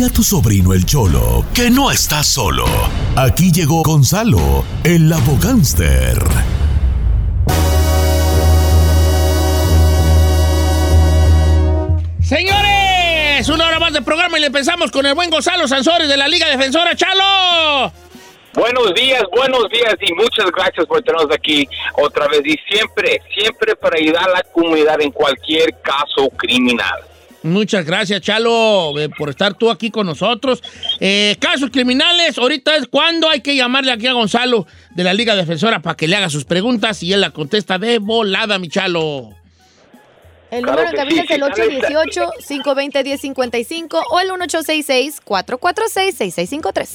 Dile 0.00 0.12
a 0.12 0.14
tu 0.14 0.24
sobrino 0.24 0.72
el 0.72 0.86
Cholo 0.86 1.44
que 1.52 1.68
no 1.68 1.90
está 1.90 2.22
solo. 2.22 2.64
Aquí 3.16 3.52
llegó 3.52 3.82
Gonzalo, 3.82 4.64
el 4.82 5.12
abogánster. 5.12 6.16
Señores, 12.22 13.46
una 13.50 13.66
hora 13.66 13.78
más 13.78 13.92
de 13.92 14.00
programa 14.00 14.38
y 14.38 14.40
le 14.40 14.46
empezamos 14.46 14.90
con 14.90 15.04
el 15.04 15.14
buen 15.14 15.28
Gonzalo 15.28 15.68
Sansores 15.68 16.08
de 16.08 16.16
la 16.16 16.28
Liga 16.28 16.48
Defensora. 16.48 16.96
¡Chalo! 16.96 17.92
Buenos 18.54 18.94
días, 18.94 19.22
buenos 19.36 19.68
días 19.68 19.96
y 20.00 20.14
muchas 20.14 20.50
gracias 20.50 20.86
por 20.86 21.02
tenernos 21.02 21.30
aquí 21.30 21.68
otra 22.02 22.26
vez 22.26 22.40
y 22.46 22.56
siempre, 22.70 23.20
siempre 23.38 23.76
para 23.76 23.98
ayudar 23.98 24.30
a 24.30 24.32
la 24.32 24.42
comunidad 24.44 24.98
en 25.02 25.10
cualquier 25.10 25.78
caso 25.82 26.30
criminal. 26.38 27.00
Muchas 27.42 27.86
gracias, 27.86 28.20
Chalo, 28.20 28.98
eh, 28.98 29.08
por 29.08 29.30
estar 29.30 29.54
tú 29.54 29.70
aquí 29.70 29.90
con 29.90 30.06
nosotros. 30.06 30.62
Eh, 31.00 31.36
casos 31.40 31.70
criminales, 31.70 32.36
ahorita 32.36 32.76
es 32.76 32.86
cuando 32.86 33.30
hay 33.30 33.40
que 33.40 33.56
llamarle 33.56 33.92
aquí 33.92 34.06
a 34.06 34.12
Gonzalo 34.12 34.66
de 34.94 35.04
la 35.04 35.14
Liga 35.14 35.34
Defensora 35.34 35.80
para 35.80 35.96
que 35.96 36.06
le 36.06 36.16
haga 36.16 36.28
sus 36.28 36.44
preguntas 36.44 37.02
y 37.02 37.14
él 37.14 37.22
la 37.22 37.30
contesta 37.30 37.78
de 37.78 37.98
volada, 37.98 38.58
mi 38.58 38.68
Chalo. 38.68 39.30
El 40.50 40.64
Claro 40.64 40.82
número 40.82 40.90
que 40.90 40.96
de 40.96 41.02
cabina 41.02 41.22
sí, 41.22 41.28
es 41.32 41.38
el 41.38 41.44
sí, 42.44 42.58
818-520-1055 42.58 44.02
o 44.10 44.20
el 44.20 44.28
1866-446-6653. 44.30 46.88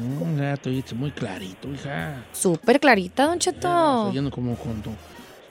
Mm, 0.00 0.38
ya 0.40 0.56
te 0.56 0.70
oíste 0.70 0.94
muy 0.94 1.10
clarito, 1.10 1.68
hija. 1.68 2.24
Súper 2.32 2.80
clarita, 2.80 3.26
don 3.26 3.38
Cheto. 3.38 3.68
estoy 3.68 4.10
oyendo 4.10 4.30
como 4.30 4.56
cuando 4.56 4.90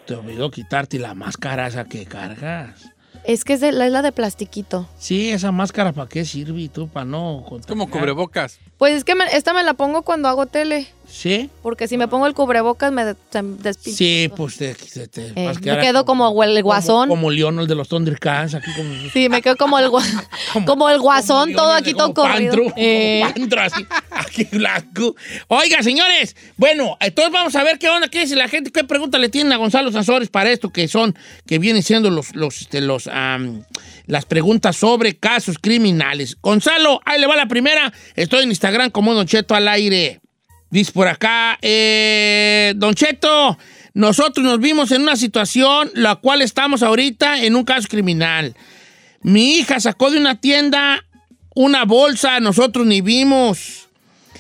te 0.05 0.15
olvidó 0.15 0.49
quitarte 0.49 0.97
la 0.99 1.13
máscara 1.13 1.67
esa 1.67 1.85
que 1.85 2.05
cargas. 2.05 2.92
Es 3.25 3.43
que 3.45 3.53
es, 3.53 3.61
de- 3.61 3.69
es 3.69 3.75
la 3.91 4.01
de 4.01 4.11
plastiquito. 4.11 4.87
Sí, 4.99 5.29
esa 5.31 5.51
máscara 5.51 5.93
para 5.93 6.09
qué 6.09 6.25
sirve 6.25 6.61
y 6.61 6.69
tú 6.69 6.87
para 6.89 7.05
no 7.05 7.43
contagiar? 7.47 7.69
Como 7.77 7.89
cubrebocas. 7.89 8.59
Pues 8.77 8.93
es 8.95 9.03
que 9.05 9.15
me- 9.15 9.25
esta 9.33 9.53
me 9.53 9.63
la 9.63 9.73
pongo 9.75 10.01
cuando 10.01 10.27
hago 10.27 10.45
tele. 10.45 10.87
Sí. 11.07 11.49
Porque 11.61 11.87
si 11.87 11.95
me 11.97 12.07
pongo 12.07 12.25
el 12.27 12.33
cubrebocas 12.33 12.91
me 12.91 13.05
de- 13.05 13.15
se 13.31 13.41
me 13.41 13.57
despisto. 13.57 13.97
Sí, 13.97 14.29
pues 14.35 14.57
te, 14.57 14.73
te- 14.75 15.07
te 15.07 15.27
Eh, 15.35 15.45
vas 15.45 15.57
a 15.57 15.59
me 15.61 15.77
quedo 15.79 16.03
como 16.05 16.43
el 16.43 16.61
guasón. 16.63 17.07
Como, 17.07 17.21
como 17.21 17.31
León, 17.31 17.59
el 17.59 17.67
de 17.67 17.75
los 17.75 17.87
Thundercats, 17.87 18.55
aquí 18.55 18.71
como... 18.75 18.89
Sí, 19.13 19.29
me 19.29 19.41
quedo 19.41 19.55
como 19.55 19.79
el, 19.79 19.89
gua- 19.89 20.03
como 20.65 20.89
el 20.89 20.99
guasón, 20.99 21.53
todo 21.53 21.71
aquí 21.71 21.93
todo 21.93 22.13
como 22.13 22.27
corrido. 22.29 22.53
pantro, 22.55 22.73
Eh, 22.75 23.21
como 23.21 23.33
pantro, 23.35 23.61
así, 23.61 23.85
blanco. 24.51 25.15
Oiga, 25.47 25.81
señores, 25.83 26.35
bueno, 26.57 26.97
entonces 26.99 27.31
vamos 27.31 27.55
a 27.55 27.63
ver 27.63 27.79
qué 27.79 27.89
onda, 27.89 28.07
qué 28.07 28.21
dice 28.21 28.35
la 28.35 28.47
gente, 28.47 28.71
qué 28.71 28.83
preguntas 28.83 29.19
le 29.21 29.29
tienen 29.29 29.53
a 29.53 29.57
Gonzalo 29.57 29.91
Sanzores 29.91 30.29
para 30.29 30.51
esto, 30.51 30.71
que 30.71 30.87
son, 30.87 31.15
que 31.45 31.59
vienen 31.59 31.83
siendo 31.83 32.09
los, 32.09 32.35
los, 32.35 32.61
este, 32.61 32.81
los, 32.81 33.09
las 34.07 34.25
preguntas 34.25 34.75
sobre 34.75 35.15
casos 35.17 35.57
criminales. 35.59 36.37
Gonzalo, 36.41 37.01
ahí 37.05 37.19
le 37.19 37.27
va 37.27 37.35
la 37.35 37.47
primera. 37.47 37.93
Estoy 38.15 38.43
en 38.43 38.49
Instagram 38.49 38.91
como 38.91 39.13
Don 39.13 39.27
Cheto 39.27 39.55
al 39.55 39.67
aire. 39.67 40.19
Dice 40.69 40.91
por 40.91 41.07
acá, 41.07 41.57
eh, 41.61 42.73
Don 42.75 42.95
nosotros 43.95 44.43
nos 44.43 44.59
vimos 44.59 44.91
en 44.91 45.03
una 45.03 45.15
situación 45.15 45.91
la 45.93 46.15
cual 46.15 46.41
estamos 46.41 46.81
ahorita 46.81 47.43
en 47.43 47.55
un 47.55 47.63
caso 47.63 47.87
criminal. 47.87 48.55
Mi 49.21 49.59
hija 49.59 49.79
sacó 49.79 50.09
de 50.09 50.17
una 50.17 50.41
tienda 50.41 51.05
una 51.55 51.85
bolsa, 51.85 52.39
nosotros 52.39 52.85
ni 52.85 53.01
vimos. 53.01 53.82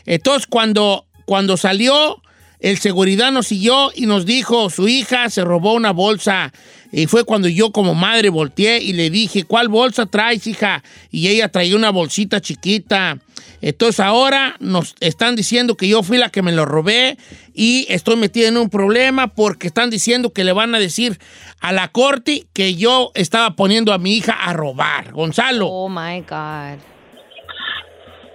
Entonces 0.05 0.47
cuando, 0.47 1.05
cuando 1.25 1.57
salió, 1.57 2.21
el 2.59 2.77
seguridad 2.77 3.31
nos 3.31 3.47
siguió 3.47 3.91
y 3.93 4.05
nos 4.05 4.25
dijo, 4.25 4.69
su 4.69 4.87
hija 4.87 5.29
se 5.29 5.43
robó 5.43 5.73
una 5.73 5.91
bolsa. 5.91 6.53
Y 6.93 7.07
fue 7.07 7.25
cuando 7.25 7.49
yo 7.49 7.71
como 7.71 7.93
madre 7.93 8.29
volteé 8.29 8.81
y 8.81 8.93
le 8.93 9.09
dije, 9.09 9.43
¿cuál 9.43 9.67
bolsa 9.67 10.05
traes, 10.05 10.47
hija? 10.47 10.83
Y 11.11 11.27
ella 11.27 11.49
traía 11.49 11.75
una 11.75 11.89
bolsita 11.89 12.39
chiquita. 12.39 13.17
Entonces 13.61 13.99
ahora 13.99 14.55
nos 14.59 14.95
están 14.99 15.35
diciendo 15.35 15.75
que 15.75 15.87
yo 15.87 16.03
fui 16.03 16.17
la 16.17 16.29
que 16.29 16.41
me 16.41 16.51
lo 16.51 16.65
robé 16.65 17.17
y 17.53 17.85
estoy 17.89 18.15
metida 18.15 18.47
en 18.47 18.57
un 18.57 18.69
problema 18.69 19.27
porque 19.27 19.67
están 19.67 19.89
diciendo 19.89 20.31
que 20.31 20.43
le 20.43 20.51
van 20.51 20.75
a 20.75 20.79
decir 20.79 21.19
a 21.59 21.71
la 21.71 21.87
corte 21.87 22.45
que 22.53 22.75
yo 22.75 23.11
estaba 23.15 23.55
poniendo 23.55 23.91
a 23.91 23.97
mi 23.97 24.15
hija 24.15 24.33
a 24.33 24.53
robar. 24.53 25.11
Gonzalo. 25.13 25.67
oh 25.67 25.89
my 25.89 26.21
God. 26.21 26.79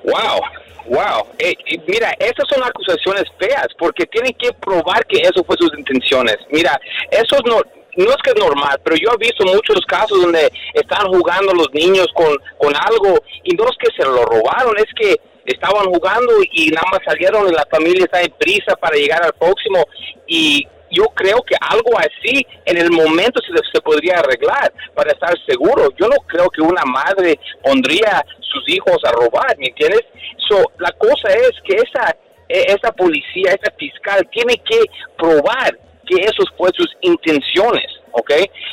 Wow, 0.04 0.40
wow. 0.88 1.26
Eh, 1.38 1.54
mira, 1.87 2.15
esas 2.19 2.47
son 2.49 2.62
acusaciones 2.62 3.25
feas 3.38 3.69
porque 3.78 4.06
tienen 4.06 4.32
que 4.34 4.53
probar 4.54 5.06
que 5.06 5.21
eso 5.21 5.44
fue 5.44 5.56
sus 5.59 5.76
intenciones. 5.78 6.37
Mira, 6.50 6.78
eso 7.10 7.37
no, 7.47 7.60
no 7.97 8.10
es 8.10 8.16
que 8.22 8.31
es 8.31 8.37
normal, 8.37 8.81
pero 8.84 8.97
yo 8.97 9.10
he 9.15 9.26
visto 9.26 9.44
muchos 9.44 9.84
casos 9.87 10.21
donde 10.21 10.50
están 10.75 11.06
jugando 11.09 11.53
los 11.54 11.72
niños 11.72 12.06
con, 12.15 12.37
con 12.59 12.75
algo 12.75 13.19
y 13.44 13.54
no 13.54 13.65
es 13.65 13.76
que 13.78 13.91
se 13.97 14.09
lo 14.09 14.25
robaron, 14.25 14.76
es 14.78 14.93
que 14.94 15.16
estaban 15.44 15.87
jugando 15.87 16.32
y 16.53 16.71
nada 16.71 16.87
más 16.93 17.00
salieron 17.05 17.49
y 17.49 17.53
la 17.53 17.66
familia 17.70 18.05
está 18.05 18.20
en 18.20 18.32
prisa 18.38 18.76
para 18.76 18.97
llegar 18.97 19.22
al 19.22 19.32
próximo 19.32 19.84
y 20.26 20.66
yo 20.91 21.04
creo 21.15 21.43
que 21.43 21.54
algo 21.60 21.99
así 21.99 22.47
en 22.65 22.78
el 22.78 22.91
momento 22.91 23.41
se, 23.43 23.81
podría 23.81 24.19
arreglar 24.19 24.72
para 24.94 25.12
estar 25.12 25.34
seguro. 25.47 25.88
Yo 25.99 26.09
no 26.09 26.16
creo 26.26 26.50
que 26.50 26.60
una 26.60 26.82
madre 26.84 27.38
pondría 27.62 28.25
sus 28.41 28.69
hijos 28.69 28.99
a 29.04 29.12
robar, 29.12 29.56
¿me 29.59 29.66
entiendes? 29.66 30.03
So, 30.49 30.62
la 30.78 30.93
cosa 30.93 31.28
es 31.28 31.53
que 31.65 31.76
esa, 31.76 32.16
e- 32.49 32.72
esa 32.72 32.93
policía, 32.93 33.53
esa 33.53 33.72
fiscal 33.78 34.28
tiene 34.31 34.56
que 34.59 34.81
probar 35.16 35.78
que 36.06 36.22
esos 36.22 36.47
fue 36.56 36.71
sus 36.75 36.88
intenciones, 37.03 37.87
¿ok? 38.12 38.32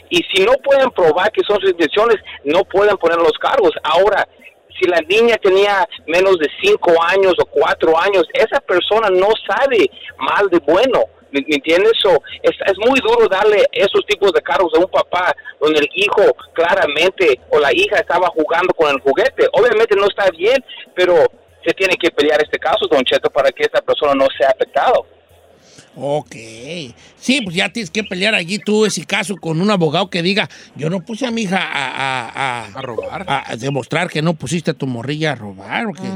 Y 0.10 0.24
si 0.34 0.44
no 0.44 0.54
pueden 0.64 0.90
probar 0.92 1.32
que 1.32 1.42
son 1.46 1.60
sus 1.60 1.72
intenciones, 1.72 2.18
no 2.44 2.64
pueden 2.64 2.98
poner 2.98 3.18
los 3.18 3.38
cargos. 3.40 3.72
Ahora, 3.84 4.26
si 4.80 4.88
la 4.90 5.00
niña 5.02 5.36
tenía 5.38 5.88
menos 6.08 6.38
de 6.38 6.48
cinco 6.62 6.92
años 7.02 7.34
o 7.40 7.46
cuatro 7.46 7.98
años, 8.00 8.24
esa 8.34 8.60
persona 8.62 9.10
no 9.10 9.30
sabe 9.48 9.90
mal 10.18 10.50
de 10.50 10.60
bueno. 10.60 11.04
¿Me 11.32 11.42
me 11.42 11.56
entiendes? 11.56 11.92
So, 12.02 12.12
es, 12.44 12.52
es 12.66 12.78
muy 12.88 13.00
duro 13.02 13.28
darle 13.28 13.66
esos 13.72 14.06
tipos 14.08 14.32
de 14.32 14.42
cargos 14.42 14.72
a 14.76 14.80
un 14.80 14.88
papá 14.90 15.36
donde 15.60 15.80
el 15.80 15.90
hijo 15.96 16.22
claramente 16.54 17.40
o 17.50 17.60
la 17.60 17.74
hija 17.74 17.98
estaba 17.98 18.28
jugando 18.30 18.74
con 18.74 18.90
el 18.90 19.00
juguete. 19.02 19.48
Obviamente 19.54 19.96
no 19.96 20.06
está 20.08 20.30
bien, 20.32 20.64
pero 20.96 21.16
se 21.66 21.74
tiene 21.74 21.96
que 21.98 22.12
pelear 22.12 22.42
este 22.42 22.60
caso, 22.60 22.88
Don 22.90 23.04
Cheto, 23.04 23.30
para 23.30 23.50
que 23.52 23.64
esta 23.64 23.82
persona 23.82 24.14
no 24.14 24.28
sea 24.38 24.50
afectado. 24.50 25.08
Ok. 25.98 26.36
Sí, 27.16 27.42
pues 27.42 27.56
ya 27.56 27.70
tienes 27.70 27.90
que 27.90 28.04
pelear 28.04 28.36
allí 28.36 28.60
tú 28.60 28.86
ese 28.86 29.06
caso 29.06 29.36
con 29.38 29.62
un 29.62 29.72
abogado 29.72 30.10
que 30.10 30.22
diga, 30.22 30.48
yo 30.76 30.90
no 30.90 31.00
puse 31.02 31.26
a 31.26 31.32
mi 31.32 31.44
hija 31.44 31.58
a, 31.58 31.88
a- 31.88 32.30
a- 32.30 32.66
A 32.78 32.82
robar. 32.82 33.26
a- 33.28 33.52
a 33.52 33.56
demostrar 33.56 34.10
que 34.10 34.22
no 34.22 34.34
pusiste 34.34 34.72
a 34.72 34.74
tu 34.74 34.88
morrilla 34.88 35.32
a 35.32 35.36
robar, 35.36 35.86
porque 35.88 36.08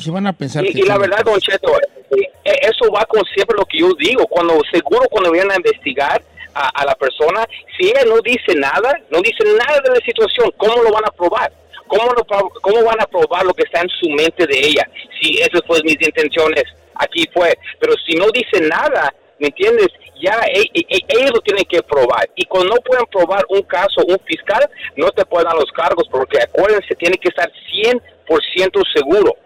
se 0.00 0.10
van 0.10 0.26
a 0.26 0.32
pensar 0.32 0.64
que... 0.64 0.72
Y, 0.74 0.80
y 0.80 0.82
la 0.82 0.98
verdad, 0.98 1.24
Don 1.24 1.38
Cheto, 1.40 1.72
eh, 1.78 2.30
eso 2.62 2.90
va 2.92 3.04
con 3.06 3.24
siempre 3.34 3.56
lo 3.58 3.64
que 3.66 3.78
yo 3.78 3.90
digo. 3.98 4.26
Cuando 4.26 4.60
seguro 4.72 5.06
cuando 5.10 5.32
vienen 5.32 5.52
a 5.52 5.56
investigar 5.56 6.22
a, 6.54 6.84
la 6.86 6.94
persona, 6.94 7.44
si 7.76 7.88
ella 7.88 8.04
no 8.06 8.16
dice 8.22 8.54
nada, 8.54 8.98
no 9.10 9.20
dice 9.20 9.44
nada 9.44 9.80
de 9.80 9.90
la 9.90 10.04
situación, 10.04 10.50
¿cómo 10.56 10.82
lo 10.82 10.90
van 10.90 11.04
a 11.04 11.10
probar? 11.10 11.52
¿Cómo, 11.86 12.12
lo, 12.14 12.24
¿Cómo 12.24 12.82
van 12.82 13.00
a 13.00 13.06
probar 13.06 13.44
lo 13.44 13.52
que 13.52 13.62
está 13.62 13.82
en 13.82 13.88
su 13.90 14.08
mente 14.10 14.46
de 14.46 14.58
ella? 14.58 14.88
Si 15.20 15.38
esas 15.38 15.60
fueron 15.66 15.84
mis 15.84 16.00
intenciones, 16.00 16.64
aquí 16.94 17.28
fue. 17.32 17.56
Pero 17.78 17.92
si 18.06 18.14
no 18.14 18.26
dice 18.30 18.60
nada, 18.60 19.14
¿me 19.38 19.48
entiendes? 19.48 19.88
Ya 20.20 20.40
e- 20.50 20.70
e- 20.72 20.86
e- 20.88 21.04
ellos 21.08 21.32
lo 21.34 21.40
tienen 21.40 21.64
que 21.66 21.82
probar. 21.82 22.28
Y 22.36 22.46
cuando 22.46 22.74
no 22.74 22.80
pueden 22.80 23.04
probar 23.06 23.44
un 23.50 23.62
caso, 23.62 24.02
un 24.06 24.18
fiscal, 24.24 24.68
no 24.96 25.10
te 25.10 25.26
pueden 25.26 25.48
dar 25.48 25.56
los 25.56 25.70
cargos, 25.72 26.08
porque 26.10 26.38
acuérdense, 26.42 26.94
tiene 26.96 27.18
que 27.18 27.28
estar 27.28 27.50
100% 27.70 28.82
seguro 28.94 29.36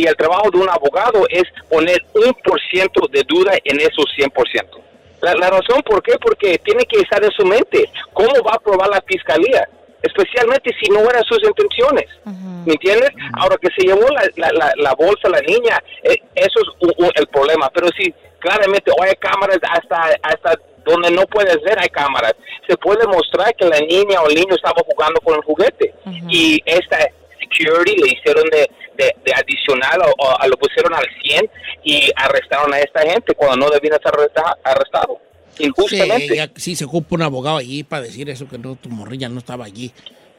y 0.00 0.06
el 0.06 0.16
trabajo 0.16 0.50
de 0.50 0.58
un 0.58 0.68
abogado 0.68 1.26
es 1.30 1.44
poner 1.68 1.98
un 2.14 2.32
por 2.44 2.60
ciento 2.70 3.06
de 3.10 3.22
duda 3.26 3.52
en 3.64 3.80
esos 3.80 4.06
100%. 4.16 4.80
La, 5.22 5.34
la 5.34 5.50
razón 5.50 5.80
por 5.84 6.02
qué, 6.02 6.12
porque 6.20 6.58
tiene 6.58 6.84
que 6.84 7.00
estar 7.00 7.22
en 7.24 7.30
su 7.30 7.44
mente. 7.46 7.88
¿Cómo 8.12 8.30
va 8.46 8.52
a 8.54 8.58
probar 8.58 8.88
la 8.90 9.00
fiscalía? 9.06 9.66
Especialmente 10.02 10.70
si 10.80 10.90
no 10.90 11.00
eran 11.08 11.24
sus 11.24 11.42
intenciones. 11.42 12.06
¿Me 12.66 12.72
entiendes? 12.74 13.10
Ahora 13.34 13.56
que 13.60 13.68
se 13.76 13.86
llevó 13.86 14.06
la, 14.08 14.22
la, 14.36 14.50
la, 14.52 14.72
la 14.76 14.94
bolsa 14.94 15.28
la 15.28 15.40
niña, 15.40 15.82
eh, 16.02 16.16
eso 16.34 16.60
es 16.60 16.68
u- 16.80 17.04
u- 17.04 17.10
el 17.14 17.26
problema. 17.28 17.70
Pero 17.72 17.88
si 17.96 18.12
claramente 18.40 18.90
hoy 18.90 19.08
hay 19.08 19.14
cámaras 19.16 19.58
hasta, 19.70 19.96
hasta 20.22 20.58
donde 20.84 21.10
no 21.10 21.22
puedes 21.26 21.60
ver 21.62 21.78
hay 21.80 21.88
cámaras, 21.88 22.34
se 22.68 22.76
puede 22.76 23.06
mostrar 23.06 23.54
que 23.56 23.64
la 23.66 23.80
niña 23.80 24.20
o 24.22 24.28
el 24.28 24.34
niño 24.34 24.54
estaba 24.54 24.82
jugando 24.86 25.20
con 25.20 25.34
el 25.36 25.42
juguete. 25.42 25.94
Y 26.28 26.60
esta 26.66 26.98
security 27.56 27.96
le 28.02 28.08
hicieron 28.12 28.44
de, 28.50 28.68
de, 28.98 29.14
de 29.24 29.32
adicional 29.34 30.00
o, 30.02 30.22
o 30.22 30.48
lo 30.48 30.56
pusieron 30.58 30.94
al 30.94 31.06
100 31.22 31.50
y 31.84 32.10
arrestaron 32.16 32.72
a 32.74 32.78
esta 32.80 33.00
gente 33.02 33.34
cuando 33.34 33.66
no 33.66 33.70
debían 33.70 33.94
estar 33.94 34.12
arresta- 34.14 34.56
arrestado. 34.64 35.18
Injustamente. 35.58 36.28
Sí, 36.28 36.36
ya- 36.36 36.50
sí, 36.56 36.76
se 36.76 36.84
ocupa 36.84 37.14
un 37.14 37.22
abogado 37.22 37.56
allí 37.56 37.82
para 37.82 38.02
decir 38.02 38.28
eso, 38.28 38.46
que 38.48 38.58
no, 38.58 38.76
tu 38.76 38.88
morrilla 38.90 39.28
no 39.28 39.38
estaba 39.38 39.64
allí. 39.64 39.92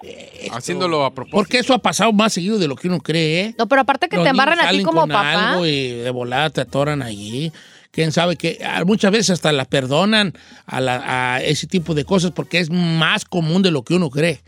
Eh, 0.04 0.42
esto- 0.44 0.56
Haciéndolo 0.56 1.04
a 1.06 1.14
propósito. 1.14 1.38
Porque 1.38 1.58
eso 1.60 1.74
ha 1.74 1.80
pasado 1.80 2.14
más 2.14 2.34
seguido 2.34 2.60
de 2.60 2.68
lo 2.68 2.75
que 2.75 2.88
uno 2.88 3.00
cree, 3.00 3.40
¿eh? 3.42 3.56
No, 3.58 3.68
pero 3.68 3.81
aparte 3.81 4.10
que 4.10 4.16
Los 4.18 4.25
te 4.25 4.30
embarran 4.30 4.60
a 4.60 4.69
ti 4.69 4.84
como 4.84 5.02
con 5.02 5.10
papá. 5.10 5.54
algo 5.54 5.66
y 5.66 5.88
de 5.90 6.10
volada 6.12 6.50
te 6.52 6.62
atoran 6.62 7.02
allí. 7.02 7.52
Quién 7.90 8.12
sabe 8.12 8.36
que 8.36 8.60
ah, 8.64 8.84
muchas 8.86 9.12
veces 9.12 9.31
hasta 9.31 9.52
la 9.52 9.66
perdonan 9.66 10.34
a, 10.68 10.81
la- 10.81 11.34
a 11.38 11.42
ese 11.42 11.66
tipo 11.66 11.96
de 11.96 12.06
cosas 12.06 12.30
porque 12.30 12.60
es 12.60 12.69
más 12.69 13.25
común 13.25 13.64
de 13.64 13.72
lo 13.72 13.81
que 13.81 13.96
uno 13.96 14.12
cree. 14.12 14.42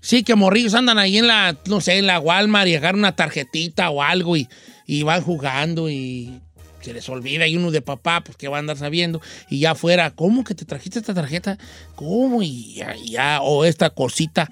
Sí, 0.00 0.22
que 0.22 0.34
morrillos 0.36 0.74
andan 0.74 0.98
ahí 0.98 1.18
en 1.18 1.26
la, 1.26 1.56
no 1.66 1.80
sé, 1.80 1.98
en 1.98 2.06
la 2.06 2.20
Walmart 2.20 2.68
y 2.68 2.74
agarran 2.76 3.00
una 3.00 3.16
tarjetita 3.16 3.90
o 3.90 4.02
algo 4.02 4.36
y, 4.36 4.48
y 4.86 5.02
van 5.02 5.22
jugando 5.22 5.90
y 5.90 6.40
se 6.80 6.92
les 6.94 7.08
olvida 7.08 7.48
y 7.48 7.56
uno 7.56 7.72
de 7.72 7.82
papá, 7.82 8.20
pues 8.22 8.36
que 8.36 8.46
va 8.46 8.58
a 8.58 8.60
andar 8.60 8.76
sabiendo 8.76 9.20
y 9.50 9.58
ya 9.58 9.74
fuera, 9.74 10.10
¿cómo 10.12 10.44
que 10.44 10.54
te 10.54 10.64
trajiste 10.64 11.00
esta 11.00 11.14
tarjeta? 11.14 11.58
¿Cómo? 11.96 12.42
Y 12.42 12.74
ya, 12.74 12.94
y 12.96 13.10
ya, 13.10 13.40
o 13.42 13.64
esta 13.64 13.90
cosita. 13.90 14.48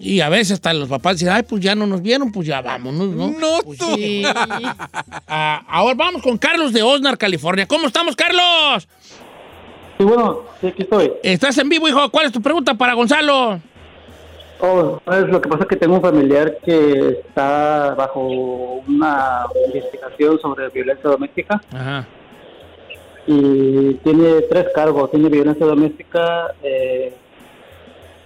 Y, 0.00 0.14
y 0.14 0.20
a 0.20 0.30
veces 0.30 0.52
hasta 0.52 0.72
los 0.72 0.88
papás 0.88 1.18
dicen, 1.18 1.34
ay, 1.34 1.42
pues 1.42 1.62
ya 1.62 1.74
no 1.74 1.86
nos 1.86 2.00
vieron, 2.00 2.32
pues 2.32 2.46
ya 2.48 2.62
vámonos, 2.62 3.08
¿no? 3.14 3.28
No, 3.38 3.58
Pues 3.62 3.78
tú. 3.78 3.94
sí. 3.96 4.22
Ah, 5.26 5.62
ahora 5.68 5.94
vamos 5.94 6.22
con 6.22 6.38
Carlos 6.38 6.72
de 6.72 6.82
Osnar, 6.82 7.18
California. 7.18 7.66
¿Cómo 7.66 7.86
estamos, 7.88 8.16
Carlos? 8.16 8.88
Sí, 9.98 10.04
bueno, 10.04 10.44
sí, 10.60 10.68
aquí 10.68 10.82
estoy. 10.82 11.12
Estás 11.22 11.58
en 11.58 11.68
vivo, 11.68 11.86
hijo. 11.88 12.10
¿Cuál 12.10 12.26
es 12.26 12.32
tu 12.32 12.40
pregunta 12.40 12.74
para 12.74 12.94
Gonzalo? 12.94 13.60
Oh, 14.64 15.00
pues, 15.04 15.26
lo 15.28 15.40
que 15.40 15.48
pasa 15.48 15.64
es 15.64 15.68
que 15.68 15.76
tengo 15.76 15.96
un 15.96 16.00
familiar 16.02 16.56
que 16.64 17.18
está 17.26 17.94
bajo 17.96 18.20
una 18.86 19.44
investigación 19.66 20.38
sobre 20.38 20.68
violencia 20.68 21.10
doméstica 21.10 21.60
Ajá. 21.74 22.06
y 23.26 23.94
tiene 23.94 24.42
tres 24.42 24.66
cargos. 24.72 25.10
Tiene 25.10 25.28
violencia 25.28 25.66
doméstica, 25.66 26.54
eh, 26.62 27.12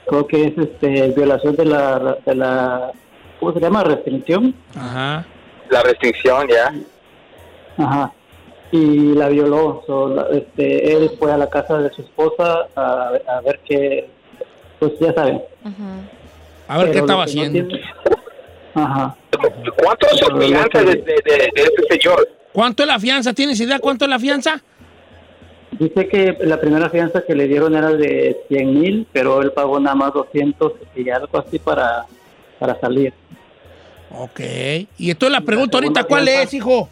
creo 0.06 0.26
que 0.26 0.44
es 0.48 0.58
este, 0.58 1.08
violación 1.16 1.56
de 1.56 1.64
la, 1.64 2.18
de 2.26 2.34
la, 2.34 2.92
¿cómo 3.40 3.52
se 3.54 3.60
llama? 3.60 3.82
Restricción. 3.84 4.54
Ajá. 4.76 5.24
La 5.70 5.82
restricción, 5.82 6.48
ya. 6.48 6.74
Ajá. 7.82 8.12
Y 8.72 9.14
la 9.14 9.28
violó. 9.30 9.82
So, 9.86 10.08
la- 10.08 10.28
este, 10.32 10.92
él 10.96 11.10
fue 11.18 11.32
a 11.32 11.38
la 11.38 11.48
casa 11.48 11.78
de 11.78 11.88
su 11.94 12.02
esposa 12.02 12.66
a, 12.76 13.12
a 13.26 13.40
ver 13.40 13.58
qué, 13.64 14.06
pues 14.78 14.92
ya 15.00 15.14
saben. 15.14 15.42
A 16.68 16.78
ver 16.78 16.90
qué 16.92 16.98
estaba 16.98 17.20
no 17.20 17.30
haciendo. 17.30 17.66
tiene- 17.68 17.84
Ajá. 18.74 19.16
¿Cuánto 19.82 20.06
es 20.12 20.20
la 20.20 20.38
fianza 20.40 20.78
de, 20.82 20.94
de, 20.96 21.02
de, 21.24 21.50
de 21.54 21.62
este 21.62 21.82
señor? 21.98 22.28
¿Cuánto 22.52 22.82
es 22.82 22.86
la 22.88 22.98
fianza? 22.98 23.32
¿Tienes 23.32 23.58
idea 23.60 23.78
cuánto 23.78 24.04
es 24.04 24.10
la 24.10 24.18
fianza? 24.18 24.62
Dice 25.72 26.08
que 26.08 26.36
la 26.40 26.58
primera 26.60 26.88
fianza 26.90 27.22
que 27.26 27.34
le 27.34 27.46
dieron 27.48 27.74
era 27.76 27.90
de 27.92 28.36
100 28.48 28.80
mil, 28.80 29.06
pero 29.12 29.42
él 29.42 29.52
pagó 29.52 29.78
nada 29.80 29.94
más 29.94 30.12
200 30.14 30.72
y 30.94 31.08
algo 31.10 31.38
así 31.38 31.58
para, 31.58 32.04
para 32.58 32.78
salir. 32.80 33.12
Ok. 34.10 34.40
Y 34.98 35.10
entonces 35.10 35.32
la 35.32 35.40
pregunta 35.44 35.76
ahorita, 35.78 36.04
¿cuál 36.04 36.24
fianza. 36.24 36.42
es, 36.44 36.54
hijo? 36.54 36.88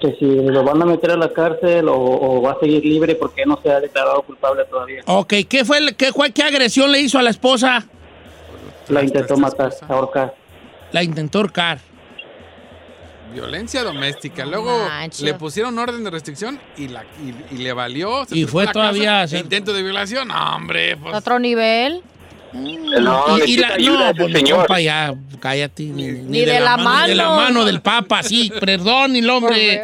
Que 0.00 0.14
si 0.18 0.24
lo 0.26 0.62
van 0.64 0.80
a 0.82 0.86
meter 0.86 1.10
a 1.12 1.16
la 1.16 1.32
cárcel 1.32 1.88
o, 1.88 1.96
o 1.96 2.42
va 2.42 2.52
a 2.52 2.60
seguir 2.60 2.84
libre 2.84 3.14
porque 3.16 3.44
no 3.44 3.58
se 3.62 3.70
ha 3.70 3.80
declarado 3.80 4.22
culpable 4.22 4.64
todavía. 4.64 5.02
Ok, 5.06 5.34
¿qué 5.48 5.64
fue, 5.64 5.78
el- 5.78 5.96
qué, 5.96 6.12
fue- 6.12 6.30
qué 6.32 6.42
agresión 6.44 6.90
le 6.92 7.00
hizo 7.00 7.18
a 7.18 7.22
la 7.22 7.30
esposa? 7.30 7.86
La 8.88 9.02
intentó 9.02 9.36
matar, 9.36 9.72
ahorcar. 9.88 10.34
La 10.92 11.02
intentó 11.02 11.38
ahorcar. 11.38 11.78
Violencia 13.32 13.82
doméstica. 13.84 14.46
Luego 14.46 14.86
le 15.20 15.34
pusieron 15.34 15.78
orden 15.78 16.02
de 16.02 16.10
restricción 16.10 16.58
y, 16.78 16.88
la, 16.88 17.04
y, 17.50 17.54
y 17.54 17.58
le 17.58 17.72
valió. 17.74 18.24
se 18.24 18.36
Y 18.38 18.44
fue 18.46 18.66
todavía 18.68 19.20
casa. 19.22 19.36
Intento 19.38 19.72
de 19.74 19.82
violación. 19.82 20.28
No, 20.28 20.56
hombre. 20.56 20.96
Pues, 20.96 21.14
Otro 21.14 21.38
nivel. 21.38 22.02
No, 22.54 23.36
y, 23.36 23.52
y 23.52 23.56
necesita 23.56 23.68
la, 23.68 23.74
ayuda 23.74 24.12
no, 24.14 24.26
mi 24.26 24.32
señor. 24.32 24.58
compa 24.60 24.80
ya, 24.80 25.14
cállate. 25.38 25.82
Ni, 25.82 26.06
Ni 26.06 26.44
de 26.46 26.58
la 26.60 26.76
Ni 26.78 26.82
de 26.82 26.88
mano. 26.88 27.14
la 27.14 27.28
mano 27.30 27.64
del 27.66 27.82
papa, 27.82 28.22
sí, 28.22 28.50
perdón, 28.60 29.14
el 29.16 29.28
hombre. 29.28 29.82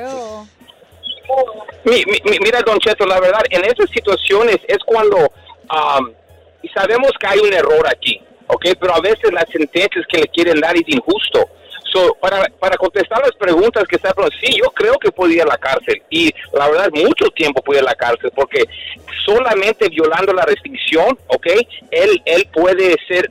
Mi- 1.84 2.02
mi- 2.06 2.38
mira, 2.40 2.60
Don 2.64 2.78
Cheto, 2.78 3.04
la 3.04 3.20
verdad, 3.20 3.40
en 3.50 3.62
estas 3.66 3.90
situaciones 3.90 4.56
es 4.66 4.78
cuando 4.86 5.30
y 6.62 6.68
sabemos 6.68 7.10
que 7.20 7.26
hay 7.26 7.38
un 7.40 7.52
error 7.52 7.86
aquí, 7.86 8.18
¿ok? 8.54 8.66
Pero 8.80 8.94
a 8.94 9.00
veces 9.00 9.32
las 9.32 9.46
sentencias 9.50 10.04
que 10.08 10.18
le 10.18 10.28
quieren 10.28 10.60
dar 10.60 10.74
es 10.76 10.84
injusto. 10.86 11.48
So, 11.92 12.14
para, 12.20 12.48
para 12.58 12.76
contestar 12.76 13.20
las 13.20 13.32
preguntas 13.38 13.84
que 13.86 13.96
está 13.96 14.12
preguntando, 14.12 14.44
sí, 14.44 14.58
yo 14.60 14.70
creo 14.70 14.94
que 14.98 15.12
puede 15.12 15.34
ir 15.34 15.42
a 15.42 15.46
la 15.46 15.58
cárcel. 15.58 16.02
Y 16.10 16.32
la 16.52 16.68
verdad, 16.68 16.88
mucho 16.92 17.26
tiempo 17.36 17.62
puede 17.62 17.80
ir 17.80 17.86
a 17.86 17.90
la 17.90 17.94
cárcel, 17.94 18.32
porque 18.34 18.64
solamente 19.24 19.88
violando 19.88 20.32
la 20.32 20.42
restricción, 20.42 21.16
¿ok? 21.28 21.46
Él, 21.90 22.20
él 22.24 22.48
puede 22.52 22.96
ser... 23.06 23.30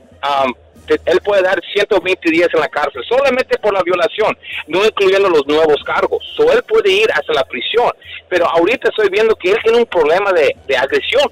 te- 0.86 1.00
él 1.06 1.20
puede 1.24 1.42
dar 1.42 1.60
120 1.74 2.30
días 2.30 2.48
en 2.54 2.60
la 2.60 2.68
cárcel 2.68 3.02
solamente 3.08 3.58
por 3.58 3.72
la 3.74 3.82
violación, 3.82 4.36
no 4.66 4.84
incluyendo 4.84 5.28
los 5.28 5.46
nuevos 5.46 5.82
cargos. 5.84 6.22
So, 6.36 6.50
él 6.52 6.62
puede 6.62 6.90
ir 6.90 7.10
hasta 7.12 7.32
la 7.34 7.44
prisión. 7.44 7.90
Pero 8.28 8.46
ahorita 8.48 8.88
estoy 8.88 9.08
viendo 9.10 9.34
que 9.36 9.50
él 9.52 9.58
tiene 9.62 9.78
un 9.78 9.86
problema 9.86 10.32
de, 10.32 10.56
de 10.66 10.76
agresión. 10.76 11.24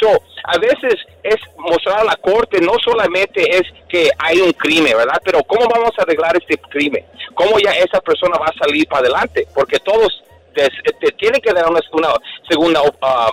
So, 0.00 0.08
a 0.44 0.58
veces 0.58 0.94
es 1.22 1.36
mostrar 1.56 2.00
a 2.00 2.04
la 2.04 2.16
corte, 2.16 2.60
no 2.60 2.72
solamente 2.82 3.56
es 3.56 3.62
que 3.88 4.10
hay 4.18 4.40
un 4.40 4.52
crimen, 4.52 4.96
¿verdad? 4.96 5.20
Pero 5.24 5.42
¿cómo 5.44 5.66
vamos 5.68 5.92
a 5.98 6.02
arreglar 6.02 6.36
este 6.36 6.56
crimen? 6.58 7.04
¿Cómo 7.34 7.58
ya 7.58 7.70
esa 7.72 8.00
persona 8.00 8.36
va 8.38 8.46
a 8.46 8.58
salir 8.58 8.86
para 8.88 9.00
adelante? 9.00 9.46
Porque 9.54 9.78
todos 9.78 10.22
des- 10.54 10.68
te 11.00 11.10
tienen 11.12 11.40
que 11.40 11.52
dar 11.52 11.68
una, 11.70 11.80
una 11.92 12.08
segunda 12.48 12.80
ah, 13.02 13.30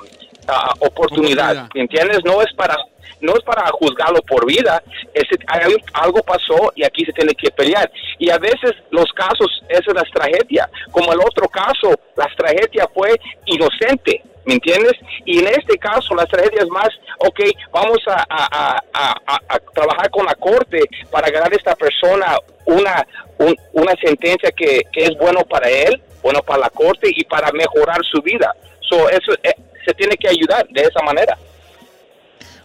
ah, 0.48 0.74
oportunidad, 0.80 1.52
Oportunidad. 1.52 1.70
¿me 1.74 1.82
¿entiendes? 1.82 2.20
No 2.24 2.42
es 2.42 2.54
para 2.56 2.76
no 3.20 3.34
es 3.34 3.44
para 3.44 3.70
juzgarlo 3.74 4.20
por 4.24 4.48
vida, 4.48 4.82
es, 5.14 5.26
hay- 5.48 5.76
algo 5.94 6.24
pasó 6.24 6.72
y 6.76 6.84
aquí 6.84 7.06
se 7.06 7.14
tiene 7.14 7.36
que 7.36 7.52
pelear. 7.52 7.92
Y 8.18 8.32
a 8.32 8.40
veces 8.40 8.72
los 8.90 9.06
casos, 9.14 9.62
esa 9.70 9.84
es 9.92 9.94
la 9.94 10.04
tragedia. 10.12 10.68
Como 10.92 11.14
el 11.14 11.20
otro 11.20 11.48
caso, 11.48 11.92
la 12.16 12.28
tragedia 12.36 12.88
fue 12.92 13.20
inocente, 13.46 14.24
¿me 14.46 14.54
entiendes? 14.56 14.94
Y 15.26 15.40
en 15.40 15.48
este 15.48 15.78
caso, 15.78 16.16
la 16.16 16.26
tragedia 16.26 16.62
es 16.64 16.70
más, 16.70 16.90
ok, 17.20 17.40
vamos 17.72 18.00
a- 18.08 18.26
a 18.30 19.60
trabajar 19.74 20.10
con 20.10 20.26
la 20.26 20.36
corte 20.36 20.80
para 21.12 21.30
ganar 21.30 21.52
a 21.52 21.56
esta 21.56 21.76
persona 21.76 22.38
una, 22.66 23.06
un- 23.38 23.56
una 23.74 23.94
sentencia 24.04 24.52
que, 24.52 24.82
que 24.92 25.04
es 25.06 25.18
bueno 25.18 25.42
para 25.46 25.70
él, 25.70 26.02
bueno 26.22 26.42
para 26.42 26.60
la 26.62 26.70
corte 26.70 27.10
y 27.16 27.24
para 27.26 27.52
mejorar 27.52 28.00
su 28.04 28.22
vida. 28.22 28.54
So, 28.90 29.10
eso 29.10 29.34
eh, 29.44 29.54
se 29.86 29.94
tiene 29.94 30.16
que 30.18 30.30
ayudar 30.30 30.68
de 30.70 30.82
esa 30.82 31.02
manera. 31.04 31.38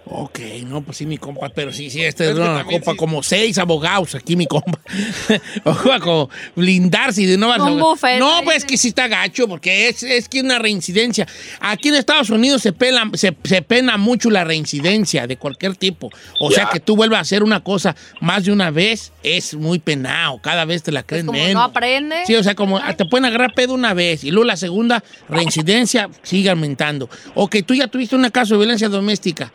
Ok, 0.08 0.38
no, 0.66 0.82
pues 0.82 0.98
sí, 0.98 1.04
mi 1.06 1.18
compa, 1.18 1.48
pero 1.48 1.72
sí, 1.72 1.90
sí, 1.90 2.00
este 2.00 2.30
Es 2.30 2.36
una 2.36 2.62
compa, 2.64 2.92
sí- 2.92 2.96
como 2.96 3.24
seis 3.24 3.58
abogados 3.58 4.14
aquí, 4.14 4.36
mi 4.36 4.46
compa. 4.46 4.78
Ojo, 5.64 5.90
como 6.00 6.30
blindarse 6.54 7.22
y 7.22 7.26
de 7.26 7.36
buffet, 7.36 8.20
No, 8.20 8.40
pues 8.44 8.62
sí. 8.62 8.68
que 8.68 8.78
sí 8.78 8.88
está 8.88 9.08
gacho, 9.08 9.48
porque 9.48 9.88
es, 9.88 10.04
es 10.04 10.28
que 10.28 10.40
una 10.42 10.60
reincidencia. 10.60 11.26
Aquí 11.58 11.88
en 11.88 11.96
Estados 11.96 12.30
Unidos 12.30 12.62
se, 12.62 12.72
pela, 12.72 13.10
se, 13.14 13.36
se 13.42 13.62
pena 13.62 13.96
mucho 13.96 14.30
la 14.30 14.44
reincidencia 14.44 15.26
de 15.26 15.38
cualquier 15.38 15.74
tipo. 15.74 16.08
O 16.40 16.52
sea, 16.52 16.68
que 16.72 16.78
tú 16.78 16.94
vuelvas 16.94 17.18
a 17.18 17.22
hacer 17.22 17.42
una 17.42 17.64
cosa 17.64 17.96
más 18.20 18.44
de 18.44 18.52
una 18.52 18.70
vez, 18.70 19.12
es 19.24 19.54
muy 19.54 19.80
penado. 19.80 20.38
Cada 20.40 20.64
vez 20.64 20.84
te 20.84 20.92
la 20.92 21.02
creen 21.02 21.26
Como 21.26 21.36
menos. 21.38 21.54
no 21.54 21.62
aprende. 21.62 22.24
Sí, 22.28 22.36
o 22.36 22.44
sea, 22.44 22.54
como 22.54 22.80
te 22.96 23.06
pueden 23.06 23.24
agarrar 23.24 23.54
pedo 23.54 23.74
una 23.74 23.92
vez 23.92 24.22
y 24.22 24.30
luego 24.30 24.44
la 24.46 24.56
segunda 24.56 25.02
reincidencia 25.28 26.08
sigue 26.22 26.48
aumentando. 26.48 27.10
O 27.34 27.48
que 27.48 27.64
tú 27.64 27.74
ya 27.74 27.88
tuviste 27.88 28.14
un 28.14 28.30
caso 28.30 28.54
de 28.54 28.58
violencia 28.58 28.88
doméstica. 28.88 29.52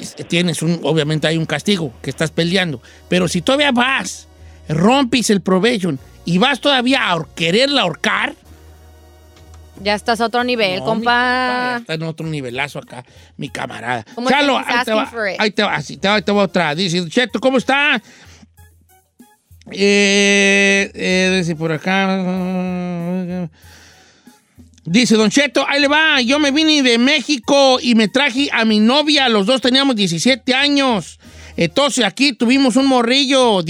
Es- 0.00 0.14
Tienes 0.28 0.62
un, 0.62 0.80
obviamente 0.82 1.26
hay 1.26 1.36
un 1.36 1.46
castigo 1.46 1.92
que 2.02 2.10
estás 2.10 2.30
peleando. 2.30 2.80
Pero 3.08 3.28
si 3.28 3.42
todavía 3.42 3.72
vas, 3.72 4.28
rompes 4.68 5.30
el 5.30 5.40
probation 5.40 5.98
y 6.24 6.38
vas 6.38 6.60
todavía 6.60 7.12
a 7.12 7.26
quererla 7.34 7.82
ahorcar. 7.82 8.34
Ya 9.82 9.94
estás 9.94 10.20
a 10.20 10.26
otro 10.26 10.44
nivel, 10.44 10.78
no, 10.78 10.84
compa. 10.84 11.78
Está 11.80 11.94
en 11.94 12.02
otro 12.04 12.26
nivelazo 12.26 12.78
acá, 12.78 13.04
mi 13.36 13.48
camarada. 13.48 14.04
Como 14.14 14.30
Chalo, 14.30 14.56
ahí 14.58 14.84
te, 14.84 14.92
va, 14.92 15.10
ahí 15.38 15.50
te 15.50 15.62
va, 15.64 15.74
así, 15.74 15.96
te 15.96 16.08
va, 16.08 16.22
te 16.22 16.30
va 16.32 16.42
otra. 16.44 16.74
Dice, 16.76 17.08
Cheto, 17.08 17.40
¿cómo 17.40 17.58
está? 17.58 18.00
Eh, 19.72 20.90
eh, 20.94 21.34
dice 21.38 21.56
por 21.56 21.72
acá. 21.72 23.48
Dice 24.86 25.16
Don 25.16 25.30
Cheto, 25.30 25.64
ahí 25.66 25.80
le 25.80 25.88
va. 25.88 26.20
Yo 26.20 26.38
me 26.38 26.50
vine 26.50 26.82
de 26.82 26.98
México 26.98 27.78
y 27.80 27.94
me 27.94 28.08
traje 28.08 28.50
a 28.52 28.66
mi 28.66 28.80
novia. 28.80 29.30
Los 29.30 29.46
dos 29.46 29.62
teníamos 29.62 29.96
17 29.96 30.52
años. 30.54 31.18
Entonces 31.56 32.04
aquí 32.04 32.34
tuvimos 32.34 32.76
un 32.76 32.86
morrillo 32.86 33.60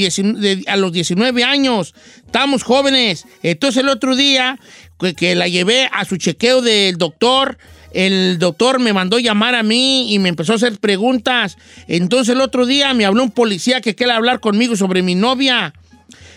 a 0.66 0.76
los 0.76 0.92
19 0.92 1.44
años. 1.44 1.94
Estamos 2.26 2.64
jóvenes. 2.64 3.26
Entonces 3.44 3.82
el 3.82 3.90
otro 3.90 4.16
día 4.16 4.58
que, 4.98 5.14
que 5.14 5.36
la 5.36 5.46
llevé 5.46 5.88
a 5.92 6.04
su 6.04 6.16
chequeo 6.16 6.62
del 6.62 6.98
doctor. 6.98 7.58
El 7.92 8.40
doctor 8.40 8.80
me 8.80 8.92
mandó 8.92 9.20
llamar 9.20 9.54
a 9.54 9.62
mí 9.62 10.12
y 10.12 10.18
me 10.18 10.30
empezó 10.30 10.54
a 10.54 10.56
hacer 10.56 10.78
preguntas. 10.78 11.56
Entonces 11.86 12.34
el 12.34 12.40
otro 12.40 12.66
día 12.66 12.92
me 12.92 13.04
habló 13.04 13.22
un 13.22 13.30
policía 13.30 13.80
que 13.80 13.94
quiere 13.94 14.12
hablar 14.12 14.40
conmigo 14.40 14.74
sobre 14.74 15.02
mi 15.02 15.14
novia 15.14 15.72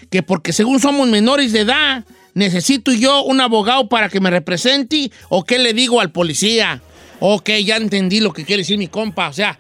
que 0.10 0.24
porque 0.24 0.54
según 0.54 0.80
somos 0.80 1.08
menores 1.08 1.52
de 1.52 1.62
edad, 1.62 2.06
necesito 2.38 2.92
yo 2.94 3.24
un 3.24 3.42
abogado 3.42 3.90
para 3.90 4.10
que 4.10 4.20
me 4.20 4.30
represente 4.30 5.12
o 5.30 5.44
qué 5.44 5.58
le 5.58 5.74
digo 5.74 6.00
al 6.00 6.12
policía. 6.12 6.82
Ok, 7.20 7.50
ya 7.66 7.78
entendí 7.78 8.20
lo 8.20 8.32
que 8.32 8.46
quiere 8.46 8.62
decir 8.62 8.78
mi 8.78 8.88
compa. 8.88 9.28
O 9.30 9.34
sea, 9.34 9.58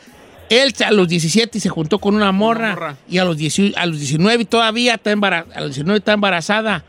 él 0.49 0.73
a 0.85 0.91
los 0.91 1.07
17 1.07 1.59
se 1.59 1.69
juntó 1.69 1.97
con 1.99 2.15
una 2.15 2.31
morra, 2.31 2.69
morra. 2.69 2.95
y 3.09 3.17
a 3.17 3.25
los, 3.25 3.35
18 3.35 3.77
a 3.77 3.85
los 3.87 3.99
19 3.99 4.45
todavía 4.45 4.93
está 4.93 5.11
embarazada. 5.11 5.55
A 5.57 5.61
los 5.61 5.69
19 5.71 5.97
está 5.97 6.13
embarazada. 6.13 6.83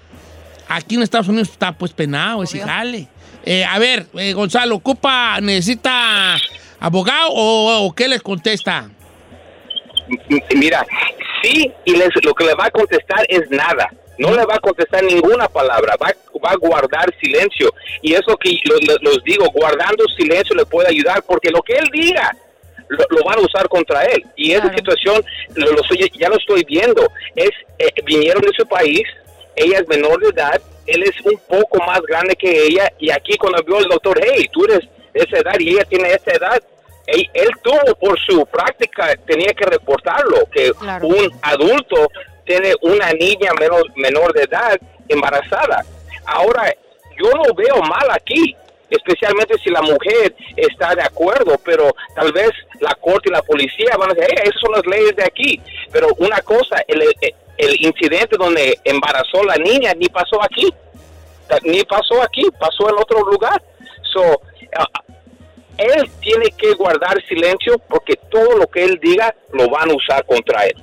Aquí 0.69 0.97
en 0.97 1.03
Estados 1.03 1.29
Unidos 1.29 1.49
está 1.49 1.73
pues 1.73 1.93
penado, 1.95 2.43
ese 2.43 2.61
jale. 2.61 3.09
Eh, 3.47 3.65
a 3.65 3.79
ver, 3.79 4.07
eh, 4.19 4.35
Gonzalo, 4.35 4.75
¿ocupa, 4.77 5.41
necesita 5.41 6.37
abogado 6.79 7.31
o, 7.31 7.87
o 7.87 7.95
qué 7.95 8.09
les 8.09 8.23
contesta? 8.23 8.91
Mira, 10.55 10.87
sí, 11.43 11.73
y 11.87 11.93
les- 11.93 12.11
lo 12.23 12.35
que 12.35 12.45
le 12.45 12.55
va 12.55 12.67
a 12.67 12.71
contestar 12.71 13.25
es 13.29 13.51
nada. 13.51 13.89
No 14.19 14.35
le 14.35 14.45
va 14.45 14.57
a 14.57 14.61
contestar 14.61 15.03
ninguna 15.05 15.49
palabra, 15.49 15.95
va, 16.03 16.13
va 16.45 16.51
a 16.51 16.57
guardar 16.57 17.15
silencio. 17.21 17.73
Y 18.03 18.15
eso 18.15 18.37
que 18.37 18.59
lo- 18.65 18.77
lo- 18.81 18.99
los 19.01 19.23
digo, 19.25 19.47
guardando 19.53 20.05
silencio 20.17 20.55
le 20.57 20.67
puede 20.67 20.89
ayudar, 20.89 21.23
porque 21.23 21.51
lo 21.51 21.63
que 21.63 21.75
él 21.75 21.89
diga 21.93 22.31
lo, 22.89 23.05
lo 23.11 23.23
van 23.25 23.39
a 23.39 23.43
usar 23.43 23.69
contra 23.69 24.03
él. 24.05 24.25
Y 24.35 24.53
esa 24.53 24.63
Claro. 24.63 24.79
situación 24.79 25.25
lo, 25.55 25.81
estoy- 25.83 26.11
ya 26.19 26.29
lo 26.29 26.37
estoy 26.37 26.65
viendo. 26.65 27.07
Es 27.37 27.51
eh, 27.79 27.91
Vinieron 28.05 28.43
de 28.43 28.51
su 28.57 28.67
país, 28.67 29.03
ella 29.55 29.79
es 29.79 29.89
menor 29.89 30.19
de 30.21 30.31
edad, 30.31 30.61
él 30.87 31.03
es 31.05 31.21
un 31.25 31.39
poco 31.49 31.79
más 31.87 32.01
grande 32.03 32.35
que 32.35 32.65
ella, 32.65 32.91
y 32.99 33.11
aquí 33.11 33.37
cuando 33.37 33.63
vio 33.63 33.79
el 33.79 33.85
doctor, 33.85 34.19
hey, 34.21 34.49
tú 34.51 34.65
eres 34.65 34.81
de 35.15 35.21
esa 35.21 35.39
edad 35.39 35.55
y 35.61 35.71
ella 35.75 35.85
tiene 35.85 36.11
esa 36.13 36.33
edad, 36.33 36.63
él, 37.07 37.29
él 37.35 37.49
tuvo 37.63 37.95
por 38.01 38.19
su 38.21 38.45
práctica, 38.47 39.15
tenía 39.27 39.53
que 39.53 39.65
reportarlo, 39.67 40.39
que 40.51 40.73
Claro. 40.73 41.07
un 41.09 41.31
adulto 41.43 42.09
tiene 42.49 42.75
una 42.81 43.13
niña 43.13 43.53
menor, 43.61 43.85
menor 43.97 44.33
de 44.33 44.43
edad 44.43 44.79
embarazada. 45.09 45.85
Ahora, 46.25 46.75
yo 47.17 47.31
no 47.33 47.55
veo 47.55 47.77
mal 47.83 48.11
aquí, 48.11 48.57
especialmente 48.91 49.55
si 49.63 49.71
la 49.71 49.83
mujer 49.83 50.35
está 50.57 50.95
de 50.95 51.03
acuerdo, 51.03 51.57
pero 51.63 51.95
tal 52.15 52.33
vez 52.33 52.51
la 52.81 52.95
corte 52.95 53.29
y 53.29 53.33
la 53.33 53.43
policía 53.43 53.97
van 53.99 54.11
a 54.11 54.15
decir, 54.15 54.33
"Eh, 54.33 54.43
esas 54.45 54.61
son 54.61 54.73
las 54.73 54.87
leyes 54.87 55.15
de 55.15 55.25
aquí. 55.25 55.61
Pero 55.93 56.09
una 56.19 56.41
cosa, 56.41 56.77
el, 56.89 57.03
el- 57.03 57.35
incidente 57.81 58.37
donde 58.39 58.79
embarazó 58.85 59.43
la 59.45 59.57
niña 59.57 59.93
ni 59.95 60.09
pasó 60.09 60.41
aquí, 60.43 60.73
ni 61.65 61.83
pasó 61.85 62.23
aquí, 62.23 62.43
pasó 62.59 62.89
en 62.89 62.95
otro 62.95 63.19
lugar. 63.31 63.61
So, 64.13 64.23
ah, 64.77 64.87
él 65.77 66.09
tiene 66.21 66.51
que 66.57 66.73
guardar 66.75 67.21
silencio 67.27 67.79
porque 67.89 68.15
todo 68.31 68.57
lo 68.59 68.67
que 68.69 68.85
él 68.85 68.99
diga 69.03 69.35
lo 69.53 69.69
van 69.69 69.91
a 69.91 69.95
usar 69.95 70.25
contra 70.25 70.67
él. 70.67 70.77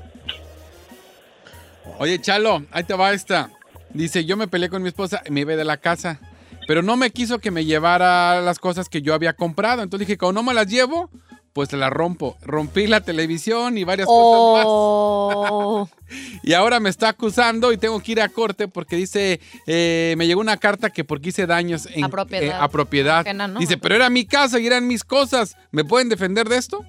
Oye, 2.00 2.20
Chalo, 2.20 2.64
ahí 2.72 2.84
te 2.84 2.94
va 2.94 3.14
esta. 3.14 3.50
Dice, 3.94 4.26
yo 4.26 4.36
me 4.38 4.48
peleé 4.48 4.70
con 4.70 4.82
mi 4.82 4.90
esposa 4.90 5.22
y 5.26 5.32
me 5.32 5.42
iba 5.42 5.56
de 5.56 5.64
la 5.64 5.78
casa, 5.78 6.20
pero 6.68 6.82
no 6.82 6.98
me 6.98 7.12
quiso 7.12 7.40
que 7.40 7.52
me 7.52 7.64
llevara 7.66 8.42
las 8.42 8.60
cosas 8.60 8.90
que 8.90 9.02
yo 9.02 9.14
había 9.14 9.34
comprado. 9.34 9.82
Entonces 9.82 10.08
dije, 10.08 10.18
como 10.18 10.34
no 10.34 10.44
me 10.44 10.54
las 10.54 10.68
llevo, 10.68 11.10
pues 11.54 11.70
te 11.70 11.78
las 11.78 11.90
rompo. 11.92 12.36
Rompí 12.42 12.88
la 12.88 13.00
televisión 13.02 13.78
y 13.78 13.86
varias 13.86 14.08
cosas 14.08 14.66
Oh. 14.68 15.88
más. 15.90 15.96
Y 16.44 16.54
ahora 16.54 16.80
me 16.80 16.90
está 16.90 17.10
acusando 17.10 17.72
y 17.74 17.78
tengo 17.78 18.00
que 18.00 18.12
ir 18.12 18.22
a 18.22 18.30
corte 18.30 18.68
porque 18.68 18.96
dice, 18.96 19.40
eh, 19.66 20.14
me 20.18 20.28
llegó 20.28 20.40
una 20.42 20.58
carta 20.58 20.92
que 20.92 21.04
porque 21.04 21.30
hice 21.30 21.48
daños 21.48 21.88
en, 21.92 22.04
A 22.04 22.10
propiedad. 22.10 22.46
eh, 22.48 22.54
a 22.60 22.68
propiedad. 22.70 23.20
Ajena, 23.22 23.48
¿no? 23.48 23.60
Dice, 23.60 23.78
pero 23.78 23.96
era 23.96 24.10
mi 24.12 24.26
casa 24.26 24.60
y 24.60 24.68
eran 24.68 24.86
mis 24.86 25.04
cosas. 25.04 25.56
¿Me 25.72 25.84
pueden 25.84 26.10
defender 26.10 26.48
de 26.48 26.58
esto? 26.58 26.86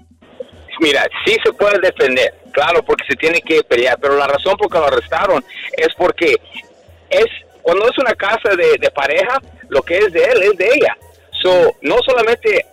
Mira, 0.80 1.06
sí 1.24 1.36
se 1.44 1.52
puede 1.52 1.78
defender, 1.80 2.34
claro, 2.52 2.82
porque 2.84 3.04
se 3.08 3.16
tiene 3.16 3.40
que 3.40 3.62
pelear, 3.64 3.98
pero 4.00 4.16
la 4.16 4.26
razón 4.26 4.56
por 4.56 4.70
que 4.70 4.78
lo 4.78 4.86
arrestaron 4.86 5.44
es 5.76 5.88
porque 5.96 6.36
es 7.10 7.26
cuando 7.62 7.86
es 7.88 7.98
una 7.98 8.12
casa 8.12 8.50
de, 8.56 8.76
de 8.78 8.90
pareja, 8.90 9.40
lo 9.68 9.82
que 9.82 9.98
es 9.98 10.12
de 10.12 10.22
él 10.24 10.42
es 10.42 10.56
de 10.56 10.66
ella. 10.66 10.96
So, 11.42 11.74
no 11.82 11.96
solamente 12.06 12.64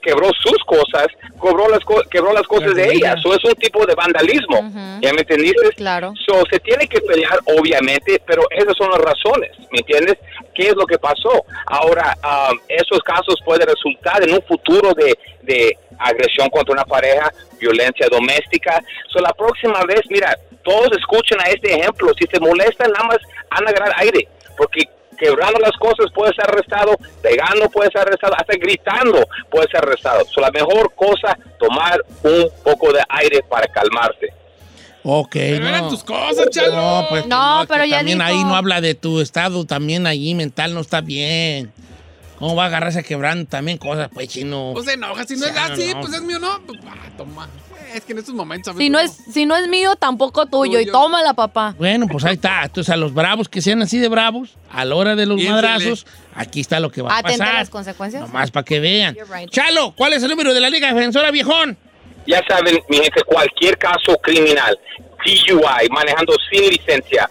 quebró 0.00 0.30
sus 0.40 0.56
cosas, 0.64 1.06
cobró 1.38 1.68
las 1.68 1.80
co- 1.84 2.02
quebró 2.10 2.32
las 2.32 2.46
cosas 2.46 2.74
de 2.74 2.84
ella. 2.84 3.12
ella. 3.12 3.14
So, 3.22 3.34
es 3.34 3.44
un 3.44 3.54
tipo 3.54 3.84
de 3.84 3.94
vandalismo. 3.94 4.58
¿Ya 5.02 5.12
me 5.12 5.20
entendiste? 5.20 5.68
Claro. 5.76 6.14
So, 6.26 6.42
se 6.50 6.58
tiene 6.60 6.86
que 6.86 7.00
pelear, 7.02 7.38
obviamente, 7.44 8.20
pero 8.26 8.42
esas 8.50 8.74
son 8.76 8.90
las 8.90 9.00
razones, 9.00 9.50
¿me 9.70 9.78
entiendes? 9.80 10.16
¿Qué 10.54 10.68
es 10.68 10.76
lo 10.76 10.86
que 10.86 10.98
pasó? 10.98 11.44
Ahora, 11.66 12.16
um, 12.24 12.58
esos 12.68 13.00
casos 13.00 13.36
pueden 13.44 13.66
resultar 13.68 14.22
en 14.22 14.32
un 14.34 14.42
futuro 14.42 14.92
de, 14.94 15.14
de 15.42 15.76
agresión 16.04 16.48
contra 16.50 16.72
una 16.72 16.84
pareja, 16.84 17.32
violencia 17.60 18.06
doméstica. 18.10 18.82
So, 19.12 19.20
la 19.20 19.32
próxima 19.32 19.82
vez, 19.84 20.00
mira, 20.10 20.36
todos 20.64 20.88
escuchen 20.98 21.38
a 21.40 21.50
este 21.50 21.72
ejemplo. 21.74 22.12
Si 22.18 22.26
se 22.26 22.40
molestan, 22.40 22.90
nada 22.92 23.06
más 23.06 23.18
han 23.50 23.66
a 23.66 23.70
agarrar 23.70 23.92
aire, 23.98 24.28
porque 24.56 24.84
quebrando 25.18 25.58
las 25.60 25.72
cosas 25.78 26.06
puede 26.14 26.32
ser 26.34 26.44
arrestado, 26.48 26.96
pegando 27.22 27.68
puede 27.70 27.90
ser 27.90 28.02
arrestado, 28.02 28.34
hasta 28.36 28.54
gritando 28.56 29.26
puede 29.50 29.68
ser 29.68 29.78
arrestado. 29.84 30.24
So, 30.26 30.40
la 30.40 30.50
mejor 30.50 30.92
cosa, 30.94 31.36
tomar 31.58 32.00
un 32.22 32.48
poco 32.64 32.92
de 32.92 33.02
aire 33.08 33.40
para 33.48 33.66
calmarse. 33.68 34.28
Ok. 35.04 35.32
Pero 35.32 35.60
no. 35.64 35.68
eran 35.68 35.88
tus 35.88 36.04
cosas, 36.04 36.48
Chalo. 36.50 36.72
No, 36.76 37.06
pues 37.08 37.26
No, 37.26 37.62
que 37.62 37.66
pero 37.72 37.84
ya 37.84 37.96
También 37.98 38.18
dijo. 38.18 38.30
ahí 38.30 38.44
no 38.44 38.54
habla 38.54 38.80
de 38.80 38.94
tu 38.94 39.20
estado, 39.20 39.64
también 39.66 40.06
allí 40.06 40.34
mental 40.34 40.74
no 40.74 40.80
está 40.80 41.00
bien. 41.00 41.72
¿Cómo 42.42 42.56
va 42.56 42.64
a 42.64 42.66
agarrarse 42.66 43.04
quebrando 43.04 43.46
también 43.46 43.78
cosas, 43.78 44.10
pues, 44.12 44.26
chino? 44.26 44.72
Pues 44.74 44.86
se 44.86 44.94
enoja, 44.94 45.24
si 45.24 45.36
no 45.36 45.46
es 45.46 45.56
así, 45.56 45.94
no. 45.94 46.00
pues 46.00 46.12
es 46.12 46.22
mío, 46.22 46.40
¿no? 46.40 46.60
Pues, 46.66 46.80
ah, 46.88 47.08
toma. 47.16 47.48
Es 47.94 48.00
que 48.02 48.10
en 48.10 48.18
estos 48.18 48.34
momentos... 48.34 48.74
a 48.74 48.78
Si 48.78 48.90
no, 48.90 48.98
es, 48.98 49.12
si 49.12 49.46
no 49.46 49.54
es 49.54 49.68
mío, 49.68 49.94
tampoco 49.94 50.46
tuyo. 50.46 50.80
Y 50.80 50.86
tómala, 50.86 51.34
papá. 51.34 51.76
Bueno, 51.78 52.08
pues 52.10 52.24
ahí 52.24 52.34
está. 52.34 52.64
Entonces, 52.64 52.92
a 52.92 52.96
los 52.96 53.14
bravos 53.14 53.48
que 53.48 53.62
sean 53.62 53.80
así 53.82 53.98
de 53.98 54.08
bravos, 54.08 54.56
a 54.72 54.84
la 54.84 54.96
hora 54.96 55.14
de 55.14 55.24
los 55.24 55.36
Piénsele. 55.36 55.54
madrazos, 55.54 56.04
aquí 56.34 56.58
está 56.58 56.80
lo 56.80 56.90
que 56.90 57.02
va 57.02 57.16
a 57.16 57.22
pasar. 57.22 57.54
las 57.54 57.70
consecuencias. 57.70 58.22
Nomás 58.22 58.50
para 58.50 58.64
que 58.64 58.80
vean. 58.80 59.16
Right. 59.32 59.48
Chalo, 59.48 59.92
¿cuál 59.92 60.12
es 60.14 60.24
el 60.24 60.30
número 60.30 60.52
de 60.52 60.58
la 60.58 60.68
Liga 60.68 60.92
Defensora, 60.92 61.30
viejón? 61.30 61.78
Ya 62.26 62.42
saben, 62.48 62.76
mi 62.88 62.96
gente, 62.96 63.22
cualquier 63.24 63.78
caso 63.78 64.18
criminal, 64.20 64.76
DUI, 65.24 65.88
manejando 65.92 66.34
sin 66.50 66.70
licencia, 66.70 67.30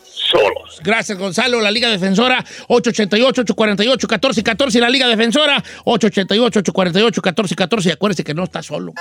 Gracias, 0.83 1.17
Gonzalo. 1.17 1.61
La 1.61 1.71
Liga 1.71 1.89
Defensora, 1.89 2.43
888-848-1414. 2.67 4.79
La 4.79 4.89
Liga 4.89 5.07
Defensora, 5.07 5.63
888-848-1414. 5.85 7.87
Y 7.87 7.91
acuérdese 7.91 8.23
que 8.23 8.33
no 8.33 8.43
está 8.43 8.63
solo. 8.63 8.93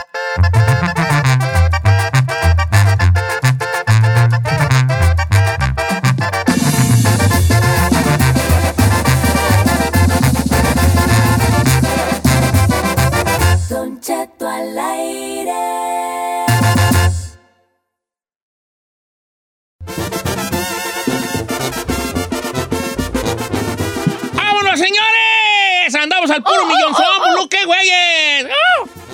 Señores! 26.30 26.36
¡Andamos 26.36 26.36
al 26.36 26.42
puro 26.42 26.66
millón 26.66 26.94
somos! 26.94 27.19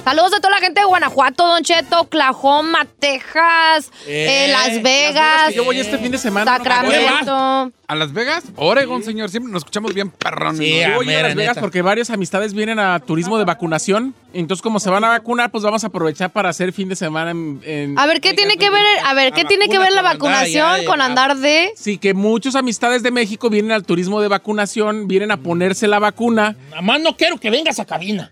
Saludos 0.06 0.34
a 0.34 0.40
toda 0.40 0.50
la 0.54 0.58
gente 0.60 0.80
de 0.80 0.86
Guanajuato, 0.86 1.44
Don 1.48 1.64
Cheto, 1.64 2.02
Oklahoma, 2.02 2.86
Texas, 3.00 3.90
Eh, 4.06 4.44
eh, 4.46 4.52
Las 4.52 4.68
Las 4.74 4.82
Vegas, 4.84 5.48
que 5.48 5.54
yo 5.56 5.64
voy 5.64 5.80
este 5.80 5.98
fin 5.98 6.12
de 6.12 6.18
semana. 6.18 6.44
¿no? 6.58 6.64
Sacramento. 6.64 7.72
¿A 7.88 7.94
Las 7.96 8.12
Vegas? 8.12 8.44
Oregon, 8.54 9.02
señor. 9.02 9.30
Siempre 9.30 9.50
nos 9.52 9.62
escuchamos 9.62 9.92
bien 9.94 10.10
perrón. 10.10 10.60
A 10.60 10.62
Yo 10.62 10.94
voy 10.94 11.06
a 11.06 11.08
mera 11.08 11.22
Las 11.28 11.34
Vegas 11.34 11.56
neta. 11.56 11.60
porque 11.60 11.82
varias 11.82 12.10
amistades 12.10 12.54
vienen 12.54 12.78
a 12.78 13.00
turismo 13.00 13.36
de 13.36 13.44
vacunación. 13.46 14.14
Entonces, 14.32 14.62
como 14.62 14.78
se 14.78 14.90
van 14.90 15.02
a 15.02 15.08
vacunar, 15.08 15.50
pues 15.50 15.64
vamos 15.64 15.82
a 15.82 15.88
aprovechar 15.88 16.30
para 16.30 16.50
hacer 16.50 16.72
fin 16.72 16.88
de 16.88 16.94
semana 16.94 17.32
en... 17.32 17.60
en- 17.64 17.98
A 17.98 18.06
ver, 18.06 18.20
¿qué 18.20 18.32
tiene 18.32 18.58
que 18.58 18.70
ver, 18.70 18.84
a 19.04 19.12
ver, 19.12 19.32
qué 19.32 19.42
La 19.42 19.48
tiene 19.48 19.68
que 19.68 19.80
ver 19.80 19.90
la 19.90 20.02
vacuna 20.02 20.18
con 20.18 20.28
andar 20.34 20.44
vacunación 20.62 20.84
con 20.86 21.00
andar 21.00 21.36
de... 21.38 21.72
Sí, 21.74 21.98
que 21.98 22.14
muchos 22.14 22.54
amistades 22.54 23.02
de 23.02 23.10
México 23.10 23.50
vienen 23.50 23.72
al 23.72 23.82
turismo 23.82 24.20
de 24.20 24.28
vacunación, 24.28 25.08
vienen 25.08 25.32
a 25.32 25.36
ponerse 25.38 25.88
la 25.88 25.98
vacuna. 25.98 26.54
Nada 26.70 26.82
más 26.82 27.00
no 27.00 27.16
quiero 27.16 27.38
que 27.38 27.50
vengas 27.50 27.80
a 27.80 27.84
cabina. 27.86 28.30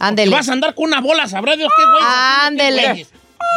Ándele. 0.00 0.32
vas 0.32 0.48
a 0.48 0.52
andar 0.54 0.74
con 0.74 0.86
una 0.86 1.00
bola, 1.00 1.28
sabrá 1.28 1.54
Dios 1.56 1.70
qué 1.76 1.84
güey. 1.84 2.04
Ándele. 2.46 3.06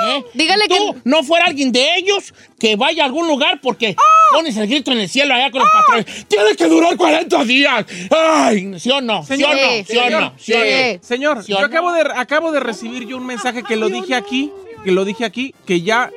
¿Eh? 0.07 0.23
Dígale 0.33 0.67
tú 0.67 0.93
que- 0.93 0.99
no 1.05 1.23
fuera 1.23 1.45
alguien 1.45 1.71
de 1.71 1.95
ellos 1.97 2.33
que 2.59 2.75
vaya 2.75 3.03
a 3.03 3.05
algún 3.07 3.27
lugar 3.27 3.59
porque 3.61 3.95
pones 4.31 4.55
el 4.57 4.67
grito 4.67 4.91
en 4.91 4.99
el 4.99 5.09
cielo 5.09 5.33
allá 5.33 5.51
con 5.51 5.61
los 5.61 5.69
patrones. 5.71 6.25
Tiene 6.27 6.55
que 6.55 6.67
durar 6.67 6.95
40 6.97 7.43
días. 7.45 7.85
Ay, 8.09 8.79
¿sí 8.79 8.89
o 8.91 9.01
no? 9.01 9.23
¿Sí 9.25 9.33
o 9.33 9.35
Señor, 9.37 9.55
no? 9.55 9.61
Sí, 9.61 9.83
¿Sí 9.87 9.97
o 9.97 10.03
señor. 10.03 10.21
no? 10.21 10.33
¿Sí 10.37 10.53
o 10.53 10.57
no? 10.57 10.63
Sí. 10.65 10.99
Señor, 11.01 11.43
¿Sí 11.43 11.53
o 11.53 11.59
yo 11.59 11.65
acabo 11.65 11.91
de, 11.93 12.01
acabo 12.15 12.51
de 12.51 12.59
recibir 12.59 13.07
yo 13.07 13.17
un 13.17 13.25
mensaje 13.25 13.63
que 13.63 13.75
lo 13.75 13.89
dije 13.89 14.15
aquí, 14.15 14.51
que 14.83 14.91
lo 14.91 15.05
dije 15.05 15.25
aquí, 15.25 15.53
que 15.65 15.81
ya 15.81 16.09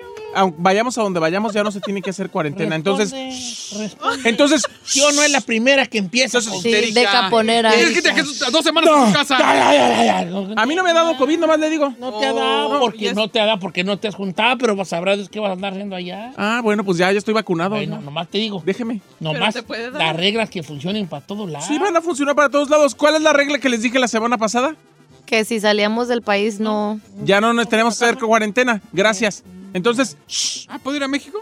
vayamos 0.58 0.96
a 0.98 1.02
donde 1.02 1.20
vayamos, 1.20 1.52
ya 1.52 1.62
no 1.62 1.70
se 1.72 1.80
tiene 1.80 2.02
que 2.02 2.10
hacer 2.10 2.30
cuarentena. 2.30 2.74
Entonces, 2.76 3.10
Responde, 3.12 3.84
responde. 3.84 4.28
entonces, 4.28 4.62
Yo 4.94 5.10
no 5.12 5.22
es 5.22 5.30
la 5.30 5.40
primera 5.40 5.86
que 5.86 5.98
empieza. 5.98 6.40
Sí, 6.40 6.70
de 6.92 7.04
caponera. 7.04 7.72
Tienes 7.72 7.92
que 7.92 8.02
te 8.02 8.12
dos 8.50 8.64
semanas 8.64 8.90
en 8.96 9.06
tu 9.06 9.12
casa. 9.12 9.38
Ya, 9.38 9.54
ya, 9.74 9.88
ya, 9.88 10.04
ya, 10.04 10.24
no, 10.26 10.48
a 10.56 10.66
mí 10.66 10.74
no 10.74 10.82
me 10.84 10.90
ha 10.90 10.94
dado 10.94 11.16
COVID, 11.16 11.38
nomás 11.38 11.58
le 11.58 11.70
digo. 11.70 11.92
no 11.98 12.18
te 12.18 12.26
ha 12.26 12.32
dado 12.32 12.72
No, 12.74 12.80
porque 12.80 13.08
es- 13.08 13.14
no 13.14 13.28
te 13.28 13.40
ha 13.40 13.46
dado 13.46 13.58
porque 13.58 13.84
no 13.84 13.98
te 13.98 14.08
has 14.08 14.14
juntado, 14.14 14.58
pero 14.58 14.84
sabrás 14.84 15.28
qué 15.28 15.40
vas 15.40 15.50
a 15.50 15.52
andar 15.54 15.72
haciendo 15.72 15.96
allá. 15.96 16.32
Ah, 16.36 16.60
bueno, 16.62 16.84
pues 16.84 16.98
ya, 16.98 17.10
ya 17.12 17.18
estoy 17.18 17.34
vacunado. 17.34 17.70
Bueno, 17.76 17.96
ya. 17.96 18.02
nomás 18.02 18.28
te 18.28 18.38
digo. 18.38 18.62
Déjeme. 18.64 19.00
Nomás 19.20 19.54
las 19.92 20.16
reglas 20.16 20.50
que 20.50 20.62
funcionen 20.62 21.06
para 21.08 21.24
todos 21.24 21.48
lados. 21.50 21.66
Sí, 21.66 21.78
van 21.78 21.96
a 21.96 22.00
funcionar 22.00 22.34
para 22.34 22.48
todos 22.48 22.68
lados. 22.70 22.94
¿Cuál 22.94 23.16
es 23.16 23.22
la 23.22 23.32
regla 23.32 23.58
que 23.58 23.68
les 23.68 23.82
dije 23.82 23.98
la 23.98 24.08
semana 24.08 24.38
pasada? 24.38 24.74
Que 25.24 25.44
si 25.44 25.58
salíamos 25.58 26.06
del 26.08 26.22
país 26.22 26.60
no. 26.60 27.00
Ya 27.24 27.40
no 27.40 27.52
nos 27.52 27.68
tenemos 27.68 27.98
que 27.98 28.04
hacer 28.04 28.18
cuarentena. 28.18 28.80
Gracias. 28.92 29.42
Entonces, 29.74 30.16
shh, 30.28 30.66
Ah, 30.68 30.78
¿puedo 30.78 30.96
ir 30.96 31.02
a 31.02 31.08
México? 31.08 31.38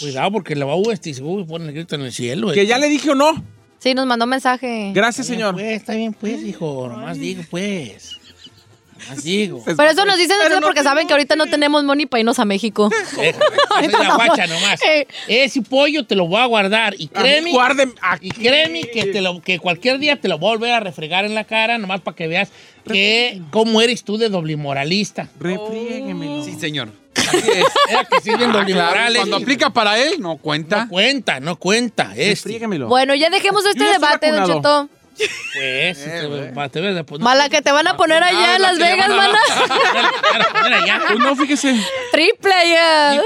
Cuidado 0.00 0.30
porque 0.32 0.54
la 0.54 0.64
va 0.66 0.74
a 0.74 0.92
este 0.92 1.10
y 1.10 1.14
se 1.14 1.22
va 1.22 1.42
a 1.42 1.44
poner 1.46 1.68
el 1.68 1.74
grito 1.74 1.94
en 1.94 2.02
el 2.02 2.12
cielo. 2.12 2.52
que 2.52 2.66
ya 2.66 2.78
le 2.78 2.88
dije 2.88 3.10
o 3.10 3.14
no. 3.14 3.42
Sí, 3.78 3.94
nos 3.94 4.06
mandó 4.06 4.26
mensaje. 4.26 4.92
Gracias, 4.94 5.26
Está 5.26 5.32
bien, 5.34 5.40
señor. 5.40 5.54
Pues, 5.54 5.80
está 5.80 5.94
bien, 5.94 6.12
pues, 6.14 6.42
hijo. 6.44 6.88
Nomás 6.88 7.18
digo, 7.18 7.42
pues. 7.50 8.16
Nomás 9.02 9.24
digo. 9.24 9.62
Pero 9.64 9.90
eso 9.90 10.04
nos 10.04 10.16
dicen 10.16 10.36
ustedes 10.40 10.60
porque 10.60 10.82
saben 10.82 11.06
que 11.06 11.12
ahorita 11.12 11.36
no 11.36 11.46
tenemos 11.46 11.84
money 11.84 12.06
para 12.06 12.20
irnos 12.20 12.38
a 12.38 12.44
México. 12.44 12.90
Déjame, 13.16 13.90
soy 13.90 14.06
la 14.06 14.14
guacha 14.14 14.46
nomás. 14.46 14.80
Eh. 14.82 15.06
Ese 15.28 15.62
pollo 15.62 16.04
te 16.06 16.14
lo 16.14 16.26
voy 16.26 16.40
a 16.40 16.46
guardar. 16.46 16.94
Y 16.98 17.08
créeme, 17.08 17.52
Guarden 17.52 17.94
y 18.20 18.30
créeme 18.30 18.82
que, 18.82 19.06
te 19.06 19.20
lo, 19.20 19.40
que 19.42 19.58
cualquier 19.58 19.98
día 19.98 20.20
te 20.20 20.28
lo 20.28 20.38
voy 20.38 20.50
a 20.50 20.52
volver 20.54 20.72
a 20.72 20.80
refregar 20.80 21.24
en 21.24 21.34
la 21.34 21.44
cara, 21.44 21.78
nomás 21.78 22.00
para 22.00 22.16
que 22.16 22.26
veas 22.26 22.50
que, 22.84 23.40
cómo 23.50 23.80
eres 23.80 24.04
tú 24.04 24.18
de 24.18 24.28
doble 24.28 24.56
moralista. 24.56 25.28
Refriéguemelo. 25.38 26.44
Sí, 26.44 26.54
señor. 26.58 26.90
Así 27.14 27.36
es. 27.36 27.66
Era 27.90 28.04
que 28.04 28.20
sí, 28.22 28.30
bien 28.36 28.50
Ah, 28.50 28.58
doble 28.58 28.72
claro, 28.72 28.90
moral, 28.90 29.16
Cuando 29.16 29.36
aplica 29.36 29.70
para 29.70 29.98
él, 29.98 30.14
no 30.20 30.36
cuenta. 30.36 30.84
No 30.84 30.88
cuenta, 30.88 31.40
no 31.40 31.56
cuenta. 31.56 32.12
Este. 32.12 32.30
Refriéguemelo. 32.30 32.88
Bueno, 32.88 33.14
ya 33.14 33.30
dejemos 33.30 33.64
este 33.66 33.84
debate, 33.84 34.30
Don. 34.32 34.46
Cheto. 34.46 34.88
Pues, 35.16 35.98
pa- 36.54 36.68
te 36.68 36.80
ves 36.80 36.94
de- 36.94 37.04
pues, 37.04 37.18
no- 37.20 37.24
Mala 37.24 37.48
que 37.48 37.60
te 37.62 37.70
van 37.72 37.86
a 37.86 37.96
poner 37.96 38.22
allá 38.22 38.56
en 38.56 38.62
la 38.62 38.68
Las 38.72 38.78
que 38.78 38.84
Vegas, 38.84 39.08
van 39.08 39.20
a 39.20 39.26
mana. 39.26 39.40
Pues 41.06 41.18
no, 41.18 41.36
fíjese. 41.36 41.76
Triple 42.12 42.52
ya. 42.70 43.20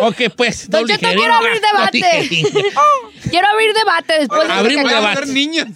Ok, 0.00 0.16
pues. 0.36 0.68
Don 0.68 0.86
jeringa, 0.86 1.14
quiero 1.14 1.34
abrir 1.34 1.60
doble 1.60 2.00
debate. 2.00 2.42
Quiero 3.30 3.48
abrir 3.48 3.72
debate 3.72 4.18
después 4.20 4.46
de 4.46 4.54
Abrimos 4.54 4.88
que 4.88 4.94
debate. 4.94 5.26
niños. 5.26 5.66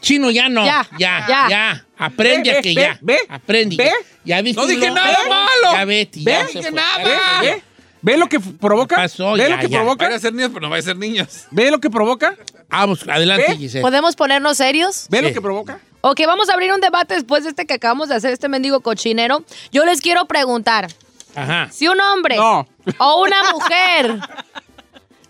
Chino, 0.00 0.30
ya 0.30 0.48
no. 0.48 0.64
Ya, 0.64 0.86
Ya, 0.98 1.26
ya, 1.28 1.46
ya. 1.50 1.86
Aprende 1.98 2.52
Ve, 2.52 2.58
a 2.58 2.62
que 2.62 2.68
ve, 2.70 2.74
ya. 2.80 2.98
ve, 3.02 3.18
Aprende. 3.28 3.76
ve. 3.76 3.92
Ya 4.24 4.40
viste. 4.40 4.58
No 4.60 4.66
dije 4.66 4.90
nada 4.90 5.18
malo. 5.28 5.72
Ya 5.74 5.84
vete. 5.84 6.20
Ve, 6.22 6.46
fue. 6.50 6.70
nada. 6.70 7.56
¿Ve? 8.02 8.12
¿Ve 8.12 8.18
lo 8.18 8.28
que 8.28 8.40
provoca? 8.40 8.96
pasó? 8.96 9.32
¿Ve 9.32 9.38
Ya, 9.38 9.48
lo 9.50 9.58
que 9.58 9.68
ya. 9.68 9.78
provoca? 9.78 10.04
Van 10.06 10.14
a 10.14 10.18
ser 10.18 10.32
niños, 10.34 10.50
pero 10.52 10.62
no 10.66 10.70
van 10.70 10.78
a 10.78 10.82
ser 10.82 10.96
niños. 10.96 11.46
¿Ve 11.50 11.70
lo 11.70 11.78
que 11.80 11.90
provoca? 11.90 12.36
Vamos, 12.68 13.06
adelante, 13.08 13.44
¿Ve? 13.48 13.56
Giselle. 13.56 13.82
¿Podemos 13.82 14.16
ponernos 14.16 14.56
serios? 14.56 15.06
¿Ve 15.10 15.18
Sí. 15.18 15.24
lo 15.24 15.32
que 15.32 15.40
provoca? 15.40 15.80
Ok, 16.02 16.20
vamos 16.26 16.48
a 16.48 16.54
abrir 16.54 16.72
un 16.72 16.80
debate 16.80 17.14
después 17.14 17.44
de 17.44 17.50
este 17.50 17.66
que 17.66 17.74
acabamos 17.74 18.08
de 18.08 18.14
hacer, 18.14 18.32
este 18.32 18.48
mendigo 18.48 18.80
cochinero. 18.80 19.44
Yo 19.70 19.84
les 19.84 20.00
quiero 20.00 20.24
preguntar, 20.26 20.88
Ajá. 21.34 21.68
si 21.70 21.88
un 21.88 22.00
hombre 22.00 22.36
No. 22.36 22.66
o 22.98 23.22
una 23.22 23.42
mujer... 23.52 24.18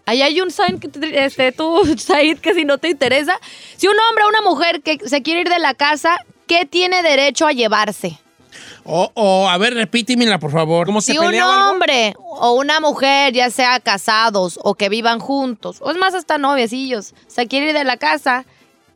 Ahí 0.06 0.22
hay 0.22 0.40
un 0.40 0.50
sign 0.50 0.80
que 0.80 0.88
te- 0.88 1.24
este, 1.24 1.52
tú, 1.52 1.82
Said, 1.96 2.38
que 2.38 2.52
si 2.54 2.64
no 2.64 2.78
te 2.78 2.88
interesa. 2.88 3.38
Si 3.76 3.86
un 3.86 3.94
hombre 4.08 4.24
o 4.24 4.28
una 4.28 4.42
mujer 4.42 4.82
que 4.82 4.98
se 5.08 5.22
quiere 5.22 5.42
ir 5.42 5.48
de 5.48 5.60
la 5.60 5.74
casa, 5.74 6.16
¿qué 6.48 6.64
tiene 6.66 7.02
derecho 7.04 7.46
a 7.46 7.52
llevarse? 7.52 8.18
O, 8.84 9.10
o, 9.14 9.48
a 9.48 9.58
ver, 9.58 9.74
repítemela, 9.74 10.38
por 10.38 10.50
favor. 10.52 10.86
¿Cómo 10.86 11.00
se 11.00 11.12
Si 11.12 11.18
un 11.18 11.24
algo? 11.34 11.70
hombre 11.70 12.14
o 12.18 12.52
una 12.52 12.80
mujer, 12.80 13.32
ya 13.32 13.50
sea 13.50 13.80
casados 13.80 14.58
o 14.62 14.74
que 14.74 14.88
vivan 14.88 15.18
juntos, 15.18 15.78
o 15.80 15.90
es 15.90 15.96
más 15.98 16.14
hasta 16.14 16.38
noviecillos, 16.38 17.14
se 17.26 17.46
quiere 17.46 17.68
ir 17.68 17.74
de 17.74 17.84
la 17.84 17.96
casa, 17.98 18.44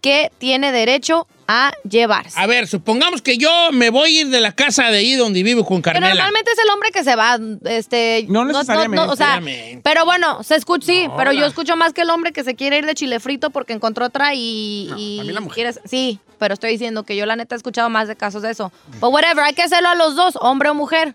¿qué 0.04 0.30
tiene 0.36 0.70
derecho 0.70 1.26
a 1.48 1.72
llevarse? 1.88 2.38
A 2.38 2.46
ver, 2.46 2.66
supongamos 2.68 3.22
que 3.22 3.38
yo 3.38 3.50
me 3.72 3.88
voy 3.88 4.18
a 4.18 4.20
ir 4.20 4.28
de 4.28 4.40
la 4.40 4.52
casa 4.52 4.90
de 4.90 4.98
ahí 4.98 5.14
donde 5.14 5.42
vivo 5.42 5.64
con 5.64 5.78
Que 5.78 5.92
Carmela. 5.92 6.08
normalmente 6.08 6.50
es 6.52 6.58
el 6.58 6.68
hombre 6.68 6.90
que 6.92 7.02
se 7.04 7.16
va, 7.16 7.38
este... 7.64 8.26
No 8.28 8.44
necesariamente. 8.44 9.06
o 9.10 9.16
sea, 9.16 9.40
pero 9.82 10.04
bueno, 10.04 10.42
se 10.42 10.56
escucha, 10.56 10.86
sí, 10.86 11.06
No, 11.08 11.16
pero 11.16 11.32
yo 11.32 11.46
escucho 11.46 11.74
más 11.76 11.94
que 11.94 12.02
el 12.02 12.10
hombre 12.10 12.32
que 12.32 12.44
se 12.44 12.54
quiere 12.54 12.76
ir 12.78 12.84
de 12.86 12.94
chile 12.94 13.18
frito 13.18 13.48
porque 13.48 13.72
encontró 13.72 14.04
otra 14.04 14.34
y... 14.34 14.90
y 14.98 15.20
a 15.20 15.24
mí 15.24 15.32
la 15.32 15.40
mujer. 15.40 15.54
quieres- 15.54 15.80
sí, 15.86 16.18
pero 16.38 16.52
estoy 16.52 16.72
diciendo 16.72 17.04
que 17.04 17.16
yo 17.16 17.24
la 17.24 17.36
neta 17.36 17.54
he 17.54 17.56
escuchado 17.56 17.88
más 17.88 18.06
de 18.06 18.14
casos 18.16 18.42
de 18.42 18.50
eso. 18.50 18.70
But 19.00 19.10
whatever, 19.10 19.42
hay 19.44 19.54
que 19.54 19.62
hacerlo 19.62 19.88
a 19.88 19.94
los 19.94 20.16
dos, 20.16 20.36
hombre 20.40 20.68
o 20.68 20.74
mujer. 20.74 21.14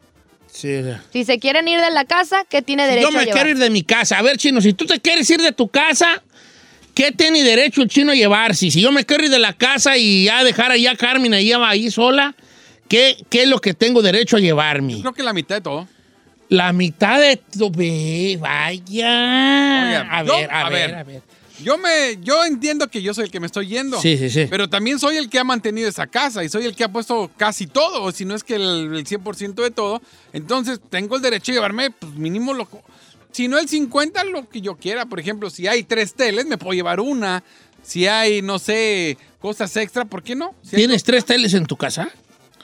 Sí. 0.51 0.81
Si 1.13 1.25
se 1.25 1.37
quieren 1.37 1.67
ir 1.67 1.79
de 1.79 1.91
la 1.91 2.05
casa, 2.05 2.43
¿qué 2.49 2.63
tiene 2.63 2.83
Si 2.85 2.89
derecho 2.89 3.11
yo 3.11 3.17
me 3.17 3.29
a 3.29 3.33
quiero 3.33 3.49
ir 3.51 3.57
de 3.59 3.69
mi 3.69 3.83
casa. 3.83 4.17
A 4.17 4.23
ver, 4.23 4.37
chino, 4.37 4.61
si 4.61 4.73
tú 4.73 4.87
te 4.87 4.99
quieres 4.99 5.29
ir 5.29 5.39
de 5.41 5.51
tu 5.51 5.67
casa, 5.67 6.23
¿qué 6.93 7.11
tiene 7.11 7.43
derecho 7.43 7.81
el 7.81 7.87
chino 7.89 8.11
a 8.11 8.15
llevarse? 8.15 8.69
Si 8.71 8.81
yo 8.81 8.91
me 8.91 9.05
quiero 9.05 9.23
ir 9.25 9.29
de 9.29 9.39
la 9.39 9.53
casa 9.53 9.97
y 9.97 10.25
ya 10.25 10.43
dejar 10.43 10.71
ahí 10.71 10.87
a 10.87 10.95
Carmen 10.95 11.33
ahí, 11.33 11.51
ahí 11.53 11.89
sola, 11.91 12.35
¿qué, 12.87 13.17
¿qué 13.29 13.43
es 13.43 13.49
lo 13.49 13.59
que 13.59 13.73
tengo 13.73 14.01
derecho 14.01 14.37
a 14.37 14.39
llevarme? 14.39 14.99
Creo 14.99 15.13
que 15.13 15.23
la 15.23 15.33
mitad 15.33 15.55
de 15.55 15.61
todo. 15.61 15.87
La 16.49 16.73
mitad 16.73 17.19
de. 17.19 17.39
Ve, 17.75 18.37
vaya. 19.03 20.01
A, 20.19 20.23
yo- 20.23 20.33
ver, 20.35 20.51
a, 20.51 20.61
a 20.65 20.69
ver, 20.69 20.89
ver. 20.89 20.95
a 20.99 21.03
ver. 21.03 21.21
Yo 21.61 21.77
me, 21.77 22.17
yo 22.23 22.45
entiendo 22.45 22.87
que 22.87 23.01
yo 23.01 23.13
soy 23.13 23.25
el 23.25 23.31
que 23.31 23.39
me 23.41 23.45
estoy 23.45 23.67
yendo. 23.67 23.99
Sí, 24.01 24.17
sí, 24.17 24.29
sí. 24.29 24.45
Pero 24.49 24.69
también 24.69 24.97
soy 24.97 25.17
el 25.17 25.29
que 25.29 25.39
ha 25.39 25.43
mantenido 25.43 25.89
esa 25.89 26.07
casa 26.07 26.41
y 26.43 26.47
soy 26.49 26.65
el 26.65 26.73
que 26.73 26.85
ha 26.85 26.87
puesto 26.91 27.29
casi 27.35 27.67
todo, 27.67 28.09
si 28.13 28.23
no 28.23 28.33
es 28.33 28.45
que 28.45 28.55
el, 28.55 28.95
el 28.95 29.05
100% 29.05 29.55
de 29.55 29.69
todo. 29.69 30.01
Entonces 30.31 30.79
tengo 30.89 31.17
el 31.17 31.21
derecho 31.21 31.51
de 31.51 31.57
llevarme, 31.57 31.91
pues 31.91 32.13
mínimo 32.13 32.53
lo. 32.53 32.65
Si 33.31 33.47
no 33.47 33.57
el 33.59 33.67
50, 33.69 34.23
lo 34.25 34.49
que 34.49 34.61
yo 34.61 34.75
quiera. 34.75 35.05
Por 35.05 35.19
ejemplo, 35.19 35.49
si 35.49 35.67
hay 35.67 35.83
tres 35.83 36.13
teles, 36.13 36.45
me 36.45 36.57
puedo 36.57 36.73
llevar 36.73 36.99
una. 36.99 37.43
Si 37.83 38.07
hay, 38.07 38.41
no 38.41 38.59
sé, 38.59 39.17
cosas 39.39 39.75
extra, 39.77 40.05
¿por 40.05 40.23
qué 40.23 40.35
no? 40.35 40.53
Si 40.61 40.75
¿Tienes 40.75 41.03
tres 41.03 41.25
teles 41.25 41.53
en 41.53 41.65
tu 41.65 41.77
casa? 41.77 42.09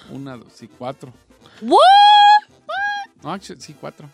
Una, 0.10 0.38
dos 0.38 0.62
y 0.62 0.68
cuatro. 0.68 1.14
¿What? 1.62 1.80
No, 3.24 3.40
sí, 3.42 3.76
cuatro. 3.80 4.08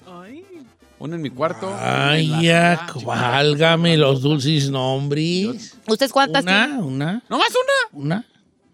Una 0.99 1.15
en 1.15 1.21
mi 1.21 1.29
cuarto. 1.31 1.75
Ay, 1.79 2.31
ya, 2.43 2.87
válgame 3.03 3.97
los 3.97 4.21
dulces 4.21 4.69
nombres. 4.69 5.75
¿Ustedes 5.87 6.11
cuántas 6.11 6.43
Una, 6.43 6.65
tienen? 6.67 6.83
una, 6.83 7.23
¿No 7.27 7.37
más 7.39 7.49
una? 7.49 8.03
una. 8.03 8.25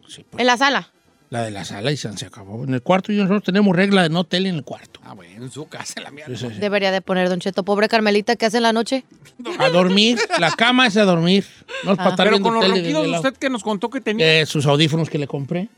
Sí, 0.08 0.26
pues, 0.30 0.42
En 0.42 0.46
la 0.48 0.58
sala. 0.58 0.92
La 1.30 1.44
de 1.44 1.52
la 1.52 1.66
sala 1.66 1.92
y 1.92 1.98
se 1.98 2.08
acabó. 2.26 2.64
En 2.64 2.74
el 2.74 2.82
cuarto 2.82 3.12
y 3.12 3.18
nosotros 3.18 3.44
tenemos 3.44 3.76
regla 3.76 4.04
de 4.04 4.10
no 4.10 4.24
tele 4.24 4.50
en 4.50 4.56
el 4.56 4.64
cuarto. 4.64 5.00
Ah, 5.04 5.14
bueno, 5.14 5.44
en 5.44 5.52
su 5.52 5.68
casa, 5.68 6.00
la 6.02 6.12
mía. 6.12 6.26
Sí, 6.28 6.38
sí, 6.38 6.48
sí. 6.50 6.60
Debería 6.60 6.92
de 6.92 7.02
poner, 7.02 7.30
Don 7.30 7.40
Cheto. 7.40 7.64
Pobre 7.64 7.90
Carmelita, 7.90 8.36
¿qué 8.36 8.46
hace 8.46 8.58
en 8.58 8.64
la 8.64 8.74
noche? 8.74 9.04
A 9.60 9.70
dormir. 9.70 10.20
La 10.40 10.52
cama 10.52 10.88
es 10.88 10.98
a 10.98 11.04
dormir. 11.04 11.46
No 11.84 11.92
es 11.92 11.98
para 11.98 12.12
estar 12.12 12.28
Pero 12.28 12.42
con 12.42 12.54
los 12.54 12.68
ronquidos 12.68 13.08
usted 13.08 13.34
que 13.36 13.50
nos 13.50 13.64
contó 13.64 13.90
que 13.90 14.02
tenía. 14.02 14.42
Eh, 14.42 14.46
sus 14.46 14.66
audífonos 14.66 15.10
que 15.10 15.18
le 15.18 15.28
compré. 15.28 15.70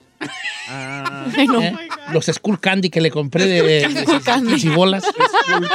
Ay, 0.68 1.48
no. 1.48 1.62
¿eh? 1.62 1.76
Los 2.14 2.26
Skull 2.26 2.60
Candy 2.60 2.90
que 2.90 3.02
le 3.02 3.12
compré 3.12 3.46
de, 3.46 3.62
de, 3.62 3.88
de- 3.88 4.58
y 4.58 4.70
bolas. 4.70 5.04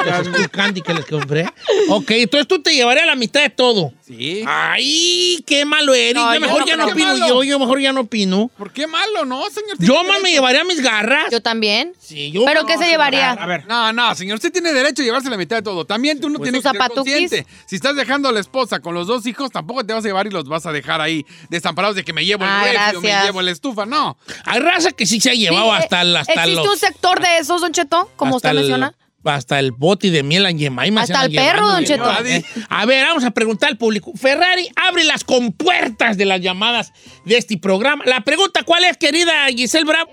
Los 0.05 0.27
Skull 0.27 0.51
Candy 0.51 0.81
que 0.83 0.95
les 0.95 1.05
compré. 1.07 1.47
Ok, 1.89 2.11
entonces 2.13 2.47
tú 2.49 2.61
te 2.61 2.75
llevarías 2.75 3.07
la 3.07 3.15
mitad 3.17 3.43
de 3.43 3.51
todo. 3.51 3.93
Sí. 4.07 4.45
Ay, 4.47 5.43
qué 5.47 5.65
malo 5.65 5.95
eres. 5.95 6.15
No, 6.15 6.35
yo 6.35 6.35
yo 6.35 6.41
mejor 6.41 6.61
no, 6.61 6.67
ya 6.67 6.77
no 6.77 6.87
opino 6.87 7.07
malo. 7.07 7.29
yo, 7.29 7.43
yo 7.45 7.59
mejor 7.59 7.81
ya 7.81 7.93
no 7.93 8.01
opino. 8.03 8.51
¿Por 8.59 8.71
qué 8.73 8.87
malo, 8.87 9.25
no, 9.25 9.43
señor? 9.51 9.77
Yo 9.79 10.05
más 10.05 10.21
me 10.23 10.31
llevaría 10.31 10.63
mis 10.65 10.81
garras. 10.83 11.31
Yo 11.31 11.41
también. 11.41 11.93
Sí, 11.99 12.31
yo 12.31 12.45
¿Pero 12.45 12.63
no, 12.63 12.67
qué 12.67 12.77
se 12.79 12.87
llevaría? 12.87 13.33
A 13.33 13.47
ver. 13.47 13.67
No, 13.67 13.93
no, 13.93 14.15
señor, 14.15 14.37
usted 14.37 14.53
tiene 14.53 14.73
derecho 14.73 15.03
a 15.03 15.05
llevarse 15.05 15.31
la 15.31 15.37
mitad 15.37 15.57
de 15.57 15.63
todo. 15.63 15.85
También 15.87 16.21
tú 16.21 16.29
no 16.29 16.39
Pues 16.39 16.51
tienes 16.51 16.63
que 16.71 16.79
ser 16.79 16.91
consciente. 16.91 17.47
Si 17.67 17.77
estás 17.77 17.97
dejando 17.97 18.29
a 18.29 18.33
la 18.33 18.41
esposa 18.41 18.81
con 18.81 18.95
los 18.95 19.07
dos 19.07 19.27
hijos, 19.27 19.51
tampoco 19.51 19.85
te 19.85 19.93
vas 19.95 20.05
a 20.05 20.09
llevar 20.09 20.27
y 20.27 20.31
los 20.31 20.45
vas 20.49 20.67
a 20.67 20.73
dejar 20.73 21.01
ahí 21.01 21.25
desamparados 21.49 21.97
de 21.97 22.05
que 22.05 22.13
me 22.13 22.25
llevo 22.25 22.45
el 22.45 22.51
Ah, 22.51 22.65
refri 22.93 22.97
o 22.97 23.01
me 23.01 23.23
llevo 23.25 23.43
la 23.43 23.51
estufa. 23.51 23.87
No. 23.87 24.17
Hay 24.45 24.61
raza 24.61 24.93
que 24.93 25.07
sí 25.07 25.21
se 25.21 25.31
ha 25.31 25.35
llevado 25.35 25.65
Sí, 25.75 25.83
hasta, 25.83 25.99
eh, 25.99 26.03
el- 26.03 26.17
hasta 26.17 26.24
¿Existe 26.29 26.55
los... 26.55 26.69
un 26.69 26.77
sector 26.79 27.21
de 27.21 27.39
esos, 27.39 27.61
Don 27.61 27.73
Cheto? 27.73 28.11
Como 28.17 28.37
usted 28.37 28.51
el- 28.51 28.57
menciona. 28.57 28.95
Hasta 29.27 29.59
el 29.59 29.73
boti 29.73 30.11
de 30.11 30.23
miel 30.23 30.45
en 30.45 30.59
Yemaima 30.59 31.01
Hasta 31.01 31.25
el 31.25 31.33
perro, 31.35 31.67
Don 31.67 31.83
Cheto. 31.83 32.05
Eh, 32.27 32.45
A 32.69 32.85
ver, 32.85 33.07
vamos 33.07 33.25
a 33.25 33.31
preguntar 33.31 33.71
al 33.71 33.79
público. 33.79 34.13
Ferrari 34.15 34.69
abre 34.77 35.03
las 35.05 35.25
compuertas 35.25 36.19
de 36.19 36.27
las 36.27 36.43
llamadas 36.43 36.93
de 37.25 37.39
este 37.39 37.57
programa. 37.57 38.05
La 38.07 38.21
pregunta, 38.21 38.65
¿cuál 38.65 38.85
es, 38.85 38.99
querida 38.99 39.47
Giselle 39.49 39.87
Bravo? 39.87 40.11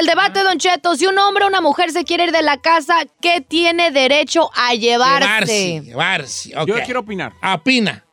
El 0.00 0.06
debate, 0.06 0.42
Don 0.42 0.58
Cheto, 0.58 0.96
si 0.96 1.06
un 1.06 1.18
hombre 1.18 1.44
o 1.44 1.48
una 1.48 1.60
mujer 1.60 1.92
se 1.92 2.02
quiere 2.04 2.24
ir 2.24 2.32
de 2.32 2.42
la 2.42 2.56
casa, 2.56 2.94
¿qué 3.20 3.42
tiene 3.42 3.90
derecho 3.90 4.50
a 4.54 4.74
llevarse? 4.74 5.80
Llevarse, 5.80 5.80
llevarse. 5.84 6.58
ok. 6.58 6.66
Yo 6.66 6.74
quiero 6.82 7.00
opinar. 7.00 7.32
Opina. 7.54 8.05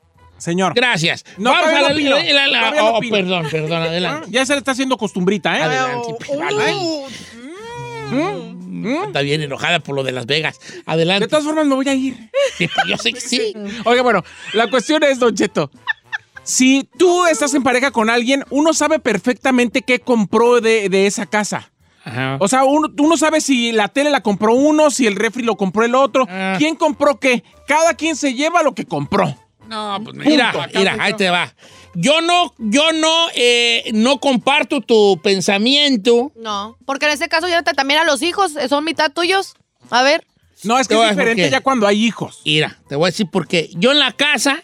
Señor. 0.43 0.73
Gracias. 0.75 1.23
No, 1.37 1.51
Vamos 1.51 1.69
a 1.69 1.81
la- 1.81 1.93
la- 1.93 2.47
la- 2.47 2.83
oh, 2.83 2.99
perdón, 3.09 3.47
perdón, 3.49 3.81
adelante. 3.83 4.27
Ya 4.29 4.45
se 4.45 4.53
le 4.53 4.59
está 4.59 4.71
haciendo 4.71 4.97
costumbrita, 4.97 5.57
¿eh? 5.57 5.61
Adelante. 5.63 6.15
vale. 6.37 6.73
Está 9.07 9.21
bien 9.21 9.41
enojada 9.41 9.79
por 9.79 9.95
lo 9.95 10.03
de 10.03 10.11
Las 10.11 10.25
Vegas. 10.25 10.59
Adelante. 10.85 11.25
De 11.25 11.29
todas 11.29 11.45
formas, 11.45 11.65
me 11.65 11.75
voy 11.75 11.87
a 11.87 11.93
ir. 11.93 12.29
Yo 12.87 12.97
sé 12.97 13.13
que 13.13 13.21
sí. 13.21 13.53
Oiga, 13.85 14.01
bueno, 14.01 14.23
la 14.53 14.69
cuestión 14.69 15.01
es, 15.03 15.19
Don 15.19 15.33
Cheto. 15.33 15.71
Si 16.43 16.87
tú 16.97 17.25
estás 17.25 17.53
en 17.53 17.63
pareja 17.63 17.91
con 17.91 18.09
alguien, 18.09 18.43
uno 18.49 18.73
sabe 18.73 18.99
perfectamente 18.99 19.81
qué 19.81 19.99
compró 19.99 20.59
de, 20.59 20.89
de 20.89 21.07
esa 21.07 21.25
casa. 21.25 21.71
Ajá. 22.03 22.35
O 22.41 22.49
sea, 22.49 22.65
uno, 22.65 22.89
uno 22.99 23.15
sabe 23.15 23.39
si 23.39 23.71
la 23.71 23.87
tele 23.87 24.09
la 24.09 24.19
compró 24.21 24.53
uno, 24.53 24.91
si 24.91 25.07
el 25.07 25.15
refri 25.15 25.41
lo 25.43 25.55
compró 25.55 25.85
el 25.85 25.95
otro. 25.95 26.27
Ah. 26.29 26.55
¿Quién 26.57 26.75
compró 26.75 27.17
qué? 27.17 27.45
Cada 27.65 27.93
quien 27.93 28.17
se 28.17 28.33
lleva 28.33 28.61
lo 28.61 28.75
que 28.75 28.83
compró. 28.85 29.37
No, 29.67 29.99
pues 30.03 30.15
Mira, 30.17 30.69
mira, 30.73 30.95
ahí 30.99 31.13
te 31.13 31.29
va. 31.29 31.53
Yo 31.95 32.21
no, 32.21 32.53
yo 32.57 32.91
no, 32.91 33.27
eh, 33.35 33.89
no 33.93 34.19
comparto 34.19 34.81
tu 34.81 35.19
pensamiento. 35.23 36.31
No, 36.35 36.77
porque 36.85 37.05
en 37.05 37.11
ese 37.13 37.29
caso 37.29 37.47
ya 37.47 37.61
te- 37.63 37.73
también 37.73 37.99
a 37.99 38.03
los 38.03 38.21
hijos, 38.21 38.55
eh, 38.55 38.67
son 38.67 38.83
mitad 38.83 39.11
tuyos. 39.11 39.55
A 39.89 40.01
ver. 40.03 40.25
No, 40.63 40.79
es 40.79 40.87
que 40.87 40.95
es 40.95 41.09
diferente 41.09 41.49
ya 41.49 41.61
cuando 41.61 41.85
hay 41.87 42.03
hijos. 42.05 42.41
Mira, 42.45 42.77
te 42.87 42.95
voy 42.95 43.05
a 43.07 43.11
decir 43.11 43.27
por 43.29 43.47
qué. 43.47 43.69
Yo 43.75 43.91
en 43.91 43.99
la 43.99 44.11
casa, 44.13 44.61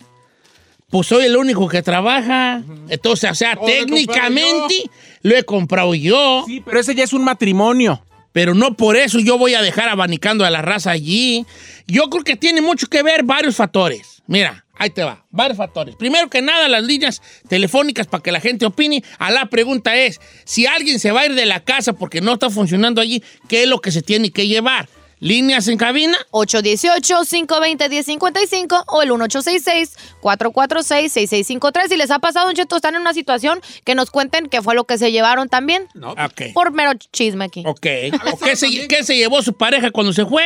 pues 0.90 1.08
soy 1.08 1.26
el 1.26 1.36
único 1.38 1.68
que 1.68 1.82
trabaja. 1.84 2.64
Entonces, 2.88 3.30
o 3.32 3.36
sea, 3.36 3.56
Todo 3.56 3.66
técnicamente 3.66 4.90
lo 5.22 5.36
he 5.36 5.44
comprado 5.44 5.94
yo. 5.94 6.44
Sí, 6.48 6.62
pero 6.62 6.80
ese 6.80 6.96
ya 6.96 7.04
es 7.04 7.14
un 7.14 7.24
matrimonio. 7.24 8.04
Pero 8.32 8.54
no 8.54 8.76
por 8.76 8.96
eso 8.96 9.20
yo 9.20 9.38
voy 9.38 9.56
a 9.56 9.62
dejar 9.62 9.90
abanicando 9.90 10.46
a 10.46 10.50
la 10.50 10.62
raza 10.62 10.92
allí. 10.92 11.46
Yo 11.88 12.10
creo 12.10 12.24
que 12.24 12.36
tiene 12.36 12.62
mucho 12.62 12.88
que 12.88 13.04
ver 13.04 13.24
varios 13.24 13.56
factores. 13.56 14.22
Mira, 14.28 14.66
ahí 14.76 14.92
te 14.92 15.04
va, 15.04 15.26
varios 15.32 15.58
factores. 15.58 15.96
Primero 15.96 16.30
que 16.30 16.42
nada, 16.42 16.68
las 16.68 16.84
líneas 16.84 17.22
telefónicas 17.48 18.08
para 18.08 18.22
que 18.22 18.32
la 18.32 18.40
gente 18.40 18.66
opine. 18.66 19.04
A 19.18 19.32
la 19.32 19.48
pregunta 19.48 19.96
es, 19.96 20.22
si 20.46 20.68
alguien 20.68 21.00
se 21.00 21.12
va 21.12 21.22
a 21.22 21.26
ir 21.26 21.34
de 21.34 21.46
la 21.46 21.64
casa 21.64 21.94
porque 21.94 22.22
no 22.22 22.34
está 22.34 22.50
funcionando 22.50 23.02
allí, 23.02 23.24
¿qué 23.48 23.64
es 23.64 23.70
lo 23.70 23.82
que 23.82 23.92
se 23.92 24.02
tiene 24.02 24.32
que 24.32 24.48
llevar? 24.48 24.88
¿Líneas 25.20 25.68
en 25.68 25.78
cabina? 25.78 26.18
818-520-1055 26.32 28.86
o 28.88 29.02
el 29.02 29.10
1866-446-6653. 29.12 31.90
Si 31.90 31.98
les 31.98 32.10
ha 32.10 32.20
pasado, 32.20 32.46
Don 32.46 32.56
Cheto, 32.56 32.78
están 32.78 32.96
en 32.96 33.02
una 33.02 33.14
situación 33.14 33.60
que 33.84 33.96
nos 33.96 34.12
cuenten 34.12 34.48
qué 34.48 34.62
fue 34.62 34.76
lo 34.76 34.86
que 34.86 34.98
se 34.98 35.12
llevaron 35.12 35.50
también. 35.50 35.90
No. 35.94 36.16
Por 36.54 36.72
mero 36.72 36.94
chisme 37.12 37.44
aquí. 37.46 37.64
Ok. 37.66 37.86
¿O 38.32 38.38
qué, 38.38 38.56
se, 38.56 38.88
qué 38.88 39.04
se 39.04 39.18
llevó 39.18 39.42
su 39.42 39.52
pareja 39.54 39.92
cuando 39.92 40.14
se 40.14 40.26
fue? 40.26 40.46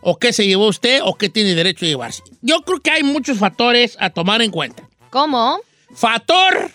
¿O 0.00 0.18
qué 0.18 0.32
se 0.32 0.46
llevó 0.46 0.68
usted? 0.68 1.02
¿O 1.04 1.16
qué 1.16 1.28
tiene 1.28 1.54
derecho 1.54 1.84
a 1.84 1.88
llevarse? 1.88 2.22
Yo 2.40 2.62
creo 2.62 2.80
que 2.80 2.90
hay 2.90 3.02
muchos 3.02 3.36
factores 3.38 3.98
a 4.00 4.08
tomar 4.10 4.40
en 4.40 4.50
cuenta. 4.50 4.88
¿Cómo? 5.10 5.60
Factor 5.94 6.70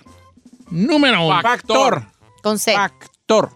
número 0.70 1.26
uno. 1.26 1.42
Factor. 1.42 2.06
Con 2.44 2.60
C. 2.60 2.74
Factor. 2.74 3.50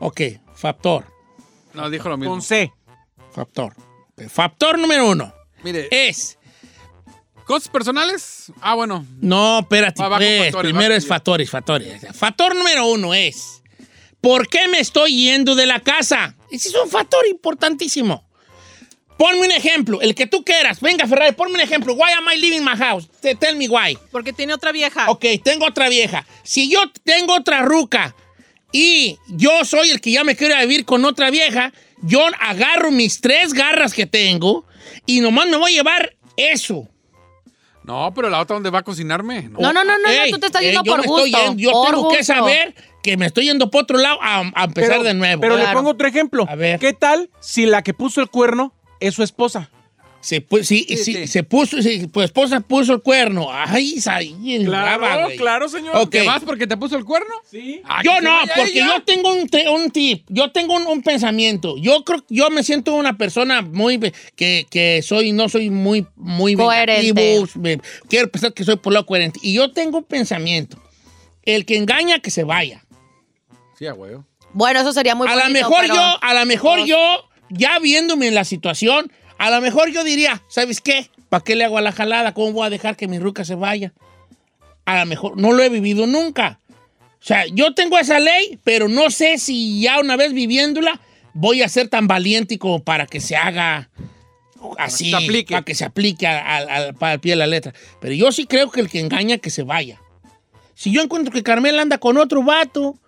Ok, 0.00 0.20
factor. 0.54 1.04
no, 1.74 1.90
dijo 1.90 2.08
lo 2.08 2.16
mismo. 2.16 2.32
Con 2.32 2.40
C. 2.42 2.72
Factor. 3.34 3.74
Factor 4.28 4.78
número 4.78 5.08
uno 5.08 5.34
Mire, 5.64 5.88
es. 5.90 6.38
cosas 7.46 7.68
personales. 7.68 8.52
Ah, 8.60 8.74
bueno. 8.74 9.04
No, 9.20 9.60
espérate, 9.60 10.00
Va, 10.02 10.16
pues, 10.16 10.44
factores, 10.44 10.70
Primero 10.72 10.90
va. 10.92 10.96
es 10.96 11.06
factores, 11.06 11.50
factores. 11.50 12.06
Factor 12.16 12.54
número 12.54 12.86
uno 12.86 13.12
es. 13.14 13.62
¿Por 14.20 14.48
qué 14.48 14.68
me 14.68 14.78
estoy 14.78 15.16
yendo 15.24 15.54
de 15.54 15.66
la 15.66 15.80
casa? 15.80 16.34
Ese 16.50 16.68
es 16.68 16.74
un 16.76 16.88
factor 16.88 17.26
importantísimo. 17.26 18.24
Ponme 19.18 19.40
un 19.40 19.52
ejemplo, 19.52 20.00
el 20.00 20.14
que 20.14 20.26
tú 20.26 20.44
quieras. 20.44 20.80
Venga, 20.80 21.06
Ferrari, 21.06 21.32
ponme 21.32 21.54
un 21.54 21.60
ejemplo. 21.60 21.92
Why 21.94 22.10
am 22.18 22.24
I 22.34 22.40
leaving 22.40 22.64
my 22.64 22.76
house? 22.76 23.08
Te- 23.20 23.34
Tell 23.34 23.56
me 23.56 23.68
why. 23.68 23.96
Porque 24.10 24.32
tiene 24.32 24.54
otra 24.54 24.72
vieja. 24.72 25.10
Ok, 25.10 25.24
tengo 25.44 25.66
otra 25.66 25.88
vieja. 25.88 26.26
Si 26.42 26.68
yo 26.70 26.80
tengo 27.04 27.34
otra 27.34 27.62
ruca 27.62 28.14
y 28.72 29.18
yo 29.28 29.64
soy 29.64 29.90
el 29.90 30.00
que 30.00 30.10
ya 30.12 30.24
me 30.24 30.34
quiero 30.36 30.56
vivir 30.60 30.84
con 30.84 31.04
otra 31.04 31.30
vieja, 31.30 31.72
yo 32.02 32.20
agarro 32.40 32.90
mis 32.90 33.20
tres 33.20 33.52
garras 33.52 33.92
que 33.94 34.06
tengo 34.06 34.64
y 35.06 35.20
nomás 35.20 35.46
me 35.48 35.56
voy 35.56 35.72
a 35.72 35.76
llevar 35.76 36.16
eso. 36.36 36.88
No, 37.84 38.12
pero 38.14 38.30
la 38.30 38.40
otra, 38.40 38.54
¿dónde 38.54 38.70
va 38.70 38.78
a 38.78 38.82
cocinarme? 38.82 39.42
No. 39.42 39.58
No, 39.60 39.72
no, 39.72 39.84
no, 39.84 39.98
no, 39.98 40.08
Ey, 40.08 40.30
no, 40.30 40.36
tú 40.36 40.40
te 40.40 40.46
estás 40.46 40.62
ey, 40.62 40.68
yendo 40.72 40.84
yo 40.84 40.90
por 40.92 41.00
me 41.00 41.06
estoy 41.06 41.30
gusto. 41.30 41.38
yendo- 41.46 41.60
yo 41.62 41.70
por 41.72 41.90
tengo 41.90 42.08
que 42.12 42.24
saber 42.24 42.74
que 43.02 43.16
me 43.18 43.26
estoy 43.26 43.44
yendo 43.44 43.70
por 43.70 43.82
otro 43.82 43.98
lado 43.98 44.18
a, 44.22 44.38
a 44.54 44.64
empezar 44.64 44.90
Pero- 44.92 45.02
de 45.02 45.14
nuevo. 45.14 45.40
Pero 45.42 45.56
le 45.58 45.66
pongo 45.68 45.90
otro 45.90 46.08
ejemplo. 46.08 46.46
A 46.48 46.54
ver. 46.54 46.80
¿Qué 46.80 46.94
tal 46.94 47.28
si 47.40 47.66
la 47.66 47.82
que 47.82 47.92
puso 47.92 48.22
el 48.22 48.30
cuerno 48.30 48.72
es 49.00 49.14
su 49.14 49.22
esposa? 49.22 49.70
Se, 50.24 50.40
pu- 50.46 50.62
sí, 50.64 50.86
sí, 50.88 50.96
sí. 50.96 51.26
se 51.26 51.42
puso, 51.42 51.82
sí, 51.82 52.06
pues 52.10 52.24
esposa 52.26 52.60
puso 52.60 52.94
el 52.94 53.02
cuerno. 53.02 53.48
Ay, 53.52 53.96
ahí, 54.06 54.64
brava, 54.64 55.24
güey. 55.24 55.36
claro, 55.36 55.68
señor. 55.68 55.94
Ok. 55.96 56.10
¿Te 56.12 56.22
vas 56.22 56.42
porque 56.42 56.66
te 56.66 56.78
puso 56.78 56.96
el 56.96 57.04
cuerno? 57.04 57.34
Sí. 57.50 57.82
Ah, 57.84 58.00
Yo 58.02 58.22
no, 58.22 58.30
porque 58.56 58.72
ella. 58.72 58.86
yo 58.96 59.02
tengo 59.04 59.30
un, 59.34 59.46
te- 59.48 59.68
un 59.68 59.90
tip, 59.90 60.24
yo 60.30 60.50
tengo 60.50 60.76
un, 60.76 60.86
un 60.86 61.02
pensamiento. 61.02 61.76
Yo 61.76 62.04
creo 62.04 62.24
yo 62.30 62.48
me 62.48 62.62
siento 62.64 62.94
una 62.94 63.18
persona 63.18 63.60
muy 63.60 64.00
que, 64.34 64.66
que 64.70 65.02
soy, 65.02 65.32
no 65.32 65.50
soy 65.50 65.68
muy, 65.68 66.06
muy 66.16 66.54
Coherente. 66.56 67.44
me- 67.56 67.78
quiero 68.08 68.30
pensar 68.30 68.54
que 68.54 68.64
soy 68.64 68.76
por 68.76 68.94
lo 68.94 69.04
coherente. 69.04 69.40
Y 69.42 69.52
yo 69.52 69.72
tengo 69.72 69.98
un 69.98 70.04
pensamiento. 70.04 70.82
El 71.42 71.66
que 71.66 71.76
engaña 71.76 72.20
que 72.20 72.30
se 72.30 72.44
vaya. 72.44 72.82
Sí, 73.78 73.86
a 73.86 73.92
huevo. 73.92 74.24
Bueno, 74.54 74.80
eso 74.80 74.94
sería 74.94 75.14
muy 75.14 75.28
a 75.28 75.36
lo 75.36 75.50
mejor 75.50 75.80
pero- 75.82 75.94
yo, 75.96 76.18
a 76.22 76.32
lo 76.32 76.46
mejor 76.46 76.86
yo, 76.86 76.96
ya 77.50 77.78
viéndome 77.78 78.28
en 78.28 78.34
la 78.34 78.44
situación, 78.44 79.12
a 79.38 79.50
lo 79.50 79.60
mejor 79.60 79.90
yo 79.90 80.04
diría, 80.04 80.42
¿sabes 80.48 80.80
qué? 80.80 81.08
¿Para 81.28 81.42
qué 81.44 81.54
le 81.56 81.64
hago 81.64 81.78
a 81.78 81.82
la 81.82 81.92
jalada? 81.92 82.34
¿Cómo 82.34 82.52
voy 82.52 82.66
a 82.66 82.70
dejar 82.70 82.96
que 82.96 83.08
mi 83.08 83.18
ruca 83.18 83.44
se 83.44 83.54
vaya? 83.54 83.92
A 84.84 84.98
lo 85.00 85.06
mejor 85.06 85.36
no 85.36 85.52
lo 85.52 85.62
he 85.62 85.68
vivido 85.68 86.06
nunca. 86.06 86.58
O 87.20 87.26
sea, 87.26 87.46
yo 87.46 87.74
tengo 87.74 87.98
esa 87.98 88.20
ley, 88.20 88.58
pero 88.64 88.88
no 88.88 89.10
sé 89.10 89.38
si 89.38 89.80
ya 89.80 89.98
una 89.98 90.16
vez 90.16 90.32
viviéndola 90.34 91.00
voy 91.32 91.62
a 91.62 91.68
ser 91.68 91.88
tan 91.88 92.06
valiente 92.06 92.58
como 92.58 92.82
para 92.84 93.06
que 93.06 93.18
se 93.20 93.34
haga 93.34 93.88
así, 94.78 95.10
se 95.10 95.16
aplique. 95.16 95.52
para 95.54 95.64
que 95.64 95.74
se 95.74 95.84
aplique 95.84 96.26
al, 96.26 96.68
al- 96.68 96.68
al- 96.68 96.96
al 97.00 97.20
pie 97.20 97.32
de 97.32 97.36
la 97.36 97.46
letra. 97.46 97.72
Pero 98.00 98.14
yo 98.14 98.30
sí 98.30 98.46
creo 98.46 98.70
que 98.70 98.80
el 98.80 98.88
que 98.90 99.00
engaña 99.00 99.38
que 99.38 99.50
se 99.50 99.62
vaya. 99.62 100.00
Si 100.74 100.90
yo 100.92 101.00
encuentro 101.02 101.32
que 101.32 101.42
Carmela 101.42 101.80
anda 101.82 101.98
con 101.98 102.18
otro 102.18 102.42
vato 102.42 102.98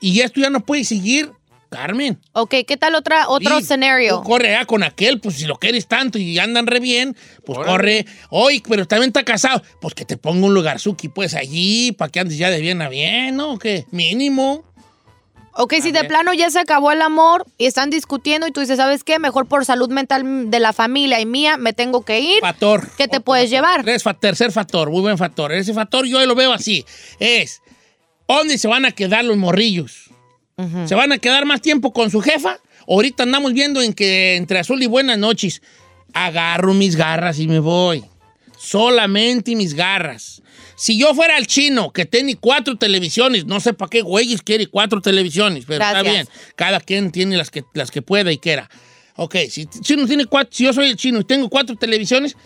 y 0.00 0.20
esto 0.20 0.40
ya 0.40 0.48
no 0.50 0.60
puede 0.64 0.84
seguir, 0.84 1.30
Carmen. 1.72 2.20
Ok, 2.32 2.54
¿qué 2.66 2.76
tal 2.76 2.94
otra, 2.94 3.28
otro 3.28 3.56
sí, 3.56 3.62
escenario? 3.64 4.22
corre 4.22 4.50
ya 4.52 4.64
con 4.66 4.82
aquel, 4.82 5.18
pues 5.20 5.36
si 5.36 5.46
lo 5.46 5.56
quieres 5.56 5.88
tanto 5.88 6.18
y 6.18 6.38
andan 6.38 6.66
re 6.66 6.78
bien, 6.80 7.16
pues 7.44 7.58
corre. 7.58 8.06
Oye, 8.30 8.62
pero 8.68 8.86
también 8.86 9.08
está 9.08 9.24
casado. 9.24 9.62
Pues 9.80 9.94
que 9.94 10.04
te 10.04 10.16
ponga 10.16 10.46
un 10.46 10.54
lugar 10.54 10.78
suki, 10.78 11.08
pues 11.08 11.34
allí, 11.34 11.92
para 11.92 12.10
que 12.12 12.20
andes 12.20 12.38
ya 12.38 12.50
de 12.50 12.60
bien 12.60 12.82
a 12.82 12.88
bien, 12.88 13.36
¿no? 13.36 13.58
¿Qué? 13.58 13.86
Mínimo. 13.90 14.64
Ok, 15.54 15.74
si 15.82 15.92
de 15.92 16.04
plano 16.04 16.32
ya 16.32 16.48
se 16.48 16.58
acabó 16.58 16.92
el 16.92 17.02
amor 17.02 17.44
y 17.58 17.66
están 17.66 17.90
discutiendo 17.90 18.46
y 18.46 18.52
tú 18.52 18.60
dices, 18.60 18.78
¿sabes 18.78 19.04
qué? 19.04 19.18
Mejor 19.18 19.48
por 19.48 19.66
salud 19.66 19.90
mental 19.90 20.50
de 20.50 20.60
la 20.60 20.72
familia 20.72 21.20
y 21.20 21.26
mía 21.26 21.58
me 21.58 21.74
tengo 21.74 22.06
que 22.06 22.20
ir. 22.20 22.40
Factor. 22.40 22.88
¿Qué 22.96 23.06
te 23.06 23.20
puedes 23.20 23.50
llevar? 23.50 23.82
Tres, 23.82 24.02
fa- 24.02 24.14
tercer 24.18 24.50
factor, 24.50 24.90
muy 24.90 25.02
buen 25.02 25.18
factor. 25.18 25.52
Ese 25.52 25.74
factor 25.74 26.06
yo 26.06 26.24
lo 26.24 26.34
veo 26.34 26.54
así. 26.54 26.86
Es, 27.18 27.60
¿dónde 28.26 28.56
se 28.56 28.66
van 28.66 28.86
a 28.86 28.92
quedar 28.92 29.26
los 29.26 29.36
morrillos? 29.36 30.08
¿Se 30.86 30.94
van 30.94 31.12
a 31.12 31.18
quedar 31.18 31.44
más 31.44 31.60
tiempo 31.60 31.92
con 31.92 32.10
su 32.10 32.20
jefa? 32.20 32.58
Ahorita 32.86 33.22
andamos 33.22 33.52
viendo 33.52 33.80
en 33.80 33.92
que 33.92 34.36
entre 34.36 34.58
azul 34.58 34.82
y 34.82 34.86
buenas 34.86 35.18
noches 35.18 35.62
agarro 36.12 36.74
mis 36.74 36.96
garras 36.96 37.38
y 37.38 37.48
me 37.48 37.58
voy. 37.58 38.04
Solamente 38.58 39.56
mis 39.56 39.74
garras. 39.74 40.42
Si 40.76 40.98
yo 40.98 41.14
fuera 41.14 41.38
el 41.38 41.46
chino 41.46 41.92
que 41.92 42.06
tiene 42.06 42.36
cuatro 42.36 42.76
televisiones, 42.76 43.44
no 43.44 43.60
sé 43.60 43.72
para 43.72 43.88
qué 43.88 44.02
güeyes 44.02 44.42
quiere 44.42 44.66
cuatro 44.66 45.00
televisiones, 45.00 45.64
pero 45.66 45.82
está 45.82 46.02
bien. 46.02 46.28
Cada 46.56 46.80
quien 46.80 47.10
tiene 47.12 47.36
las 47.36 47.50
que, 47.50 47.64
las 47.74 47.90
que 47.90 48.02
pueda 48.02 48.32
y 48.32 48.38
quiera. 48.38 48.68
Ok, 49.16 49.36
si, 49.48 49.66
chino 49.66 50.06
tiene 50.06 50.26
cuatro, 50.26 50.52
si 50.52 50.64
yo 50.64 50.72
soy 50.72 50.88
el 50.88 50.96
chino 50.96 51.20
y 51.20 51.24
tengo 51.24 51.48
cuatro 51.48 51.76
televisiones, 51.76 52.36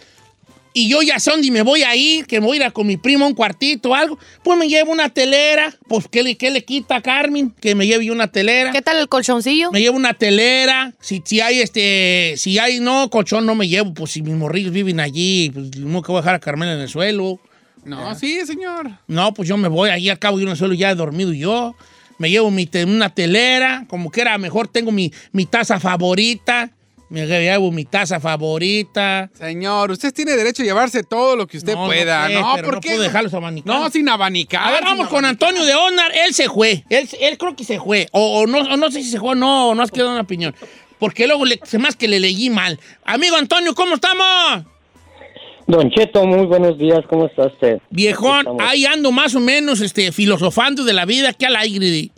y 0.79 0.89
yo 0.91 1.01
ya 1.01 1.19
sé 1.19 1.31
dónde 1.31 1.51
me 1.51 1.63
voy 1.63 1.83
a 1.85 1.97
ir, 1.97 2.27
que 2.27 2.39
me 2.39 2.47
voy 2.47 2.59
a 2.59 2.61
ir 2.61 2.67
a 2.67 2.71
con 2.71 2.87
mi 2.87 2.99
primo 2.99 3.25
a 3.25 3.29
un 3.29 3.35
cuartito 3.35 3.91
o 3.91 3.95
algo, 3.95 4.19
pues 4.45 4.59
me 4.59 4.69
llevo 4.69 4.93
una 4.93 5.09
telera. 5.09 5.75
Pues, 5.89 6.07
¿qué 6.11 6.23
le, 6.23 6.37
qué 6.37 6.51
le 6.51 6.65
quita 6.65 6.97
a 6.97 7.01
Carmen? 7.01 7.51
Que 7.61 7.75
me 7.75 7.87
lleve 7.87 8.11
una 8.11 8.29
telera. 8.31 8.73
¿Qué 8.73 8.83
tal 8.83 8.99
el 8.99 9.09
colchoncillo? 9.09 9.73
Me 9.73 9.81
llevo 9.81 9.97
una 9.97 10.13
telera. 10.13 10.93
Si, 11.01 11.23
si 11.25 11.41
hay 11.41 11.61
este, 11.61 12.35
si 12.37 12.59
hay, 12.59 12.81
no, 12.81 13.09
colchón 13.09 13.47
no 13.47 13.55
me 13.55 13.67
llevo, 13.69 13.95
pues 13.95 14.11
si 14.11 14.21
mis 14.21 14.35
morrillos 14.35 14.71
viven 14.73 15.01
allí, 15.01 15.51
pues 15.55 15.77
no 15.79 16.03
que 16.03 16.13
voy 16.13 16.19
a 16.19 16.21
dejar 16.21 16.35
a 16.35 16.41
Carmen 16.41 16.69
en 16.69 16.81
el 16.81 16.89
suelo. 16.89 17.41
No, 17.85 18.15
sí, 18.15 18.45
señor. 18.45 18.91
No, 19.07 19.33
pues 19.33 19.49
yo 19.49 19.57
me 19.57 19.69
voy 19.69 19.89
allí 19.89 20.11
al 20.11 20.19
cabo 20.19 20.39
yo 20.39 20.43
en 20.45 20.51
el 20.51 20.57
suelo 20.59 20.75
ya 20.75 20.91
he 20.91 20.95
dormido 20.95 21.33
yo. 21.33 21.75
Me 22.19 22.29
llevo 22.31 22.51
mi 22.51 22.67
te- 22.67 22.85
una 22.85 23.15
telera, 23.15 23.85
como 23.89 24.11
que 24.11 24.21
era 24.23 24.37
mejor 24.39 24.69
tengo 24.69 24.91
mi, 24.93 25.13
mi 25.33 25.47
taza 25.47 25.79
favorita. 25.81 26.71
Me 27.09 27.25
llevo 27.27 27.71
mi 27.71 27.85
taza 27.85 28.19
favorita. 28.19 29.31
Señor, 29.39 29.93
usted 29.93 30.13
tiene 30.13 30.33
derecho 30.33 30.63
a 30.63 30.67
llevarse 30.67 31.05
todo 31.05 31.37
lo 31.37 31.47
que 31.47 31.59
usted 31.59 31.75
No, 31.75 31.83
no 31.83 31.87
pueda. 31.87 32.27
sé, 32.27 32.35
No, 32.35 32.57
¿por 32.57 32.75
no 32.75 32.81
qué? 32.81 32.89
puedo 32.89 33.03
dejarlos 33.03 33.33
abanicar. 33.35 33.75
No, 33.81 33.89
sin 33.91 34.09
abanicar. 34.09 34.63
A 34.63 34.71
ver, 34.71 34.79
sin 34.81 34.87
vamos 34.89 35.09
con 35.09 35.25
abanicar. 35.25 35.49
Antonio 35.51 35.65
de 35.65 35.75
Onar. 35.77 36.11
Él 36.27 36.35
se 36.35 36.49
fue. 36.49 36.85
Él, 36.91 37.09
él 37.21 37.39
creo 37.39 37.55
que 37.55 37.63
se 37.65 37.79
fue. 37.79 38.09
O, 38.11 38.41
o 38.41 38.47
no, 38.49 38.59
o 38.59 38.77
no 38.77 38.91
sé 38.91 39.03
si 39.05 39.11
se 39.11 39.21
fue 39.21 39.31
o 39.31 39.35
no, 39.37 39.69
o 39.69 39.75
no 39.77 39.83
has 39.83 39.93
quedado 39.93 40.11
una 40.13 40.23
opinión. 40.23 40.55
Porque 40.99 41.27
luego 41.29 41.45
le, 41.45 41.61
se 41.63 41.79
más 41.79 41.95
que 41.95 42.09
le 42.09 42.19
leí 42.19 42.51
mal. 42.51 42.81
Amigo 43.05 43.37
Antonio, 43.37 43.73
¿cómo 43.75 43.95
estamos? 43.95 44.65
Don 45.69 45.91
Cheto, 45.91 46.25
muy 46.27 46.47
buenos 46.47 46.79
días, 46.79 47.01
¿cómo 47.09 47.27
está 47.27 47.47
usted? 47.47 47.79
Viejón, 47.91 48.47
ahí 48.61 48.87
ando 48.87 49.11
más 49.11 49.35
o 49.35 49.41
menos 49.41 49.81
este, 49.81 50.13
filosofando 50.13 50.85
de 50.85 50.93
la 50.93 51.05
vida 51.05 51.33
que 51.33 51.45
al 51.47 51.57
aire. 51.57 52.11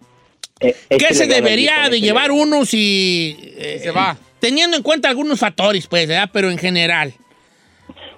Eh, 0.61 0.77
¿Qué 0.89 0.97
échele 0.97 1.15
se 1.15 1.27
debería 1.27 1.89
de 1.89 2.01
llevar 2.01 2.31
uno 2.31 2.65
si... 2.67 3.37
eh, 3.57 3.81
Se 3.83 3.91
va. 3.91 4.17
Teniendo 4.41 4.77
en 4.77 4.83
cuenta 4.83 5.09
algunos 5.09 5.41
factores, 5.41 5.87
pues, 5.87 6.07
¿verdad? 6.07 6.31
Pero 6.33 6.51
en 6.51 6.59
general. 6.59 7.15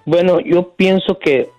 Bueno, 0.04 0.40
yo 0.40 0.74
pienso 0.76 1.18
que 1.18 1.50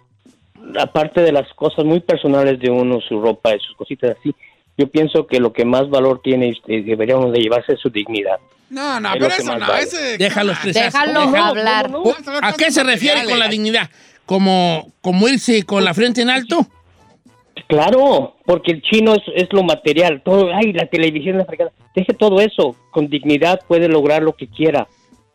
aparte 0.79 1.21
de 1.21 1.31
las 1.31 1.51
cosas 1.53 1.85
muy 1.85 1.99
personales 1.99 2.59
de 2.59 2.69
uno, 2.69 2.99
su 3.01 3.19
ropa 3.19 3.55
y 3.55 3.59
sus 3.59 3.75
cositas 3.75 4.15
así, 4.19 4.35
yo 4.77 4.87
pienso 4.87 5.27
que 5.27 5.39
lo 5.39 5.53
que 5.53 5.65
más 5.65 5.89
valor 5.89 6.21
tiene 6.23 6.53
y 6.67 6.81
deberíamos 6.81 7.31
de 7.33 7.39
llevarse 7.39 7.73
es 7.73 7.79
su 7.79 7.89
dignidad. 7.89 8.39
No, 8.69 8.99
no, 8.99 9.09
Es 9.09 9.19
pero 9.19 9.33
eso 9.33 9.57
no, 9.57 9.67
vale. 9.67 9.83
ese... 9.83 10.17
Déjalo 10.17 10.53
expresar. 10.53 10.85
Déjalo 10.85 11.19
hablar. 11.37 11.91
¿A 12.41 12.53
qué 12.53 12.71
se 12.71 12.83
refiere 12.83 13.25
con 13.25 13.37
la 13.37 13.47
dignidad? 13.47 13.89
¿Como, 14.25 14.91
como 15.01 15.27
irse 15.27 15.63
con 15.63 15.83
la 15.83 15.93
frente 15.93 16.21
en 16.21 16.29
alto? 16.29 16.65
Claro, 17.71 18.33
porque 18.45 18.73
el 18.73 18.81
chino 18.81 19.13
es, 19.13 19.21
es 19.33 19.47
lo 19.53 19.63
material, 19.63 20.21
todo, 20.25 20.51
ay, 20.53 20.73
la 20.73 20.87
televisión 20.87 21.39
es 21.39 21.47
fregada. 21.47 21.71
Deje 21.95 22.13
todo 22.13 22.41
eso, 22.41 22.75
con 22.91 23.07
dignidad 23.07 23.61
puede 23.65 23.87
lograr 23.87 24.21
lo 24.21 24.35
que 24.35 24.47
quiera. 24.47 24.89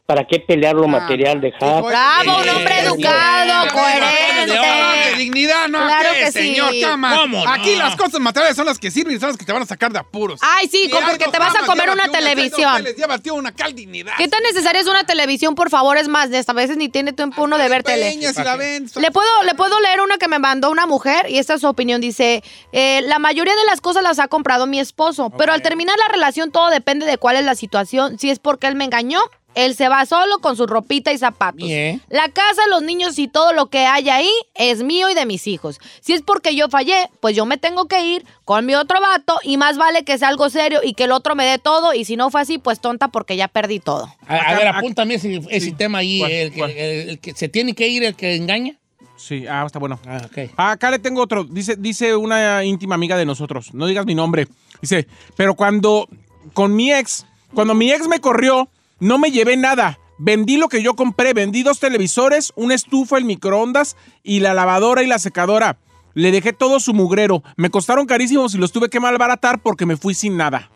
¿Para 0.07 0.25
qué 0.25 0.39
pelear 0.39 0.75
lo 0.77 0.87
material? 0.87 1.41
Dejar. 1.41 1.83
Bravo, 1.83 2.39
un 2.41 2.49
hombre 2.49 2.79
educado, 2.81 3.65
De 3.65 3.71
coherente. 3.73 5.17
dignidad, 5.19 5.67
no, 5.69 5.79
Claro 5.85 6.11
¿qué, 6.13 6.21
que 6.21 6.27
sí. 6.27 6.39
señor? 6.39 6.73
Cama. 6.81 7.17
¿Cómo 7.17 7.45
no? 7.45 7.51
Aquí 7.53 7.75
las 7.75 7.97
cosas 7.97 8.21
materiales 8.21 8.57
son 8.57 8.67
las 8.67 8.79
que 8.79 8.91
sirven 8.93 9.17
y 9.17 9.19
son 9.19 9.31
las 9.31 9.37
que 9.37 9.45
te 9.45 9.53
van 9.53 9.63
a 9.63 9.67
sacar 9.67 9.93
de 9.93 9.99
apuros. 9.99 10.39
Ay, 10.43 10.69
sí, 10.69 10.89
con- 10.91 11.05
porque 11.05 11.27
te 11.27 11.39
vas 11.41 11.57
a 11.57 11.67
comer 11.67 11.91
una 11.91 12.09
televisión. 12.09 12.73
hoteles, 12.73 12.97
Llévate 12.97 13.31
una 13.33 13.53
cal 13.53 13.75
dignidad. 13.75 14.13
¿Qué 14.17 14.29
tan 14.29 14.43
necesaria 14.45 14.81
es 14.81 14.87
una 14.87 15.03
televisión, 15.05 15.57
por 15.57 15.71
favor? 15.71 15.97
Es 15.97 16.07
más, 16.07 16.31
de 16.31 16.39
esta 16.39 16.53
veces 16.53 16.77
ni 16.77 16.89
tiene 16.89 17.13
tiempo 17.13 17.43
uno 17.43 17.59
de 17.59 17.69
ver 17.69 17.83
tele. 17.83 18.11
Peña, 18.11 18.33
si 18.33 18.43
la 18.45 18.55
ven, 18.55 18.89
Le 18.95 19.11
puedo, 19.11 19.43
le 19.43 19.55
puedo 19.55 19.81
leer 19.81 20.01
una 20.03 20.19
que 20.19 20.29
me 20.29 20.39
mandó 20.39 20.71
una 20.71 20.87
mujer 20.87 21.29
y 21.29 21.39
esta 21.39 21.55
es 21.55 21.61
su 21.63 21.67
opinión. 21.67 22.01
Dice, 22.01 22.45
eh, 22.71 23.01
la 23.07 23.19
mayoría 23.19 23.57
de 23.57 23.65
las 23.65 23.81
cosas 23.81 24.05
las 24.05 24.21
ha 24.21 24.29
comprado 24.29 24.67
mi 24.69 24.79
esposo, 24.79 25.31
pero 25.31 25.53
al 25.53 25.63
terminar 25.63 25.97
la 25.99 26.13
relación 26.13 26.53
todo 26.53 26.71
depende 26.71 27.07
de 27.07 27.19
cuál 27.19 27.35
es 27.37 27.45
la 27.45 27.57
situación. 27.57 28.19
Si 28.21 28.31
es 28.31 28.39
porque 28.39 28.69
él 28.69 28.77
me 28.77 28.85
engañó, 28.85 29.19
él 29.57 29.75
se 29.75 29.89
va 29.89 30.07
solo 30.07 30.39
con 30.39 30.57
su 30.57 30.67
ropita 30.67 31.13
y 31.13 31.19
zapatos. 31.19 31.67
Bien. 31.67 32.01
La 32.09 32.29
casa, 32.29 32.61
los 32.71 32.83
niños 32.83 33.19
y 33.19 33.27
todo 33.27 33.53
lo 33.53 33.67
que 33.67 33.81
hay 33.87 34.09
ahí 34.09 34.31
es 34.55 34.83
mío 34.85 35.11
y 35.11 35.15
de 35.15 35.27
mis 35.27 35.47
hijos. 35.49 35.81
Si 36.01 36.13
es 36.13 36.23
porque 36.23 36.55
yo 36.55 36.69
fallé, 36.69 37.09
pues 37.21 37.35
yo 37.35 37.45
me 37.47 37.57
tengo 37.59 37.89
que 37.89 38.05
ir 38.07 38.25
con 38.45 38.65
mi 38.67 38.75
otro 38.75 39.01
vato 39.01 39.39
y 39.43 39.57
más 39.57 39.77
vale 39.79 40.05
que 40.05 40.19
sea 40.19 40.29
algo 40.29 40.49
serio 40.51 40.81
y 40.85 40.95
que 40.95 41.05
el 41.05 41.13
otro 41.13 41.35
me 41.35 41.45
dé 41.45 41.59
todo 41.59 41.93
y 41.95 42.05
si 42.05 42.17
no 42.17 42.31
fue 42.31 42.43
así, 42.43 42.59
pues 42.59 42.81
tonta 42.81 43.09
porque 43.09 43.37
ya 43.37 43.49
perdí 43.49 43.81
todo. 43.81 44.09
A, 44.29 44.55
ver, 44.55 44.69
apúntame 44.69 45.15
ese, 45.15 45.41
ese 45.51 45.61
Sí. 45.67 45.73
tema 45.73 45.99
ahí, 45.99 46.21
¿Cuál? 46.21 46.31
el 46.33 46.51
que, 46.53 46.59
¿Cuál? 46.59 46.71
el- 46.71 47.09
el 47.11 47.19
que 47.19 47.33
se 47.35 47.49
tiene 47.49 47.75
que 47.75 47.89
ir, 47.89 48.05
el 48.05 48.15
que 48.15 48.37
engaña. 48.37 48.75
Sí, 49.17 49.47
ah, 49.49 49.65
está 49.65 49.79
bueno. 49.79 49.99
Ah, 50.07 50.21
ok. 50.27 50.51
Acá 50.59 50.91
le 50.91 50.99
tengo 50.99 51.23
otro. 51.23 51.45
Dice, 51.45 51.77
dice 51.77 52.15
una 52.15 52.63
íntima 52.65 52.95
amiga 52.95 53.17
de 53.17 53.25
nosotros. 53.25 53.73
No 53.73 53.87
digas 53.87 54.05
mi 54.05 54.15
nombre. 54.15 54.47
Dice, 54.83 55.07
pero 55.37 55.55
cuando 55.55 56.07
con 56.53 56.77
mi 56.77 56.93
ex, 56.93 57.25
cuando 57.55 57.75
mi 57.75 57.91
ex 57.91 58.07
me 58.09 58.21
corrió, 58.21 58.69
no 59.01 59.19
me 59.19 59.31
llevé 59.31 59.57
nada. 59.57 59.99
Vendí 60.19 60.57
lo 60.57 60.69
que 60.69 60.83
yo 60.83 60.95
compré. 60.95 61.33
Vendí 61.35 61.63
dos 61.63 61.79
televisores, 61.79 62.53
una 62.57 62.75
estufa, 62.75 63.19
el 63.19 63.25
microondas 63.25 63.97
y 64.23 64.41
la 64.41 64.55
lavadora 64.55 65.03
y 65.03 65.07
la 65.07 65.19
secadora. 65.19 65.79
Le 66.15 66.31
dejé 66.33 66.53
todo 66.55 66.81
su 66.81 66.95
mugrero. 66.95 67.43
Me 67.57 67.69
costaron 67.71 68.07
carísimos 68.07 68.55
y 68.55 68.59
los 68.59 68.73
tuve 68.73 68.89
que 68.89 69.01
malbaratar 69.01 69.61
porque 69.61 69.85
me 69.85 69.97
fui 69.99 70.15
sin 70.15 70.37
nada. 70.37 70.71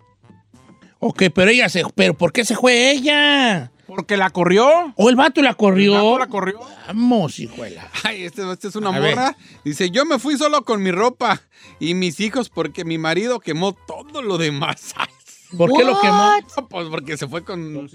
Ok, 0.99 1.23
pero 1.35 1.51
ella 1.51 1.69
se... 1.71 1.83
¿Pero 1.95 2.13
por 2.13 2.31
qué 2.33 2.45
se 2.45 2.55
fue 2.55 2.91
ella? 2.91 3.73
Porque 3.87 4.19
la 4.19 4.29
corrió. 4.29 4.93
¿O 4.97 5.09
el 5.09 5.17
vato 5.17 5.41
la 5.41 5.55
corrió? 5.55 5.95
El 5.95 6.03
vato 6.03 6.19
la 6.19 6.27
corrió. 6.27 6.61
Vamos, 6.87 7.39
hijuela. 7.41 7.89
Ay, 8.05 8.25
este, 8.25 8.43
este 8.53 8.69
es 8.69 8.77
una 8.77 8.91
A 8.91 9.01
ver. 9.01 9.17
morra. 9.17 9.37
Dice, 9.65 9.91
yo 9.91 10.05
me 10.05 10.19
fui 10.19 10.37
solo 10.37 10.63
con 10.63 10.83
mi 10.83 10.91
ropa 10.91 11.41
y 11.81 11.95
mis 11.95 12.21
hijos 12.21 12.51
porque 12.51 12.85
mi 12.85 12.99
marido 12.99 13.41
quemó 13.41 13.73
todo 13.73 14.21
lo 14.21 14.37
demás. 14.37 14.93
Ay, 14.97 15.09
¿Por 15.57 15.73
qué 15.73 15.85
lo 15.85 16.01
quemó? 16.01 16.31
Pues 16.69 16.89
porque 16.89 17.17
se 17.17 17.27
fue 17.27 17.45
con... 17.45 17.89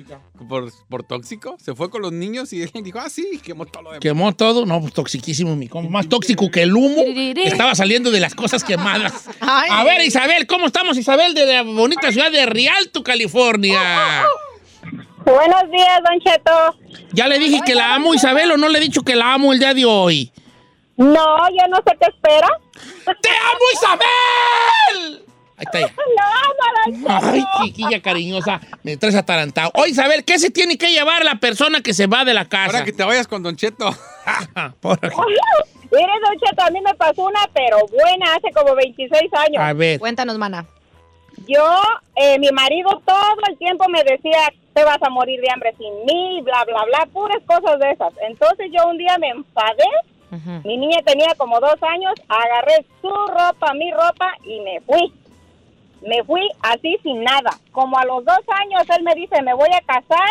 Por, 0.50 0.72
por 0.90 1.04
tóxico. 1.04 1.56
Se 1.60 1.76
fue 1.76 1.90
con 1.90 2.02
los 2.02 2.12
niños 2.12 2.52
y 2.54 2.62
él 2.74 2.84
dijo, 2.84 3.00
ah, 3.00 3.10
sí, 3.10 3.40
quemó 3.44 3.66
todo 3.66 3.84
lo 3.84 3.90
demás. 3.92 4.02
¿Quemó 4.02 4.36
todo? 4.36 4.66
No, 4.66 4.82
pues 4.82 4.94
toxiquísimo, 4.94 5.56
mi 5.56 5.68
compa. 5.68 5.90
Más 5.90 6.10
tóxico 6.10 6.50
que 6.52 6.64
el 6.64 6.76
humo. 6.76 7.04
Estaba 7.36 7.76
saliendo 7.76 8.12
de 8.12 8.20
las 8.20 8.36
cosas 8.36 8.64
quemadas. 8.64 9.30
Ay. 9.40 9.70
A 9.72 9.84
ver, 9.84 10.02
Isabel, 10.02 10.48
¿cómo 10.48 10.68
estamos, 10.68 10.98
Isabel, 10.98 11.34
de 11.34 11.46
la 11.46 11.62
bonita 11.64 12.12
ciudad 12.12 12.32
de 12.32 12.46
Rialto, 12.46 13.04
California? 13.04 14.26
Buenos 15.26 15.72
días, 15.72 16.02
Don 16.08 16.20
Cheto. 16.20 17.06
¿Ya 17.12 17.28
le 17.28 17.40
dije 17.40 17.62
que 17.66 17.76
la 17.76 17.96
amo, 17.96 18.14
Isabel, 18.14 18.52
o 18.52 18.58
no 18.58 18.70
le 18.70 18.80
he 18.80 18.82
dicho 18.82 19.02
que 19.02 19.16
la 19.16 19.34
amo 19.34 19.54
el 19.54 19.60
día 19.60 19.74
de 19.74 19.86
hoy? 19.86 20.32
No, 20.98 21.50
yo 21.50 21.68
no 21.70 21.78
sé 21.78 21.98
qué 22.00 22.08
espera. 22.10 22.48
¡Te 23.22 23.30
amo, 23.30 23.66
Isabel! 23.74 25.25
Ahí 25.58 25.66
está 25.66 25.80
ya. 25.82 25.94
Ay, 27.32 27.44
chiquilla 27.64 28.02
cariñosa, 28.02 28.60
me 28.84 28.98
traes 28.98 29.16
atarantado. 29.16 29.72
Oye, 29.76 29.92
Isabel, 29.92 30.24
¿qué 30.24 30.38
se 30.38 30.52
tiene 30.52 30.78
que 30.78 30.92
llevar 30.92 31.24
la 31.24 31.36
persona 31.36 31.82
que 31.82 31.94
se 31.94 32.08
va 32.08 32.26
de 32.26 32.34
la 32.34 32.46
casa? 32.46 32.66
Ahora 32.78 32.84
que 32.86 32.92
te 32.94 33.04
vayas 33.04 33.28
con 33.28 33.42
Don 33.42 33.56
Cheto. 33.56 33.90
Por- 34.82 35.00
Mire, 35.92 36.12
Don 36.24 36.38
Cheto, 36.40 36.64
a 36.64 36.70
mí 36.72 36.82
me 36.82 36.94
pasó 36.96 37.24
una, 37.26 37.40
pero 37.54 37.78
buena, 37.88 38.36
hace 38.36 38.52
como 38.54 38.76
26 38.76 39.22
años. 39.34 39.58
A 39.64 39.74
ver, 39.74 40.00
Cuéntanos, 40.00 40.38
mana. 40.38 40.66
Yo, 41.48 41.64
eh, 42.16 42.38
mi 42.40 42.50
marido 42.52 43.02
todo 43.06 43.36
el 43.50 43.58
tiempo 43.58 43.86
me 43.90 44.04
decía, 44.04 44.52
te 44.74 44.84
vas 44.84 44.98
a 45.02 45.10
morir 45.10 45.40
de 45.42 45.52
hambre 45.52 45.74
sin 45.78 46.06
mí, 46.06 46.42
bla, 46.44 46.64
bla, 46.66 46.84
bla, 46.86 47.06
puras 47.12 47.38
cosas 47.46 47.80
de 47.80 47.92
esas. 47.92 48.14
Entonces 48.28 48.68
yo 48.72 48.88
un 48.88 48.98
día 48.98 49.18
me 49.20 49.30
enfadé, 49.30 49.84
mi 50.66 50.78
niña 50.78 51.00
tenía 51.06 51.34
como 51.38 51.60
dos 51.62 51.76
años, 51.82 52.14
agarré 52.28 52.86
su 53.02 53.10
ropa, 53.10 53.74
mi 53.74 53.92
ropa 53.92 54.34
y 54.44 54.60
me 54.62 54.82
fui. 54.82 55.14
Me 56.06 56.24
fui 56.24 56.48
así 56.62 56.98
sin 57.04 57.24
nada. 57.24 57.52
Como 57.72 57.98
a 57.98 58.06
los 58.06 58.24
dos 58.26 58.40
años 58.62 58.84
él 58.96 59.04
me 59.04 59.16
dice, 59.16 59.42
me 59.42 59.54
voy 59.54 59.70
a 59.74 59.82
casar, 59.82 60.30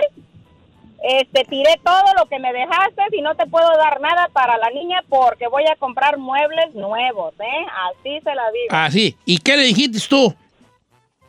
este, 1.03 1.45
tiré 1.45 1.79
todo 1.85 2.15
lo 2.19 2.27
que 2.27 2.39
me 2.39 2.53
dejaste 2.53 3.03
y 3.13 3.21
no 3.21 3.35
te 3.35 3.47
puedo 3.47 3.69
dar 3.77 4.01
nada 4.01 4.29
para 4.33 4.57
la 4.57 4.71
niña 4.71 5.03
porque 5.09 5.49
voy 5.49 5.65
a 5.71 5.77
comprar 5.77 6.17
muebles 6.17 6.75
nuevos, 6.75 7.35
¿eh? 7.41 7.67
Así 7.91 8.21
se 8.21 8.35
la 8.35 8.51
digo. 8.53 8.69
así. 8.71 9.17
¿Y 9.27 9.39
qué 9.39 9.57
le 9.57 9.65
dijiste 9.65 9.99
tú? 10.09 10.35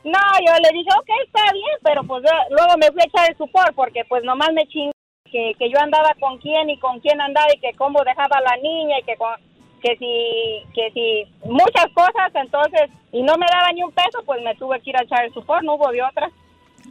No, 0.04 0.20
yo 0.46 0.54
le 0.62 0.70
dije, 0.78 0.90
ok, 1.00 1.10
está 1.26 1.42
bien, 1.52 1.78
pero 1.84 2.04
pues 2.04 2.24
yo- 2.24 2.56
luego 2.56 2.78
me 2.78 2.92
fui 2.92 3.02
a 3.02 3.06
echar 3.06 3.30
el 3.30 3.38
supor 3.38 3.74
porque 3.76 4.06
pues 4.06 4.24
nomás 4.24 4.54
me 4.54 4.68
chingó 4.68 4.92
que, 5.32 5.54
que 5.58 5.70
yo 5.72 5.80
andaba 5.80 6.14
con 6.20 6.38
quién 6.38 6.70
y 6.70 6.78
con 6.80 7.00
quién 7.00 7.20
andaba 7.20 7.48
y 7.54 7.60
que 7.60 7.74
cómo 7.76 8.04
dejaba 8.04 8.38
a 8.38 8.42
la 8.42 8.56
niña 8.58 9.00
y 9.00 9.04
que 9.04 9.16
con- 9.18 9.40
que 9.86 9.96
si, 9.98 10.74
que 10.74 10.92
si 10.94 11.48
muchas 11.48 11.86
cosas, 11.94 12.32
entonces, 12.34 12.90
y 13.12 13.22
no 13.22 13.38
me 13.38 13.46
daba 13.52 13.72
ni 13.72 13.84
un 13.84 13.92
peso, 13.92 14.24
pues 14.26 14.42
me 14.44 14.56
tuve 14.56 14.82
que 14.82 14.90
ir 14.90 14.98
a 14.98 15.04
echar 15.04 15.26
el 15.26 15.34
supor, 15.34 15.64
no 15.64 15.76
hubo 15.76 15.92
de 15.92 16.02
otra. 16.02 16.32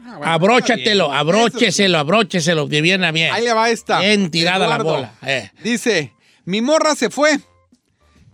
Ah, 0.05 0.17
bueno, 0.19 0.25
Abróchatelo, 0.33 1.13
abrócheselo, 1.13 1.99
abrócheselo, 1.99 2.67
de 2.67 2.81
bien 2.83 3.03
a 3.05 3.11
bien. 3.11 3.33
Ahí 3.33 3.43
le 3.45 3.53
va 3.53 3.71
esta. 3.71 3.99
Bien 4.01 4.31
tirada 4.31 4.67
la 4.69 4.79
bola. 4.79 5.15
eh. 5.23 5.51
Dice, 5.63 6.13
mi 6.45 6.61
morra 6.61 6.95
se 6.95 7.11
fue. 7.11 7.39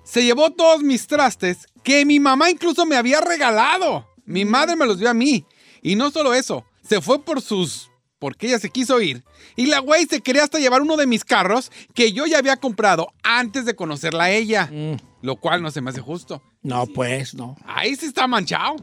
Se 0.04 0.24
llevó 0.24 0.50
todos 0.50 0.82
mis 0.82 1.06
trastes 1.06 1.66
que 1.82 2.04
mi 2.04 2.20
mamá 2.20 2.50
incluso 2.50 2.84
me 2.84 2.96
había 2.96 3.20
regalado. 3.20 4.06
Mi 4.26 4.44
madre 4.44 4.76
me 4.76 4.84
los 4.86 4.98
dio 4.98 5.08
a 5.08 5.14
mí. 5.14 5.44
Y 5.82 5.96
no 5.96 6.10
solo 6.10 6.34
eso, 6.34 6.64
se 6.82 7.00
fue 7.00 7.22
por 7.22 7.40
sus... 7.40 7.89
porque 8.20 8.46
ella 8.46 8.61
se 8.61 8.70
quiso 8.70 9.00
ir. 9.00 9.24
Y 9.56 9.66
la 9.66 9.80
güey 9.80 10.06
se 10.06 10.20
quería 10.20 10.44
hasta 10.44 10.61
llevar 10.61 10.83
uno 10.83 10.96
de 10.96 11.09
mis 11.09 11.24
carros 11.24 11.72
que 11.94 12.12
yo 12.12 12.26
ya 12.26 12.38
había 12.38 12.56
comprado 12.59 13.12
antes 13.24 13.64
de 13.64 13.74
conocerla 13.74 14.24
a 14.24 14.30
ella. 14.30 14.68
Mm. 14.72 14.94
Lo 15.22 15.37
cual 15.37 15.61
no 15.62 15.70
se 15.72 15.80
me 15.80 15.90
hace 15.90 16.00
justo. 16.00 16.40
No, 16.62 16.87
pues, 16.87 17.35
no. 17.35 17.56
Ahí 17.66 17.96
sí 17.96 18.06
está 18.06 18.26
manchado. 18.28 18.76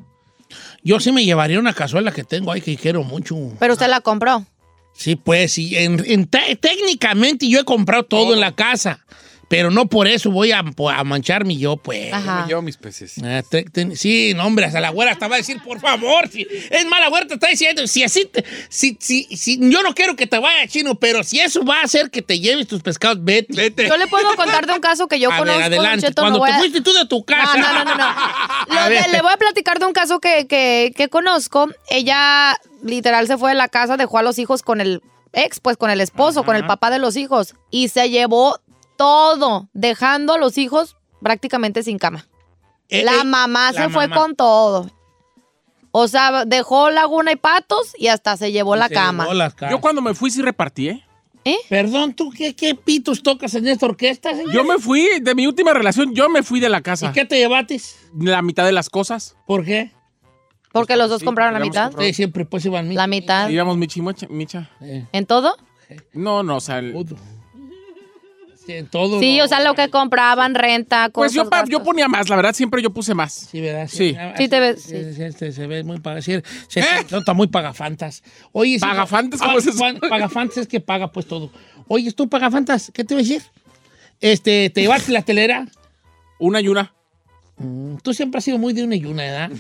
Yo 0.84 1.00
sí 1.00 1.12
me 1.12 1.24
llevaría 1.26 1.60
una 1.60 1.74
cazuela 1.74 2.12
que 2.12 2.24
tengo 2.24 2.52
ahí 2.52 2.62
que 2.62 2.76
quiero 2.78 3.04
mucho. 3.04 3.36
Pero 3.60 3.74
usted 3.74 3.88
la 3.88 4.02
compró. 4.02 4.46
Sí, 4.94 5.16
pues, 5.16 5.54
sí. 5.54 5.76
En, 5.78 6.02
en 6.06 6.26
te- 6.28 6.56
técnicamente 6.56 7.48
yo 7.48 7.60
he 7.60 7.64
comprado 7.66 8.04
todo 8.04 8.34
en 8.34 8.40
la 8.40 8.56
casa, 8.56 9.06
pero 9.48 9.72
no 9.72 9.86
por 9.88 10.08
eso 10.08 10.30
voy 10.30 10.52
a, 10.52 10.60
a 10.60 11.04
mancharme 11.04 11.56
yo, 11.58 11.78
pues. 11.78 12.12
Yo 12.12 12.20
me 12.20 12.48
llevo 12.48 12.62
mis 12.62 12.76
peces. 12.78 13.16
Ah, 13.24 13.42
te- 13.50 13.64
te- 13.64 13.96
sí, 13.96 14.34
no, 14.36 14.46
hombre, 14.46 14.66
hasta 14.66 14.80
la 14.82 14.90
güera 14.90 15.12
estaba 15.12 15.36
a 15.36 15.38
decir, 15.38 15.62
por 15.64 15.80
favor, 15.80 16.28
si, 16.30 16.46
es 16.70 16.86
más, 16.86 17.00
la 17.00 17.10
güera 17.10 17.28
te 17.28 17.36
está 17.36 17.48
diciendo, 17.48 17.88
si 17.88 18.04
así, 18.04 18.26
te- 18.26 18.44
si, 18.70 18.98
si, 19.00 19.24
si, 19.38 19.58
yo 19.70 19.82
no 19.84 19.94
quiero 19.96 20.16
que 20.16 20.28
te 20.28 20.38
vaya 20.40 20.68
chino, 20.68 20.96
pero 20.96 21.24
si 21.24 21.40
eso 21.40 21.64
va 21.64 21.80
a 21.80 21.84
hacer 21.84 22.10
que 22.12 22.22
te 22.22 22.40
lleves 22.40 22.68
tus 22.68 22.82
pescados, 22.82 23.24
vete. 23.24 23.54
Vete. 23.56 23.88
Yo 23.88 23.96
le 23.98 24.08
puedo 24.08 24.36
contar 24.36 24.66
de 24.68 24.74
un 24.74 24.80
caso 24.82 25.08
que 25.08 25.20
yo 25.20 25.32
a 25.32 25.38
conozco. 25.38 25.58
ver, 25.60 25.68
adelante. 25.68 26.08
Cheto, 26.08 26.22
Cuando 26.24 26.42
te 26.44 26.52
a- 26.52 26.58
fuiste 26.60 26.82
tú 26.82 26.92
de 26.94 27.06
tu 27.06 27.24
casa. 27.24 27.58
No, 27.58 27.74
no, 27.74 27.86
no, 27.86 27.96
no. 27.96 28.06
no. 28.84 28.90
Ver. 28.90 29.10
le 29.12 29.22
voy 29.22 29.32
a 29.34 29.38
platicar 29.38 29.80
de 29.80 29.86
un 29.86 29.94
caso 29.94 30.20
que, 30.20 30.46
que, 30.48 30.92
que 30.96 31.08
conozco. 31.10 31.70
Ella 31.90 32.58
literal 32.84 33.28
se 33.28 33.38
fue 33.38 33.52
de 33.52 33.56
la 33.56 33.70
casa, 33.70 33.98
dejó 33.98 34.18
a 34.18 34.24
los 34.24 34.40
hijos 34.40 34.62
con 34.62 34.82
el 34.82 35.02
ex, 35.34 35.60
pues 35.60 35.78
con 35.78 35.90
el 35.90 36.02
esposo, 36.02 36.44
con 36.44 36.56
el 36.56 36.66
papá 36.66 36.90
de 36.90 37.00
los 37.00 37.16
hijos. 37.16 37.56
Y 37.72 37.90
se 37.90 38.10
llevó 38.10 38.60
todo, 38.98 39.70
dejando 39.74 40.34
a 40.34 40.38
los 40.38 40.58
hijos 40.58 40.98
prácticamente 41.22 41.84
sin 41.84 41.98
cama. 41.98 42.28
Eh, 42.90 43.04
la 43.04 43.16
eh, 43.22 43.24
mamá 43.24 43.72
la 43.72 43.84
se 43.84 43.90
fue 43.90 44.08
mamá. 44.08 44.22
con 44.22 44.36
todo. 44.36 44.92
O 45.92 46.08
sea, 46.08 46.46
dejó 46.46 46.90
laguna 46.90 47.32
y 47.32 47.36
patos 47.38 47.94
y 47.98 48.08
hasta 48.08 48.38
se 48.38 48.52
llevó 48.52 48.76
la 48.76 48.88
Se 48.88 48.94
cama. 48.94 49.24
llevó 49.24 49.34
las 49.34 49.54
casas. 49.56 49.72
Yo 49.72 49.82
cuando 49.82 50.02
me 50.02 50.14
fui 50.14 50.30
sí 50.30 50.42
repartí, 50.42 50.90
¿eh? 50.90 51.04
Perdón, 51.70 52.14
¿tú 52.14 52.30
qué, 52.30 52.54
qué 52.56 52.76
pitos 52.76 53.24
tocas 53.24 53.54
en 53.56 53.66
esta 53.70 53.86
orquesta, 53.86 54.36
señor? 54.36 54.52
Yo 54.54 54.66
me 54.66 54.80
fui, 54.80 55.08
de 55.22 55.34
mi 55.34 55.48
última 55.48 55.74
relación, 55.74 56.14
yo 56.14 56.28
me 56.28 56.44
fui 56.44 56.60
de 56.60 56.68
la 56.68 56.82
casa. 56.82 57.08
¿Y 57.10 57.14
qué 57.14 57.24
te 57.24 57.38
llevaste? 57.38 57.80
La 58.20 58.42
mitad 58.42 58.66
de 58.66 58.74
las 58.74 58.90
cosas. 58.90 59.38
¿Por 59.48 59.64
qué? 59.64 59.92
Porque 60.74 60.98
los 60.98 61.10
dos 61.10 61.20
Sí, 61.20 61.26
compraron 61.26 61.54
la 61.54 61.62
mitad. 61.62 61.86
comprado. 61.86 62.06
Sí, 62.06 62.14
siempre 62.14 62.44
pues 62.44 62.66
iban 62.66 62.94
La 62.94 63.08
mitad. 63.08 63.48
Íbamos 63.48 63.78
Michi 63.78 64.02
Mocha- 64.02 64.28
Micha. 64.30 64.70
Eh, 64.82 65.08
¿En 65.14 65.26
todo? 65.26 65.56
No, 66.12 66.44
no, 66.44 66.58
o 66.58 66.60
sea, 66.60 66.80
el- 66.80 66.94
todo. 68.90 69.20
Sí, 69.20 69.42
o 69.42 69.48
sea, 69.48 69.62
lo 69.62 69.74
que 69.76 69.90
compraban, 69.90 70.56
renta, 70.56 71.10
Pues 71.10 71.32
cosas. 71.32 71.36
yo, 71.46 71.50
pa- 71.50 71.60
yo 71.66 71.78
gastos. 71.80 71.84
ponía 71.84 72.08
más, 72.08 72.30
la 72.30 72.36
verdad, 72.36 72.54
siempre 72.54 72.82
yo 72.82 72.90
puse 72.92 73.14
más. 73.14 73.34
Sí, 73.34 73.62
¿verdad? 73.62 73.88
Sí. 73.92 74.16
Sí, 74.38 74.48
te 74.48 74.60
ves- 74.60 74.82
Sí, 74.84 75.14
sí, 75.14 75.32
sí, 75.38 75.52
se 75.52 75.68
ve 75.68 75.84
muy 75.84 76.00
paga. 76.00 76.22
sí, 76.22 76.34
se 76.68 76.84
nota 77.12 77.34
muy 77.34 77.48
pagafantas. 77.48 78.24
Oye, 78.52 78.76
sí, 78.76 78.80
¿Pagafantas? 78.80 79.40
¿Cómo 79.42 79.54
ah, 79.54 79.60
es 79.60 79.68
eso? 79.68 79.84
Pagafantas 80.10 80.58
es 80.58 80.68
que 80.68 80.80
paga 80.80 81.12
pues 81.12 81.26
todo. 81.28 81.52
Oye, 81.88 82.12
tú 82.12 82.28
pagafantas, 82.28 82.92
¿qué 82.94 83.04
te 83.04 83.14
voy 83.14 83.24
a 83.24 83.28
decir? 83.28 83.44
Este, 84.20 84.70
¿te 84.70 84.82
llevaste 84.82 85.12
la 85.12 85.22
telera? 85.22 85.68
Una 86.40 86.60
y 86.62 86.68
una. 86.68 86.94
Mm, 87.58 87.96
Tú 88.04 88.14
siempre 88.14 88.38
has 88.40 88.44
sido 88.44 88.58
muy 88.58 88.74
de 88.74 88.84
una 88.84 88.96
y 88.96 89.06
una, 89.06 89.24
¿verdad? 89.24 89.52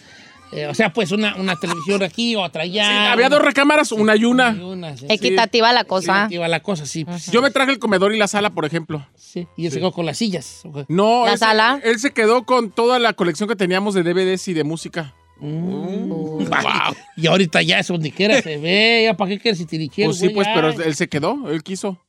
Eh, 0.54 0.66
o 0.68 0.74
sea, 0.74 0.94
pues 0.94 1.12
una, 1.12 1.36
una 1.36 1.56
televisión 1.58 2.02
aquí, 2.04 2.36
otra 2.36 2.64
allá. 2.64 3.12
Había 3.12 3.28
dos 3.30 3.42
recámaras, 3.42 3.92
una 3.92 4.16
y 4.16 4.24
una. 4.26 4.56
y 4.58 4.62
una, 4.62 4.96
sí. 4.96 5.06
Equitativa 5.10 5.74
la 5.74 5.84
cosa. 5.84 6.28
Sí, 6.30 6.38
la 6.38 6.60
cosa, 6.62 6.86
sí. 6.86 7.04
pues, 7.06 7.30
Yo 7.32 7.42
me 7.42 7.52
traje 7.52 7.72
el 7.72 7.80
comedor 7.80 8.14
y 8.16 8.18
la 8.18 8.28
sala, 8.28 8.50
por 8.52 8.64
ejemplo. 8.66 9.06
sí. 9.16 9.46
Y 9.58 9.66
él 9.66 9.72
se 9.72 9.80
quedó 9.80 9.92
con 9.92 10.06
las 10.06 10.18
sillas. 10.18 10.64
No, 10.88 11.26
¿La 11.26 11.34
él 11.34 11.38
se- 11.38 11.46
sala? 11.46 11.80
él 11.84 12.00
se 12.00 12.12
quedó 12.12 12.46
con 12.46 12.72
toda 12.72 12.98
la 13.00 13.14
colección 13.14 13.50
que 13.50 13.56
teníamos 13.58 13.94
de 13.94 14.04
DVDs 14.04 14.48
y 14.48 14.54
de 14.54 14.64
música. 14.64 15.14
Vaya, 15.40 16.96
Y 17.16 17.28
ahorita 17.28 17.62
ya 17.62 17.80
es 17.80 17.88
donde 17.88 18.12
quiera 18.12 18.42
se 18.42 18.58
ve. 18.58 19.02
¿Ya 19.04 19.16
para 19.16 19.30
qué 19.30 19.40
quieres 19.40 19.58
si 19.60 19.66
tiriquero, 19.66 20.08
Pues 20.10 20.20
sí, 20.20 20.30
pues, 20.30 20.48
Ya. 20.48 20.54
pero 20.56 20.70
él 20.72 20.96
se 20.96 21.08
quedó, 21.10 21.50
él 21.52 21.62
quiso. 21.64 22.00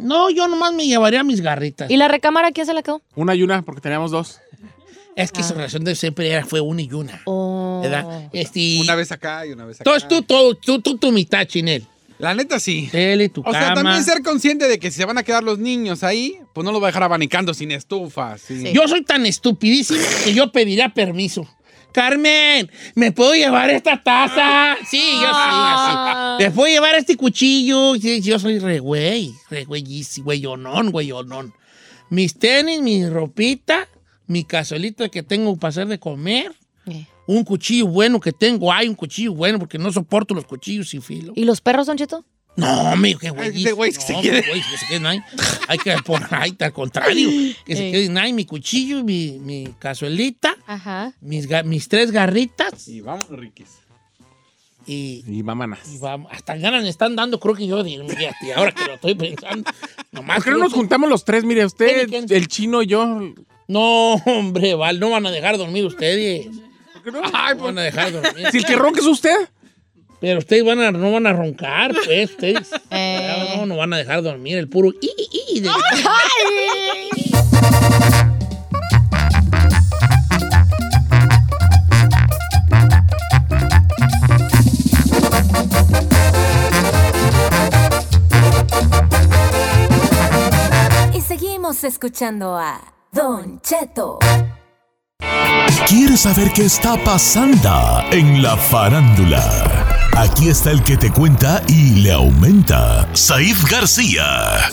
No, 0.00 0.28
yo 0.30 0.48
nomás 0.48 0.72
me 0.74 0.86
llevaría 0.86 1.22
mis 1.22 1.40
garritas. 1.40 1.90
¿Y 1.90 1.96
la 1.96 2.08
recámara 2.08 2.50
quién 2.52 2.66
se 2.66 2.74
la 2.74 2.82
quedó? 2.82 3.00
Una 3.14 3.34
y 3.34 3.42
una, 3.42 3.62
porque 3.62 3.80
teníamos 3.80 4.10
dos. 4.10 4.40
Es 5.16 5.30
que 5.32 5.42
su 5.42 5.54
relación 5.54 5.84
de 5.84 5.94
siempre 5.94 6.28
era, 6.30 6.44
fue 6.44 6.60
una 6.60 6.82
y 6.82 6.92
una. 6.92 7.20
Oh. 7.24 7.80
¿Verdad? 7.82 8.28
Este, 8.32 8.78
Una 8.80 8.94
vez 8.94 9.12
acá 9.12 9.46
y 9.46 9.52
una 9.52 9.64
vez 9.64 9.80
acá. 9.80 9.88
Entonces 9.90 10.08
tú, 10.08 10.22
todo, 10.22 10.54
tú, 10.56 10.80
tú, 10.80 10.96
tu 10.98 11.12
mitad, 11.12 11.44
Chinel. 11.46 11.86
La 12.18 12.32
neta 12.34 12.58
sí. 12.60 12.88
Tele, 12.92 13.28
tu 13.28 13.42
O 13.44 13.50
sea, 13.52 13.74
también 13.74 14.02
ser 14.04 14.22
consciente 14.22 14.68
de 14.68 14.78
que 14.78 14.90
si 14.90 14.98
se 14.98 15.04
van 15.04 15.18
a 15.18 15.22
quedar 15.22 15.42
los 15.42 15.58
niños 15.58 16.02
ahí, 16.04 16.38
pues 16.52 16.64
no 16.64 16.70
los 16.72 16.80
va 16.80 16.86
a 16.86 16.90
dejar 16.90 17.02
abanicando 17.02 17.52
sin 17.54 17.70
estufa. 17.72 18.38
sí. 18.38 18.72
Yo 18.72 18.86
soy 18.88 19.04
tan 19.04 19.26
estupidísimo 19.26 20.00
que 20.24 20.32
yo 20.34 20.50
pediría 20.52 20.88
permiso. 20.90 21.46
Carmen, 21.92 22.68
¿me 22.96 23.12
puedo 23.12 23.34
llevar 23.34 23.70
esta 23.70 24.02
taza? 24.02 24.76
Sí, 24.88 25.00
yo 25.20 25.28
Ah. 25.32 26.36
sí, 26.38 26.44
así. 26.44 26.48
¿Me 26.50 26.54
puedo 26.54 26.68
llevar 26.72 26.96
este 26.96 27.16
cuchillo? 27.16 27.94
Sí, 27.94 28.20
yo 28.20 28.38
soy 28.40 28.58
re 28.58 28.80
güey, 28.80 29.32
re 29.48 29.64
güeyísimo, 29.64 30.24
güeyonón, 30.24 30.90
güeyonón. 30.90 31.54
Mis 32.10 32.36
tenis, 32.36 32.80
mi 32.82 33.06
ropita, 33.08 33.88
mi 34.26 34.44
cazuelita 34.44 35.08
que 35.08 35.22
tengo 35.22 35.56
para 35.56 35.70
hacer 35.70 35.86
de 35.88 35.98
comer, 35.98 36.52
Eh. 36.86 37.06
un 37.26 37.44
cuchillo 37.44 37.86
bueno 37.86 38.20
que 38.20 38.32
tengo. 38.32 38.72
Hay 38.72 38.88
un 38.88 38.94
cuchillo 38.94 39.32
bueno 39.34 39.58
porque 39.58 39.78
no 39.78 39.90
soporto 39.92 40.34
los 40.34 40.44
cuchillos 40.46 40.88
sin 40.90 41.02
filo. 41.02 41.32
¿Y 41.36 41.44
los 41.44 41.60
perros, 41.60 41.86
Don 41.86 41.96
Cheto? 41.96 42.24
No, 42.56 42.66
amigo, 42.86 43.18
qué 43.18 43.30
güey. 43.30 43.72
güey 43.72 43.92
que 43.92 44.00
se 44.00 44.12
no, 44.12 44.22
quede. 44.22 44.42
güey, 44.48 44.62
que 44.62 44.78
se 44.78 44.86
queden 44.86 45.06
ahí. 45.06 45.18
Hay 45.66 45.76
que 45.78 45.92
por 46.04 46.22
ahí, 46.32 46.54
al 46.60 46.72
contrario. 46.72 47.28
Que 47.66 47.74
se 47.74 47.90
queden 47.90 48.16
ahí 48.16 48.32
mi 48.32 48.44
cuchillo, 48.44 49.02
mi, 49.02 49.38
mi 49.40 49.74
cazuelita, 49.80 50.54
Ajá. 50.66 51.12
mis, 51.20 51.88
tres 51.88 52.12
garritas 52.12 52.86
Y 52.86 53.00
vamos, 53.00 53.28
Riquis. 53.28 53.70
y, 54.86 55.24
Y 55.26 55.42
mámanas. 55.42 55.80
y 55.92 55.98
vamos. 55.98 56.30
Hasta 56.32 56.56
ganas 56.56 56.82
me 56.84 56.88
están 56.90 57.16
dando, 57.16 57.40
creo 57.40 57.54
que 57.56 57.66
yo 57.66 57.82
fíjate, 57.82 58.54
ahora 58.54 58.70
que 58.72 58.84
lo 58.84 58.94
estoy 58.94 59.14
pensando. 59.16 59.68
Nomás 60.12 60.36
¿Por 60.36 60.44
qué 60.44 60.50
no 60.50 60.56
creo 60.56 60.64
nos 60.64 60.72
que- 60.72 60.78
juntamos 60.78 61.08
los 61.10 61.24
tres? 61.24 61.42
Mire, 61.44 61.64
usted, 61.66 62.30
el 62.30 62.46
chino 62.48 62.82
y 62.82 62.86
yo. 62.86 63.20
No, 63.68 64.14
hombre, 64.14 64.74
Val, 64.74 64.98
no 65.00 65.10
van 65.10 65.26
a 65.26 65.30
dejar 65.30 65.56
dormir 65.58 65.84
ustedes. 65.84 66.46
Ay, 67.32 67.54
No 67.56 67.64
van 67.64 67.78
a 67.78 67.82
dejar 67.82 68.12
dormir. 68.12 68.46
Si 68.50 68.58
el 68.58 68.64
que 68.64 68.76
ronca 68.76 69.00
es 69.00 69.06
usted. 69.06 69.36
Pero 70.20 70.38
ustedes 70.38 70.64
van 70.64 70.80
a, 70.80 70.90
no 70.90 71.12
van 71.12 71.26
a 71.26 71.32
roncar, 71.34 71.92
pues, 72.04 72.30
ustedes. 72.30 72.70
Eh. 72.90 73.54
No, 73.56 73.66
no 73.66 73.76
van 73.76 73.92
a 73.92 73.98
dejar 73.98 74.22
dormir 74.22 74.56
el 74.58 74.68
puro 74.68 74.90
i, 75.00 75.06
i, 75.06 75.56
i 75.56 75.60
de- 75.60 75.70
Y 91.12 91.20
seguimos 91.20 91.84
escuchando 91.84 92.56
a 92.56 92.80
Don 93.14 93.60
Cheto. 93.60 94.18
¿Quieres 95.86 96.22
saber 96.22 96.50
qué 96.52 96.64
está 96.64 96.96
pasando 97.04 98.02
en 98.10 98.42
la 98.42 98.56
farándula? 98.56 100.08
Aquí 100.16 100.48
está 100.48 100.72
el 100.72 100.82
que 100.82 100.96
te 100.96 101.12
cuenta 101.12 101.62
y 101.68 102.02
le 102.02 102.12
aumenta, 102.12 103.08
Saif 103.14 103.70
García. 103.70 104.68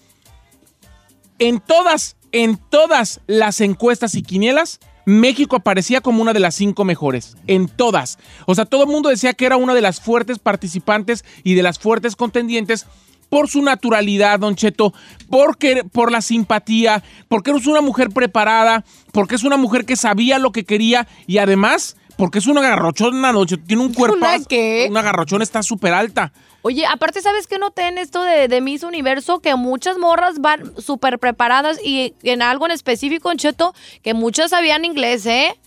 En 1.39 1.59
todas, 1.59 2.15
en 2.31 2.57
todas 2.57 3.21
las 3.27 3.59
encuestas 3.61 4.15
y 4.15 4.23
quinielas, 4.23 4.79
México 5.05 5.55
aparecía 5.55 6.01
como 6.01 6.21
una 6.21 6.33
de 6.33 6.39
las 6.39 6.55
cinco 6.55 6.83
mejores. 6.83 7.37
En 7.47 7.67
todas. 7.67 8.17
O 8.45 8.55
sea, 8.55 8.65
todo 8.65 8.83
el 8.83 8.89
mundo 8.89 9.09
decía 9.09 9.33
que 9.33 9.45
era 9.45 9.57
una 9.57 9.73
de 9.73 9.81
las 9.81 9.99
fuertes 9.99 10.39
participantes 10.39 11.23
y 11.43 11.53
de 11.53 11.63
las 11.63 11.79
fuertes 11.79 12.15
contendientes 12.15 12.85
por 13.35 13.49
su 13.49 13.61
naturalidad, 13.61 14.39
Don 14.39 14.55
Cheto, 14.55 14.93
porque, 15.29 15.83
por 15.83 16.09
la 16.09 16.21
simpatía, 16.21 17.03
porque 17.27 17.51
es 17.51 17.67
una 17.67 17.81
mujer 17.81 18.09
preparada, 18.11 18.85
porque 19.11 19.35
es 19.35 19.43
una 19.43 19.57
mujer 19.57 19.83
que 19.83 19.97
sabía 19.97 20.39
lo 20.39 20.53
que 20.53 20.63
quería 20.63 21.05
y 21.27 21.39
además 21.39 21.97
porque 22.15 22.39
es 22.39 22.47
una 22.47 22.61
garrochona, 22.61 23.33
Don 23.33 23.45
Cheto. 23.45 23.63
Tiene 23.67 23.83
un 23.83 23.93
cuerpo. 23.93 24.15
¿Una 24.15 24.39
qué? 24.45 24.87
Una 24.89 25.01
garrochona 25.01 25.43
está 25.43 25.63
súper 25.63 25.91
alta. 25.93 26.31
Oye, 26.61 26.85
aparte, 26.85 27.21
¿sabes 27.21 27.45
qué 27.45 27.59
noté 27.59 27.89
en 27.89 27.97
esto 27.97 28.23
de, 28.23 28.47
de 28.47 28.61
Miss 28.61 28.83
Universo? 28.83 29.39
Que 29.39 29.53
muchas 29.55 29.97
morras 29.97 30.39
van 30.39 30.71
súper 30.81 31.19
preparadas 31.19 31.77
y 31.83 32.13
en 32.23 32.41
algo 32.41 32.67
en 32.67 32.71
específico, 32.71 33.33
en 33.33 33.37
Cheto, 33.37 33.75
que 34.01 34.13
muchas 34.13 34.51
sabían 34.51 34.85
inglés, 34.85 35.25
¿eh? 35.25 35.59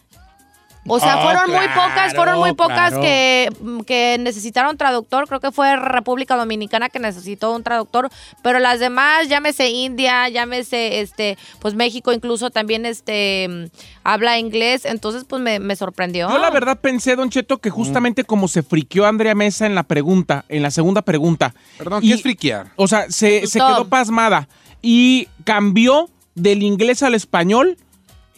O 0.88 0.98
sea, 1.00 1.14
Ah, 1.14 1.22
fueron 1.22 1.50
muy 1.50 1.68
pocas, 1.68 2.14
fueron 2.14 2.38
muy 2.38 2.52
pocas 2.54 2.88
claro. 2.90 3.00
que, 3.02 3.48
mm, 3.60 3.80
que 3.80 4.16
necesitaron 4.20 4.76
traductor. 4.76 5.26
Creo 5.28 5.40
que 5.40 5.52
fue 5.52 5.76
República 5.76 6.36
Dominicana 6.36 6.88
que 6.88 6.98
necesitó 6.98 7.54
un 7.54 7.62
traductor. 7.62 8.08
Pero 8.42 8.58
las 8.58 8.80
demás, 8.80 9.28
llámese 9.28 9.68
India, 9.70 10.28
llámese 10.28 11.00
este, 11.00 11.36
pues 11.60 11.74
México 11.74 12.12
incluso 12.12 12.50
también 12.50 12.86
este 12.86 13.46
mm, 13.48 13.64
habla 14.04 14.38
inglés. 14.38 14.84
Entonces, 14.84 15.24
pues 15.24 15.42
me, 15.42 15.58
me 15.60 15.76
sorprendió. 15.76 16.28
Yo 16.30 16.38
la 16.38 16.50
verdad 16.50 16.78
pensé, 16.80 17.16
Don 17.16 17.30
Cheto, 17.30 17.58
que 17.58 17.70
justamente 17.70 18.24
como 18.24 18.48
se 18.48 18.62
friqueó 18.62 19.06
Andrea 19.06 19.34
Mesa 19.34 19.66
en 19.66 19.74
la 19.74 19.82
pregunta, 19.82 20.44
en 20.48 20.62
la 20.62 20.70
segunda 20.70 21.02
pregunta. 21.02 21.54
Perdón, 21.76 22.02
y- 22.02 22.08
¿qué 22.08 22.14
es 22.14 22.22
friquear? 22.22 22.72
O 22.76 22.88
sea, 22.88 23.10
se, 23.10 23.42
quedó 23.52 23.88
pasmada 23.88 24.48
y 24.82 25.28
cambió 25.44 26.08
del 26.34 26.62
inglés 26.62 27.02
al 27.02 27.14
español 27.14 27.76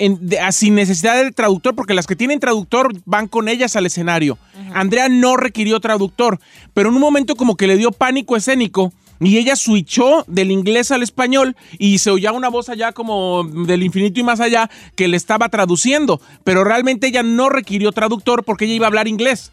en- 0.01 0.19
de- 0.29 0.41
a- 0.41 0.51
sin 0.51 0.75
necesidad 0.75 1.23
de 1.23 1.31
traductor, 1.31 1.77
porque 1.77 1.95
las 1.95 2.07
que 2.09 2.17
tienen 2.17 2.41
traductor 2.41 2.93
van 3.05 3.29
con 3.29 3.49
ellas 3.49 3.77
al 3.77 3.87
escenario. 3.87 4.37
Andrea 4.75 5.09
no 5.09 5.37
requirió 5.37 5.79
traductor, 5.79 6.41
pero 6.75 6.89
en 6.89 6.97
un 6.97 7.01
momento 7.01 7.37
como 7.37 7.57
que 7.57 7.67
le 7.69 7.77
dio 7.77 7.93
pánico 7.93 8.37
escénico 8.37 8.93
y 9.21 9.37
ella 9.37 9.55
switchó 9.55 10.25
del 10.27 10.51
inglés 10.51 10.91
al 10.91 11.03
español 11.03 11.55
y 11.79 11.99
se 11.99 12.11
oía 12.11 12.33
una 12.33 12.49
voz 12.49 12.69
allá 12.71 12.93
como 12.93 13.45
del 13.45 13.83
infinito 13.83 14.19
y 14.19 14.23
más 14.23 14.41
allá 14.41 14.71
que 14.97 15.09
le 15.09 15.17
estaba 15.17 15.49
traduciendo, 15.51 16.21
pero 16.45 16.65
realmente 16.65 17.07
ella 17.09 17.23
no 17.23 17.49
requirió 17.51 17.93
traductor 17.93 18.45
porque 18.45 18.65
ella 18.65 18.75
iba 18.75 18.87
a 18.87 18.89
hablar 18.89 19.09
inglés. 19.09 19.53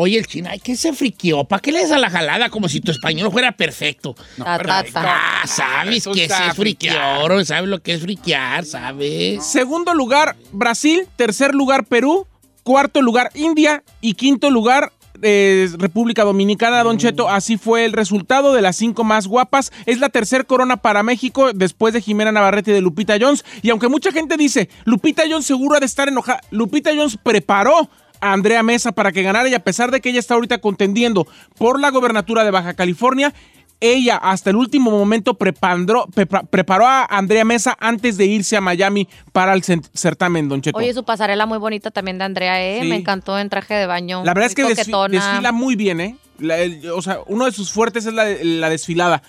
Oye, 0.00 0.16
el 0.16 0.28
chino, 0.28 0.48
ay, 0.48 0.60
¿qué 0.60 0.76
se 0.76 0.92
friqueó? 0.92 1.42
¿Para 1.42 1.60
qué 1.60 1.72
le 1.72 1.80
das 1.80 1.90
a 1.90 1.98
la 1.98 2.08
jalada 2.08 2.50
como 2.50 2.68
si 2.68 2.80
tu 2.80 2.92
español 2.92 3.32
fuera 3.32 3.50
perfecto? 3.50 4.14
Ta, 4.36 4.56
ta, 4.56 4.84
ta. 4.84 5.42
Ah, 5.42 5.44
sabes 5.44 5.96
Eso 5.96 6.12
que 6.12 6.22
está 6.22 6.50
es 6.50 6.54
friquear, 6.56 7.44
sabes 7.44 7.68
lo 7.68 7.82
que 7.82 7.94
es 7.94 8.02
friquear, 8.02 8.64
¿sabes? 8.64 9.44
Segundo 9.44 9.94
lugar, 9.94 10.36
Brasil. 10.52 11.08
Tercer 11.16 11.52
lugar, 11.52 11.84
Perú. 11.84 12.28
Cuarto 12.62 13.02
lugar, 13.02 13.32
India. 13.34 13.82
Y 14.00 14.14
quinto 14.14 14.50
lugar, 14.50 14.92
eh, 15.20 15.68
República 15.76 16.22
Dominicana, 16.22 16.84
Don 16.84 16.98
Cheto. 16.98 17.28
Así 17.28 17.56
fue 17.56 17.84
el 17.84 17.92
resultado 17.92 18.52
de 18.52 18.62
las 18.62 18.76
cinco 18.76 19.02
más 19.02 19.26
guapas. 19.26 19.72
Es 19.84 19.98
la 19.98 20.10
tercer 20.10 20.46
corona 20.46 20.76
para 20.76 21.02
México 21.02 21.52
después 21.52 21.92
de 21.92 22.02
Jimena 22.02 22.30
Navarrete 22.30 22.70
y 22.70 22.74
de 22.74 22.82
Lupita 22.82 23.16
Jones. 23.20 23.44
Y 23.62 23.70
aunque 23.70 23.88
mucha 23.88 24.12
gente 24.12 24.36
dice, 24.36 24.68
Lupita 24.84 25.24
Jones 25.28 25.46
seguro 25.46 25.74
ha 25.74 25.80
de 25.80 25.86
estar 25.86 26.06
enojada, 26.06 26.40
Lupita 26.52 26.90
Jones 26.94 27.18
preparó 27.20 27.90
a 28.20 28.32
Andrea 28.32 28.62
Mesa 28.62 28.92
para 28.92 29.12
que 29.12 29.22
ganara 29.22 29.48
y 29.48 29.54
a 29.54 29.60
pesar 29.64 29.90
de 29.90 30.00
que 30.00 30.10
ella 30.10 30.18
está 30.20 30.34
ahorita 30.34 30.58
contendiendo 30.58 31.26
por 31.56 31.80
la 31.80 31.90
gobernatura 31.90 32.44
de 32.44 32.50
Baja 32.50 32.74
California, 32.74 33.32
ella 33.80 34.16
hasta 34.16 34.50
el 34.50 34.56
último 34.56 34.90
momento 34.90 35.34
preparó 35.34 36.86
a 36.86 37.04
Andrea 37.04 37.44
Mesa 37.44 37.76
antes 37.78 38.16
de 38.16 38.26
irse 38.26 38.56
a 38.56 38.60
Miami 38.60 39.08
para 39.32 39.54
el 39.54 39.62
certamen, 39.62 40.48
Don 40.48 40.60
Cheto. 40.62 40.78
Oye, 40.78 40.92
su 40.92 41.04
pasarela 41.04 41.46
muy 41.46 41.58
bonita 41.58 41.90
también 41.90 42.18
de 42.18 42.24
Andrea, 42.24 42.60
¿eh? 42.64 42.80
Sí. 42.82 42.88
Me 42.88 42.96
encantó 42.96 43.38
en 43.38 43.48
traje 43.48 43.74
de 43.74 43.86
baño. 43.86 44.24
la 44.24 44.34
verdad 44.34 44.46
es 44.50 44.54
que 44.54 44.64
muy 44.64 44.72
desfi- 44.72 44.78
coquetona. 44.90 45.08
desfila 45.30 45.52
muy 45.52 45.76
bien, 45.76 46.00
¿eh? 46.00 46.16
La- 46.38 46.58
el- 46.58 46.90
o 46.90 47.02
sea, 47.02 47.20
uno 47.26 47.44
de 47.44 47.52
sus 47.52 47.70
fuertes 47.72 48.06
es 48.06 48.12
la, 48.14 48.24
la 48.42 48.68
desfilada. 48.70 49.22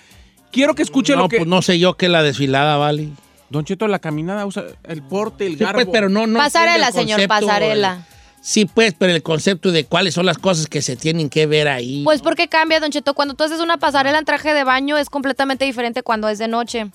Quiero 0.51 0.73
que 0.73 0.81
escuche 0.81 1.13
no, 1.15 1.23
lo 1.23 1.29
que... 1.29 1.37
pues 1.37 1.47
no 1.47 1.61
sé 1.61 1.77
yo 1.77 1.95
qué 1.95 2.09
la 2.09 2.23
desfilada, 2.23 2.77
vale. 2.77 3.09
Don 3.51 3.65
Cheto, 3.65 3.87
la 3.87 3.99
caminada 3.99 4.45
usa 4.45 4.63
el 4.83 5.01
porte, 5.03 5.45
el 5.45 5.53
Sí, 5.53 5.59
garbo. 5.63 5.75
pues, 5.77 5.87
pero 5.91 6.09
no, 6.09 6.25
no 6.27 6.37
Pasarela, 6.39 6.91
señor, 6.91 7.27
pasarela. 7.27 7.93
el- 7.93 8.18
sí, 8.41 8.65
pues, 8.65 8.93
pero 8.97 9.13
el 9.13 9.23
concepto 9.23 9.71
de 9.71 9.85
cuáles 9.85 10.13
son 10.13 10.25
las 10.25 10.37
cosas 10.37 10.67
que 10.67 10.81
se 10.81 10.95
tienen 10.95 11.29
que 11.29 11.45
ver 11.45 11.67
ahí. 11.67 12.03
Pues 12.03 12.21
porque 12.21 12.47
cambia, 12.47 12.79
Don 12.79 12.91
Cheto. 12.91 13.13
Cuando 13.13 13.33
tú 13.33 13.43
haces 13.43 13.59
una 13.59 13.77
pasarela 13.77 14.17
en 14.19 14.25
traje 14.25 14.53
de 14.53 14.63
baño 14.63 14.97
es 14.97 15.09
completamente 15.09 15.65
diferente 15.65 16.03
cuando 16.03 16.29
es 16.29 16.39
de 16.39 16.47
noche. 16.47 16.89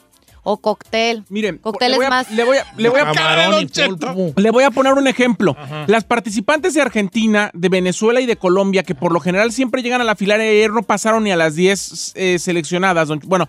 O 0.47 0.59
cóctel. 0.59 1.25
Miren, 1.31 1.57
Cóctel 1.57 1.93
le 1.93 1.97
voy 1.97 2.05
es 2.05 2.07
a- 2.07 2.11
más... 2.11 2.31
Le 2.31 2.45
voy 2.45 2.59
a, 2.59 2.67
le 2.77 2.91
voy 2.91 3.01
a 3.01 3.11
Camarón 3.13 3.63
y. 3.63 4.41
Le 4.43 4.51
voy 4.51 4.65
a 4.65 4.71
poner 4.71 4.93
un 4.93 5.07
ejemplo. 5.07 5.57
Las 5.87 6.05
participantes 6.05 6.75
de 6.75 6.83
Argentina, 6.83 7.51
de 7.55 7.71
Venezuela 7.71 8.21
y 8.21 8.27
de 8.27 8.37
Colombia, 8.37 8.83
que 8.83 8.95
por 8.95 9.11
lo 9.11 9.21
general 9.21 9.53
siempre 9.53 9.83
llegan 9.83 10.03
a 10.03 10.05
la 10.05 10.17
fila 10.17 10.35
ayer, 10.35 10.71
no 10.71 10.83
pasaron 10.83 11.25
ni 11.25 11.33
a 11.33 11.37
las 11.37 11.55
10 11.55 12.13
eh, 12.17 12.39
seleccionadas. 12.39 13.09
don- 13.09 13.21
Bueno, 13.25 13.49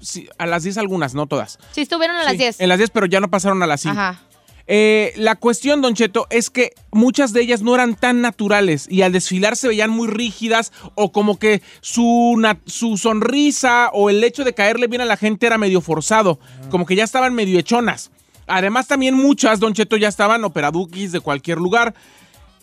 sí, 0.00 0.28
a 0.38 0.46
las 0.46 0.62
10 0.62 0.78
algunas, 0.78 1.12
no 1.12 1.26
todas. 1.26 1.58
Sí, 1.72 1.80
estuvieron 1.80 2.14
a 2.16 2.22
las 2.22 2.32
Sí, 2.34 2.38
10. 2.38 2.60
En 2.60 2.68
las 2.68 2.78
10, 2.78 2.90
pero 2.90 3.06
ya 3.06 3.18
no 3.18 3.28
pasaron 3.28 3.60
a 3.64 3.66
las 3.66 3.80
5. 3.80 3.98
Ajá. 3.98 4.22
Eh, 4.70 5.14
la 5.16 5.34
cuestión, 5.34 5.80
Don 5.80 5.94
Cheto, 5.94 6.26
es 6.28 6.50
que 6.50 6.72
muchas 6.92 7.32
de 7.32 7.40
ellas 7.40 7.62
no 7.62 7.74
eran 7.74 7.94
tan 7.94 8.20
naturales 8.20 8.86
y 8.90 9.00
al 9.00 9.12
desfilar 9.12 9.56
se 9.56 9.66
veían 9.66 9.90
muy 9.90 10.08
rígidas 10.08 10.72
o 10.94 11.10
como 11.10 11.38
que 11.38 11.62
su, 11.80 12.40
su 12.66 12.98
sonrisa 12.98 13.88
o 13.94 14.10
el 14.10 14.22
hecho 14.22 14.44
de 14.44 14.52
caerle 14.52 14.86
bien 14.86 15.00
a 15.00 15.06
la 15.06 15.16
gente 15.16 15.46
era 15.46 15.56
medio 15.56 15.80
forzado, 15.80 16.38
como 16.70 16.84
que 16.84 16.96
ya 16.96 17.04
estaban 17.04 17.34
medio 17.34 17.58
hechonas. 17.58 18.10
Además 18.46 18.86
también 18.86 19.14
muchas, 19.14 19.58
Don 19.58 19.72
Cheto, 19.72 19.96
ya 19.96 20.08
estaban 20.08 20.44
operaduquis 20.44 21.12
de 21.12 21.20
cualquier 21.20 21.58
lugar. 21.58 21.94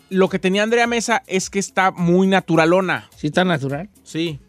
Lo 0.09 0.29
que 0.29 0.37
tenía 0.37 0.61
Andrea 0.61 0.85
Mesa 0.85 1.23
es 1.25 1.49
que 1.49 1.57
está 1.57 1.89
muy 1.89 2.27
naturalona. 2.27 3.09
¿Sí 3.15 3.27
está 3.27 3.43
natural? 3.43 3.89
Sí. 4.03 4.39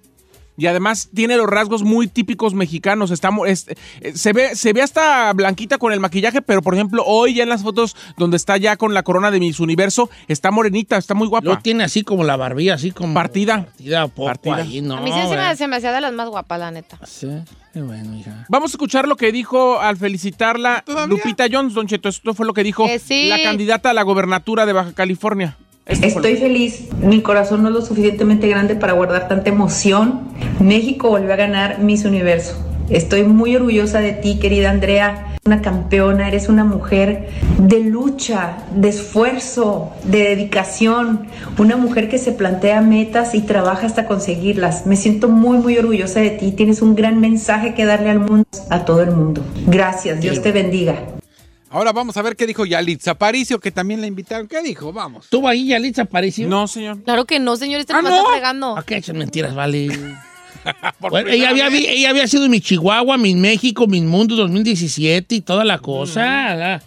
Y 0.57 0.67
además 0.67 1.11
tiene 1.15 1.37
los 1.37 1.47
rasgos 1.49 1.83
muy 1.83 2.07
típicos 2.09 2.55
mexicanos. 2.55 3.11
Está, 3.11 3.31
es- 3.47 3.67
eh, 4.01 4.13
se, 4.15 4.33
ve, 4.33 4.55
se 4.57 4.73
ve 4.73 4.83
hasta 4.83 5.33
blanquita 5.33 5.79
con 5.79 5.93
el 5.93 6.01
maquillaje, 6.01 6.43
pero 6.43 6.63
por 6.63 6.75
ejemplo, 6.75 7.03
hoy 7.05 7.35
ya 7.35 7.43
en 7.43 7.49
las 7.49 7.63
fotos 7.63 7.95
donde 8.17 8.37
está 8.37 8.57
ya 8.57 8.77
con 8.77 8.95
la 8.95 9.03
corona 9.03 9.31
de 9.31 9.41
Miss 9.41 9.61
Universo, 9.61 10.09
está 10.29 10.51
morenita, 10.51 10.97
está 10.97 11.15
muy 11.15 11.29
guapa. 11.29 11.47
Lo 11.47 11.59
tiene 11.59 11.85
así 11.85 12.03
como 12.03 12.25
la 12.25 12.37
barbilla, 12.37 12.75
así 12.75 12.91
como... 12.91 13.13
Partida. 13.15 13.65
Partida, 13.67 14.09
poco 14.09 14.27
Partida. 14.29 14.57
ahí, 14.57 14.81
no. 14.81 14.97
a 14.97 15.01
mí 15.01 15.11
sí 15.13 15.19
se 15.19 15.25
me, 15.25 15.31
¿verdad? 15.31 15.57
se 15.57 15.69
me 15.69 15.77
hacía 15.77 15.93
de 15.93 16.01
las 16.01 16.13
más 16.13 16.29
guapas, 16.29 16.59
la 16.59 16.71
neta. 16.71 16.99
Sí, 17.05 17.29
qué 17.73 17.83
bueno, 17.83 18.17
hija. 18.17 18.47
Vamos 18.49 18.71
a 18.71 18.75
escuchar 18.75 19.07
lo 19.09 19.17
que 19.17 19.33
dijo 19.33 19.79
al 19.81 19.97
felicitarla 19.97 20.85
Lupita 21.09 21.47
Jones, 21.51 21.75
Don 21.75 21.87
Cheto. 21.87 22.09
Esto 22.09 22.33
fue 22.35 22.47
lo 22.47 22.55
que 22.55 22.63
dijo 22.63 22.87
Que 22.87 22.99
sí. 22.99 23.29
la 23.29 23.43
candidata 23.43 23.91
a 23.91 23.95
la 23.95 24.03
gobernatura 24.03 24.65
de 24.67 24.73
Baja 24.73 24.93
California. 24.95 25.57
Estoy 25.87 26.37
feliz, 26.37 26.89
mi 27.01 27.23
corazón 27.23 27.63
no 27.63 27.69
es 27.69 27.75
lo 27.75 27.81
suficientemente 27.81 28.49
grande 28.49 28.75
para 28.75 28.93
guardar 28.93 29.29
tanta 29.29 29.51
emoción. 29.51 30.23
México 30.59 31.11
volvió 31.11 31.33
a 31.33 31.37
ganar 31.37 31.79
Miss 31.79 32.05
Universo. 32.05 32.57
Estoy 32.91 33.23
muy 33.23 33.55
orgullosa 33.55 34.01
de 34.01 34.13
ti, 34.13 34.41
querida 34.41 34.71
Andrea. 34.71 35.37
Una 35.45 35.63
campeona, 35.63 36.27
eres 36.27 36.49
una 36.49 36.65
mujer 36.65 37.29
de 37.59 37.81
lucha, 37.81 38.59
de 38.75 38.89
esfuerzo, 38.89 39.93
de 40.03 40.25
dedicación. 40.25 41.29
Una 41.57 41.77
mujer 41.77 42.09
que 42.09 42.19
se 42.19 42.33
plantea 42.33 42.81
metas 42.81 43.37
y 43.37 43.43
trabaja 43.43 43.87
hasta 43.87 44.07
conseguirlas. 44.07 44.87
Me 44.87 44.97
siento 44.97 45.29
muy, 45.29 45.59
muy 45.59 45.79
orgullosa 45.79 46.19
de 46.19 46.31
ti. 46.31 46.51
Tienes 46.51 46.83
un 46.83 46.97
gran 46.97 47.21
mensaje 47.21 47.75
que 47.75 47.85
darle 47.85 48.11
al 48.11 48.19
mundo, 48.19 48.47
a 48.71 48.85
todo 48.85 49.03
el 49.03 49.13
mundo. 49.13 49.41
Gracias, 49.69 50.21
Dios 50.21 50.43
te 50.43 50.51
bendiga. 50.51 50.97
Ahora 51.77 51.93
vamos 51.93 52.17
a 52.17 52.23
ver 52.23 52.37
qué 52.37 52.47
dijo 52.47 52.65
Yalitza 52.65 53.11
Aparicio, 53.11 53.61
que 53.61 53.71
también 53.71 54.01
la 54.01 54.07
invitaron. 54.07 54.49
¿Qué 54.49 54.63
dijo? 54.63 54.95
Vamos. 54.95 55.25
¿Estuvo 55.27 55.47
ahí 55.47 55.67
Yalitza 55.67 56.03
Aparicio? 56.03 56.49
No, 56.49 56.67
señor. 56.67 57.03
Claro 57.03 57.27
que 57.27 57.39
no, 57.39 57.55
señor. 57.57 57.81
Este 57.81 57.93
Ah, 57.93 58.01
me 58.01 58.09
¿no? 58.09 58.17
está 58.17 58.31
fregando. 58.31 58.79
¿A 58.79 58.83
qué 58.83 58.97
echan 58.97 59.19
mentiras, 59.19 59.55
vale? 59.55 59.89
Bueno, 60.99 61.29
ella, 61.31 61.51
había, 61.51 61.69
ella 61.69 62.11
había 62.11 62.27
sido 62.27 62.49
mi 62.49 62.61
Chihuahua, 62.61 63.19
mi 63.19 63.37
México, 63.37 63.87
mi 63.87 64.01
Mundo 64.01 64.35
2017 64.35 65.37
y 65.37 65.41
toda 65.43 65.65
la 65.65 65.79
cosa. 65.79 66.23
¿verdad? 66.23 66.83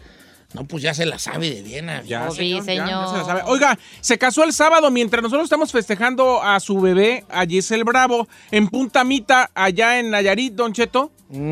No, 0.54 0.66
pues 0.66 0.82
ya 0.82 0.96
se 0.96 1.06
la 1.06 1.20
sabe 1.20 1.52
de 1.52 1.62
bien. 1.62 1.86
¿verdad? 1.86 2.04
Ya, 2.06 2.32
señor. 2.32 2.66
ya 2.66 3.08
se 3.08 3.18
la 3.18 3.24
sabe. 3.26 3.42
Oiga, 3.46 3.78
se 4.02 4.18
casó 4.18 4.44
el 4.44 4.52
sábado 4.52 4.90
mientras 4.90 5.22
nosotros 5.22 5.44
estamos 5.44 5.72
festejando 5.72 6.42
a 6.42 6.60
su 6.60 6.82
bebé, 6.82 7.24
a 7.30 7.46
Giselle 7.46 7.84
Bravo, 7.84 8.28
en 8.50 8.68
Punta 8.68 9.04
Mita, 9.04 9.52
allá 9.54 10.00
en 10.00 10.10
Nayarit, 10.10 10.54
Don 10.54 10.74
Cheto. 10.74 11.12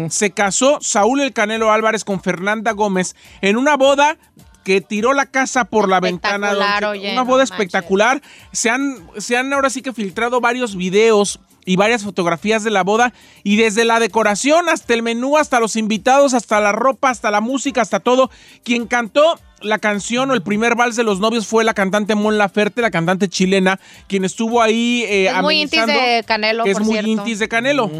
Se 0.09 0.31
casó 0.31 0.79
Saúl 0.81 1.21
El 1.21 1.33
Canelo 1.33 1.71
Álvarez 1.71 2.03
con 2.03 2.19
Fernanda 2.21 2.71
Gómez 2.71 3.15
en 3.41 3.57
una 3.57 3.77
boda 3.77 4.17
que 4.63 4.81
tiró 4.81 5.13
la 5.13 5.27
casa 5.27 5.65
por 5.65 5.87
la 5.87 5.99
ventana. 5.99 6.53
Don 6.55 6.65
Cheto. 6.73 6.89
oye, 6.89 7.11
una 7.11 7.21
no 7.21 7.25
boda 7.25 7.43
manches. 7.43 7.51
espectacular. 7.51 8.21
Se 8.51 8.71
han, 8.71 9.07
se 9.17 9.37
han 9.37 9.53
ahora 9.53 9.69
sí 9.69 9.83
que 9.83 9.93
filtrado 9.93 10.41
varios 10.41 10.75
videos 10.75 11.39
y 11.67 11.75
varias 11.75 12.03
fotografías 12.03 12.63
de 12.63 12.71
la 12.71 12.81
boda 12.83 13.13
y 13.43 13.57
desde 13.57 13.83
la 13.83 13.99
decoración 13.99 14.69
hasta 14.69 14.93
el 14.93 15.03
menú, 15.03 15.37
hasta 15.37 15.59
los 15.59 15.75
invitados, 15.75 16.33
hasta 16.33 16.61
la 16.61 16.71
ropa, 16.71 17.09
hasta 17.09 17.29
la 17.29 17.41
música, 17.41 17.81
hasta 17.81 17.99
todo. 17.99 18.31
Quien 18.63 18.87
cantó 18.87 19.37
la 19.61 19.77
canción 19.77 20.31
o 20.31 20.33
el 20.33 20.41
primer 20.41 20.75
vals 20.75 20.95
de 20.95 21.03
los 21.03 21.19
novios 21.19 21.45
fue 21.45 21.65
la 21.65 21.73
cantante 21.73 22.15
Mon 22.15 22.37
Laferte, 22.37 22.81
la 22.81 22.89
cantante 22.89 23.27
chilena, 23.27 23.81
quien 24.07 24.23
estuvo 24.23 24.61
ahí 24.61 25.03
eh, 25.09 25.27
Es 25.27 25.41
muy 25.41 25.61
intis 25.61 25.85
de 25.85 26.23
Canelo, 26.25 26.63
que 26.63 26.71
es 26.71 26.77
por 26.77 26.85
muy 26.85 26.93
cierto. 26.93 27.11
intis 27.11 27.39
de 27.39 27.49
Canelo. 27.49 27.91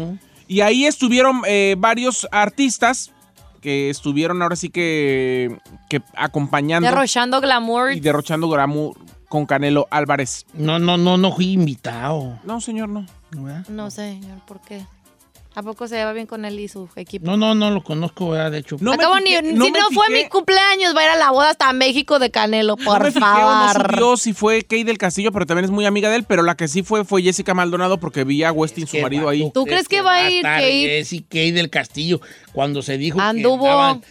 Y 0.46 0.62
ahí 0.62 0.86
estuvieron 0.86 1.42
eh, 1.46 1.74
varios 1.78 2.26
artistas 2.32 3.12
que 3.60 3.90
estuvieron 3.90 4.40
ahora 4.40 4.56
sí 4.56 4.70
que, 4.70 5.58
que 5.90 6.00
acompañando 6.16 6.88
Derrochando 6.88 7.38
glamour. 7.42 7.92
y 7.92 8.00
derrochando 8.00 8.48
glamour 8.48 8.96
con 9.28 9.44
Canelo 9.44 9.86
Álvarez. 9.90 10.46
No, 10.54 10.78
no, 10.78 10.96
no, 10.96 11.18
no 11.18 11.32
fui 11.34 11.52
invitado. 11.52 12.38
No, 12.44 12.62
señor, 12.62 12.88
no. 12.88 13.04
¿Verdad? 13.32 13.66
No, 13.68 13.90
señor, 13.90 14.38
¿por 14.46 14.60
qué? 14.60 14.80
¿A 15.54 15.62
poco 15.62 15.88
se 15.88 15.96
lleva 15.96 16.12
bien 16.12 16.26
con 16.26 16.44
él 16.44 16.60
y 16.60 16.68
su 16.68 16.88
equipo? 16.94 17.26
No, 17.26 17.36
no, 17.36 17.52
no 17.52 17.70
lo 17.72 17.82
conozco, 17.82 18.28
¿verdad? 18.30 18.52
De 18.52 18.58
hecho. 18.58 18.76
No 18.80 18.92
Acabo 18.92 19.18
ni, 19.18 19.32
no 19.54 19.64
si 19.64 19.70
no 19.72 19.90
fue 19.92 20.08
mi 20.10 20.28
cumpleaños, 20.28 20.94
va 20.94 21.00
a 21.00 21.04
ir 21.04 21.10
a 21.10 21.16
la 21.16 21.30
boda 21.32 21.50
hasta 21.50 21.72
México 21.72 22.20
de 22.20 22.30
Canelo, 22.30 22.76
por 22.76 22.98
no 22.98 23.04
me 23.06 23.10
fijé 23.10 23.24
o 23.24 23.54
no 23.54 23.68
favor. 23.72 23.90
subió 23.90 24.16
si 24.18 24.32
fue 24.34 24.62
Kay 24.62 24.84
del 24.84 24.98
Castillo, 24.98 25.32
pero 25.32 25.46
también 25.46 25.64
es 25.64 25.70
muy 25.72 25.84
amiga 25.84 26.10
de 26.10 26.16
él, 26.16 26.24
pero 26.24 26.42
la 26.44 26.54
que 26.56 26.68
sí 26.68 26.84
fue 26.84 27.04
fue 27.04 27.22
Jessica 27.22 27.54
Maldonado 27.54 27.98
porque 27.98 28.22
vi 28.22 28.44
a 28.44 28.52
Westin, 28.52 28.86
su 28.86 28.98
marido 28.98 29.24
va- 29.24 29.32
ahí. 29.32 29.50
¿Tú 29.52 29.64
crees 29.64 29.88
que 29.88 30.00
va 30.00 30.14
a 30.16 30.30
ir 30.30 30.42
Kate? 30.44 30.70
Jessie 30.98 31.22
Kate 31.22 31.52
del 31.52 31.70
Castillo 31.70 32.20
cuando 32.52 32.80
se 32.82 32.96
dijo 32.96 33.20
Anduvo. 33.20 33.64
que 33.64 33.70
andaban 33.70 34.02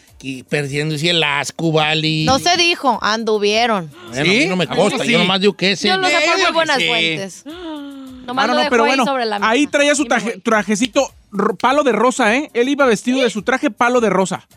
perdiéndose 0.49 1.11
el 1.11 1.23
asco, 1.23 1.71
vale? 1.71 2.23
No 2.25 2.39
se 2.39 2.57
dijo, 2.57 2.99
anduvieron. 3.01 3.89
Bueno, 4.09 4.21
a 4.21 4.25
mí 4.25 4.45
no 4.47 4.55
me 4.57 4.65
¿A 4.65 4.75
consta, 4.75 4.97
yo 4.97 5.11
sí? 5.11 5.13
nomás 5.13 5.39
digo 5.39 5.53
que 5.55 5.71
ese. 5.73 5.87
Yo 5.87 5.95
lo 5.97 6.07
sé 6.07 6.15
por 6.25 6.35
muy 6.37 6.45
que 6.47 6.51
buenas 6.51 6.77
sí. 6.77 6.87
fuentes. 6.87 7.43
Nomás 8.27 8.43
Ah, 8.43 8.47
no, 8.47 8.53
lo 8.53 8.57
no, 8.59 8.63
dejo 8.65 8.69
pero 8.71 8.83
ahí 8.83 8.89
bueno, 8.89 9.05
sobre 9.05 9.25
la 9.25 9.39
mesa. 9.39 9.49
ahí 9.49 9.65
traía 9.67 9.95
su 9.95 10.05
traje- 10.05 10.39
trajecito 10.43 11.11
palo 11.59 11.83
de 11.83 11.93
rosa, 11.93 12.35
¿eh? 12.35 12.51
Él 12.53 12.69
iba 12.69 12.85
vestido 12.85 13.21
de 13.23 13.29
su 13.29 13.41
traje 13.41 13.71
palo 13.71 13.99
de 14.01 14.09
rosa. 14.09 14.47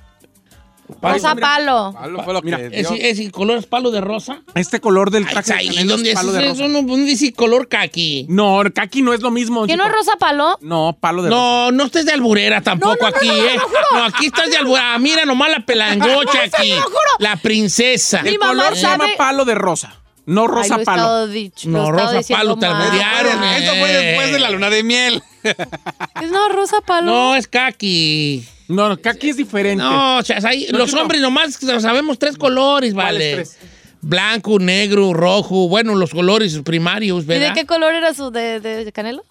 Rosa 1.01 1.37
palo. 1.37 1.93
Palo 1.95 2.25
fue 2.25 2.35
lo 2.35 2.43
Mira, 2.43 2.59
¿Ese, 2.61 3.11
ese 3.11 3.31
color 3.31 3.59
es 3.59 3.67
palo 3.67 3.93
de 3.93 4.01
rosa? 4.01 4.43
Este 4.57 4.81
color 4.81 5.13
del 5.13 5.25
Ay, 5.25 5.31
traje 5.33 5.53
ahí, 5.53 5.69
Canelo 5.69 5.93
¿dónde 5.93 6.11
es 6.11 6.15
es 6.17 6.21
palo 6.21 6.33
de 6.33 6.49
rosa. 6.49 6.67
No, 6.69 6.83
no 6.83 6.97
dice 6.97 7.33
color 7.33 7.69
kaki. 7.69 8.27
No, 8.29 8.61
kaki 8.75 9.03
no 9.03 9.13
es 9.15 9.21
lo 9.21 9.31
mismo. 9.31 9.69
¿Que 9.69 9.77
no 9.77 9.87
es 9.87 9.93
rosa 9.93 10.17
palo? 10.19 10.59
No, 10.61 10.97
palo 10.99 11.23
de 11.23 11.31
rosa. 11.31 11.41
No, 11.41 11.71
no 11.71 11.85
estés 11.85 12.07
de 12.07 12.13
alburera 12.13 12.61
tampoco 12.61 12.97
No, 13.05 13.09
no, 13.09 13.11
no, 13.11 13.17
aquí, 13.17 13.29
no, 13.29 13.35
no, 13.37 13.45
¿eh? 13.45 13.57
No, 13.93 14.05
aquí 14.05 14.27
estás 14.27 14.51
de 14.51 14.57
alburera. 14.57 14.99
Mira 14.99 15.25
nomás 15.25 15.51
la 15.53 15.61
pelangocha 15.65 16.39
No, 16.39 16.59
aquí. 16.59 16.71
lo 16.71 16.83
juro. 16.83 16.99
La 17.21 17.37
princesa. 17.37 18.23
Mi 18.23 18.31
El 18.31 18.39
mamá 18.41 18.51
color 18.65 18.75
se 18.77 18.83
llama 18.83 19.07
palo 19.17 19.45
de 19.45 19.55
rosa. 19.55 19.95
No 20.27 20.47
rosa 20.47 20.79
palo. 20.79 21.27
dicho- 21.27 21.69
No, 21.69 21.91
rosa 21.91 22.21
palo, 22.29 22.57
te 22.57 22.67
alburearon. 22.67 23.43
eh. 23.43 23.59
Eso 23.65 23.75
fue 23.75 23.93
después 23.93 24.33
de 24.33 24.39
la 24.39 24.51
luna 24.51 24.71
de 24.71 24.83
miel. 24.83 25.23
No, 26.31 26.49
rosa 26.51 26.81
palo. 26.83 27.07
No, 27.11 27.35
es 27.37 27.47
kaki. 27.49 28.45
No, 28.69 28.89
no, 28.91 28.97
kaki 29.01 29.31
es 29.31 29.37
diferente. 29.37 29.83
No, 29.83 30.19
o 30.19 30.23
sea, 30.23 30.39
ahí- 30.45 30.67
No, 30.71 30.79
los 30.79 30.93
hombres 30.95 31.21
nomás 31.21 31.55
sabemos 31.81 32.19
tres 32.19 32.37
colores, 32.37 32.95
vale. 32.95 33.35
tres? 33.35 33.57
Blanco, 34.03 34.59
negro, 34.59 35.13
rojo. 35.13 35.69
Bueno, 35.69 35.95
los 35.95 36.11
colores 36.11 36.59
primarios, 36.65 37.25
¿Y 37.25 37.27
de 37.27 37.53
qué 37.55 37.67
color 37.67 37.95
era 37.95 38.15
su 38.15 38.31
de, 38.31 38.61
de 38.61 38.91
Canelo? 38.93 39.25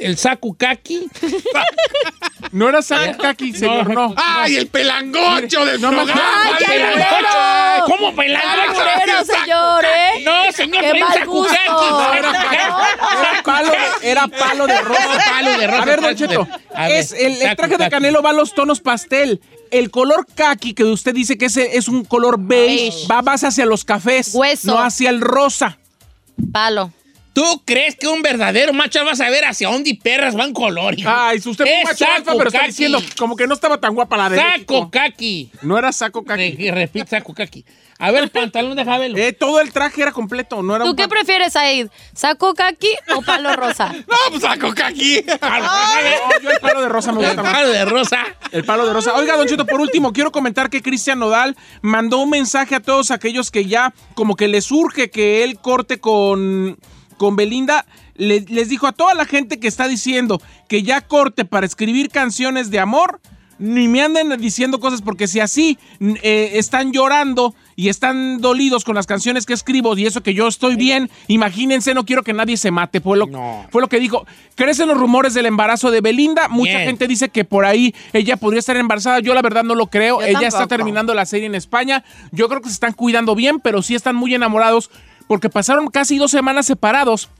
El 0.00 0.16
saco 0.18 0.54
kaki. 0.56 1.08
No 2.52 2.68
era 2.68 2.82
saco 2.82 3.16
kaki, 3.18 3.52
señor, 3.52 3.90
no. 3.94 4.12
¡Ay, 4.16 4.56
el 4.56 4.66
pelangocho 4.66 5.64
del 5.64 5.80
No, 5.80 5.90
programa! 5.90 6.20
¡Ay, 6.46 6.54
qué 6.58 6.64
Pelangocho. 6.64 7.84
¿Cómo 7.86 8.16
pelangocho? 8.16 8.80
Alburero, 8.80 9.24
señor, 9.24 9.84
¿eh? 9.84 10.22
No, 10.24 10.50
señor, 10.52 10.80
¡Qué 10.82 10.90
pero 10.92 11.08
mal 11.08 11.26
gusto! 11.26 11.54
kaki. 11.54 12.18
Era 12.18 13.42
palo, 13.44 13.70
de- 13.70 14.10
era 14.10 14.28
palo 14.28 14.66
de 14.66 14.80
rosa. 14.80 15.24
Palo 15.30 15.58
de 15.58 15.66
rosa. 15.68 15.82
A 15.82 15.84
ver, 15.84 16.00
Don 16.00 16.16
Cheto, 16.16 16.48
es 16.88 17.12
el, 17.12 17.38
traje 17.56 17.76
de. 17.76 17.88
Canelo 17.90 18.20
va 18.22 18.30
a 18.30 18.32
los 18.32 18.52
tonos 18.54 18.80
pastel. 18.80 19.40
El 19.70 19.90
color 19.92 20.26
kaki 20.34 20.74
que 20.74 20.82
usted 20.84 21.14
dice 21.14 21.38
que 21.38 21.44
es, 21.46 21.56
es 21.56 21.86
un 21.86 22.04
color 22.04 22.36
beige, 22.40 22.90
Beige. 22.90 23.06
va 23.08 23.22
más 23.22 23.44
hacia 23.44 23.64
los 23.66 23.84
cafés, 23.84 24.34
Hueso. 24.34 24.66
no 24.72 24.80
hacia 24.80 25.10
el 25.10 25.20
rosa. 25.20 25.78
Palo. 26.52 26.92
¿Tú 27.32 27.62
crees 27.64 27.94
que 27.96 28.08
un 28.08 28.22
verdadero 28.22 28.72
macho 28.72 29.04
va 29.04 29.12
a 29.12 29.16
saber 29.16 29.44
hacia 29.44 29.68
dónde 29.68 29.90
y 29.90 29.94
perras 29.94 30.34
van 30.34 30.52
color? 30.52 30.98
hijo? 30.98 31.08
Ay, 31.12 31.40
si 31.40 31.48
usted 31.48 31.64
fue 31.64 31.72
Es 31.74 31.78
un 31.84 31.84
macho 31.90 32.04
alfa, 32.06 32.16
saco 32.24 32.38
pero 32.38 32.48
está 32.48 32.58
kaki. 32.60 32.70
diciendo 32.70 32.98
como 33.18 33.36
que 33.36 33.46
no 33.46 33.54
estaba 33.54 33.78
tan 33.80 33.94
guapa 33.94 34.16
la 34.16 34.28
de 34.30 34.36
Saco 34.36 34.50
México. 34.50 34.90
kaki. 34.90 35.50
No 35.62 35.78
era 35.78 35.92
saco 35.92 36.24
kaki. 36.24 36.50
Re- 36.56 36.70
Repite, 36.72 37.06
saco 37.08 37.32
kaki. 37.32 37.64
A 38.00 38.10
ver, 38.10 38.24
el 38.24 38.30
pantalón 38.30 38.76
de 38.76 38.84
Javelo. 38.84 39.16
Eh, 39.16 39.32
todo 39.32 39.60
el 39.60 39.72
traje 39.72 40.02
era 40.02 40.10
completo, 40.12 40.62
no 40.62 40.74
era 40.74 40.84
¿Tú 40.84 40.90
un 40.90 40.96
qué 40.96 41.06
prefieres, 41.06 41.52
Said? 41.52 41.88
¿Saco 42.14 42.52
kaki 42.54 42.88
o 43.14 43.22
palo 43.22 43.54
rosa? 43.54 43.92
¡No, 44.08 44.16
pues 44.30 44.42
a 44.44 44.58
coca 44.58 44.88
aquí! 44.88 45.22
No, 45.24 46.40
yo 46.42 46.50
el 46.50 46.60
palo 46.60 46.80
de 46.82 46.88
rosa 46.88 47.12
me 47.12 47.20
El 47.20 47.26
gusta 47.26 47.42
más. 47.42 47.52
palo 47.52 47.68
de 47.68 47.84
rosa. 47.84 48.24
El 48.52 48.64
palo 48.64 48.86
de 48.86 48.92
rosa. 48.92 49.14
Oiga, 49.14 49.36
Don 49.36 49.46
Cheto, 49.46 49.66
por 49.66 49.80
último, 49.80 50.12
quiero 50.12 50.32
comentar 50.32 50.68
que 50.70 50.82
Cristian 50.82 51.18
Nodal 51.18 51.56
mandó 51.82 52.18
un 52.18 52.30
mensaje 52.30 52.74
a 52.74 52.80
todos 52.80 53.10
aquellos 53.10 53.50
que 53.50 53.66
ya 53.66 53.92
como 54.14 54.34
que 54.34 54.48
les 54.48 54.70
urge 54.72 55.10
que 55.10 55.44
él 55.44 55.58
corte 55.60 56.00
con, 56.00 56.78
con 57.20 57.36
Belinda. 57.36 57.84
Le- 58.14 58.46
les 58.48 58.70
dijo 58.70 58.86
a 58.86 58.92
toda 58.92 59.12
la 59.12 59.26
gente 59.26 59.60
que 59.60 59.68
está 59.68 59.86
diciendo 59.88 60.40
que 60.68 60.82
ya 60.82 61.02
corte 61.02 61.44
para 61.44 61.66
escribir 61.66 62.08
canciones 62.08 62.70
de 62.70 62.78
amor, 62.80 63.20
ni 63.58 63.88
me 63.88 64.00
anden 64.00 64.34
diciendo 64.40 64.80
cosas 64.80 65.02
porque 65.02 65.28
si 65.28 65.38
así 65.38 65.78
eh, 66.00 66.52
están 66.54 66.92
llorando 66.92 67.54
y 67.76 67.90
están 67.90 68.40
dolidos 68.40 68.84
con 68.84 68.94
las 68.94 69.06
canciones 69.06 69.44
que 69.44 69.52
escribo 69.52 69.94
y 69.98 70.06
eso 70.06 70.22
que 70.22 70.32
yo 70.32 70.48
estoy 70.48 70.76
bien, 70.76 71.10
imagínense, 71.28 71.92
no 71.92 72.06
quiero 72.06 72.22
que 72.22 72.32
nadie 72.32 72.56
se 72.56 72.70
mate. 72.70 73.02
Fue 73.02 73.18
lo, 73.18 73.26
No. 73.26 73.66
fue 73.70 73.82
lo 73.82 73.88
que 73.90 74.00
dijo. 74.00 74.26
Crecen 74.54 74.88
los 74.88 74.96
rumores 74.96 75.34
del 75.34 75.44
embarazo 75.44 75.90
de 75.90 76.00
Belinda. 76.00 76.48
Mucha 76.48 76.72
Bien. 76.78 76.86
gente 76.86 77.06
dice 77.06 77.28
que 77.28 77.44
por 77.44 77.66
ahí 77.66 77.94
ella 78.14 78.38
podría 78.38 78.60
estar 78.60 78.78
embarazada. 78.78 79.20
Yo 79.20 79.34
la 79.34 79.42
verdad 79.42 79.62
no 79.62 79.74
lo 79.74 79.88
creo. 79.88 80.20
Yo 80.22 80.26
ella 80.26 80.48
está 80.48 80.66
terminando 80.66 81.12
la 81.12 81.26
serie 81.26 81.44
en 81.46 81.54
España. 81.54 82.02
Yo 82.32 82.48
creo 82.48 82.62
que 82.62 82.68
se 82.68 82.74
están 82.74 82.94
cuidando 82.94 83.34
bien, 83.34 83.60
pero 83.60 83.82
sí 83.82 83.94
están 83.94 84.16
muy 84.16 84.34
enamorados 84.34 84.90
porque 85.30 85.48
pasaron 85.48 85.86
casi 85.86 86.18
dos 86.18 86.32
semanas 86.32 86.66
separados. 86.66 87.30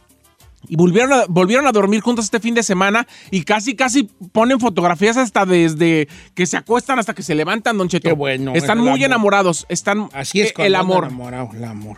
Y 0.68 0.76
volvieron 0.76 1.12
a, 1.12 1.24
volvieron 1.28 1.66
a 1.66 1.72
dormir 1.72 2.02
juntos 2.02 2.26
este 2.26 2.38
fin 2.38 2.54
de 2.54 2.62
semana 2.62 3.08
y 3.32 3.42
casi, 3.42 3.74
casi 3.74 4.04
ponen 4.30 4.60
fotografías 4.60 5.16
hasta 5.16 5.44
desde 5.44 6.06
que 6.36 6.46
se 6.46 6.56
acuestan 6.56 7.00
hasta 7.00 7.14
que 7.14 7.24
se 7.24 7.34
levantan, 7.34 7.76
Don 7.76 7.88
Cheto. 7.88 8.08
Qué 8.08 8.14
bueno, 8.14 8.54
Están 8.54 8.78
es 8.78 8.84
muy 8.84 8.90
amor. 8.90 9.02
enamorados. 9.06 9.66
Están 9.68 10.08
Así 10.12 10.40
es 10.40 10.52
cuando 10.52 10.66
el 10.68 10.74
amor. 10.76 11.04
enamorado, 11.06 11.50
el 11.52 11.64
amor. 11.64 11.96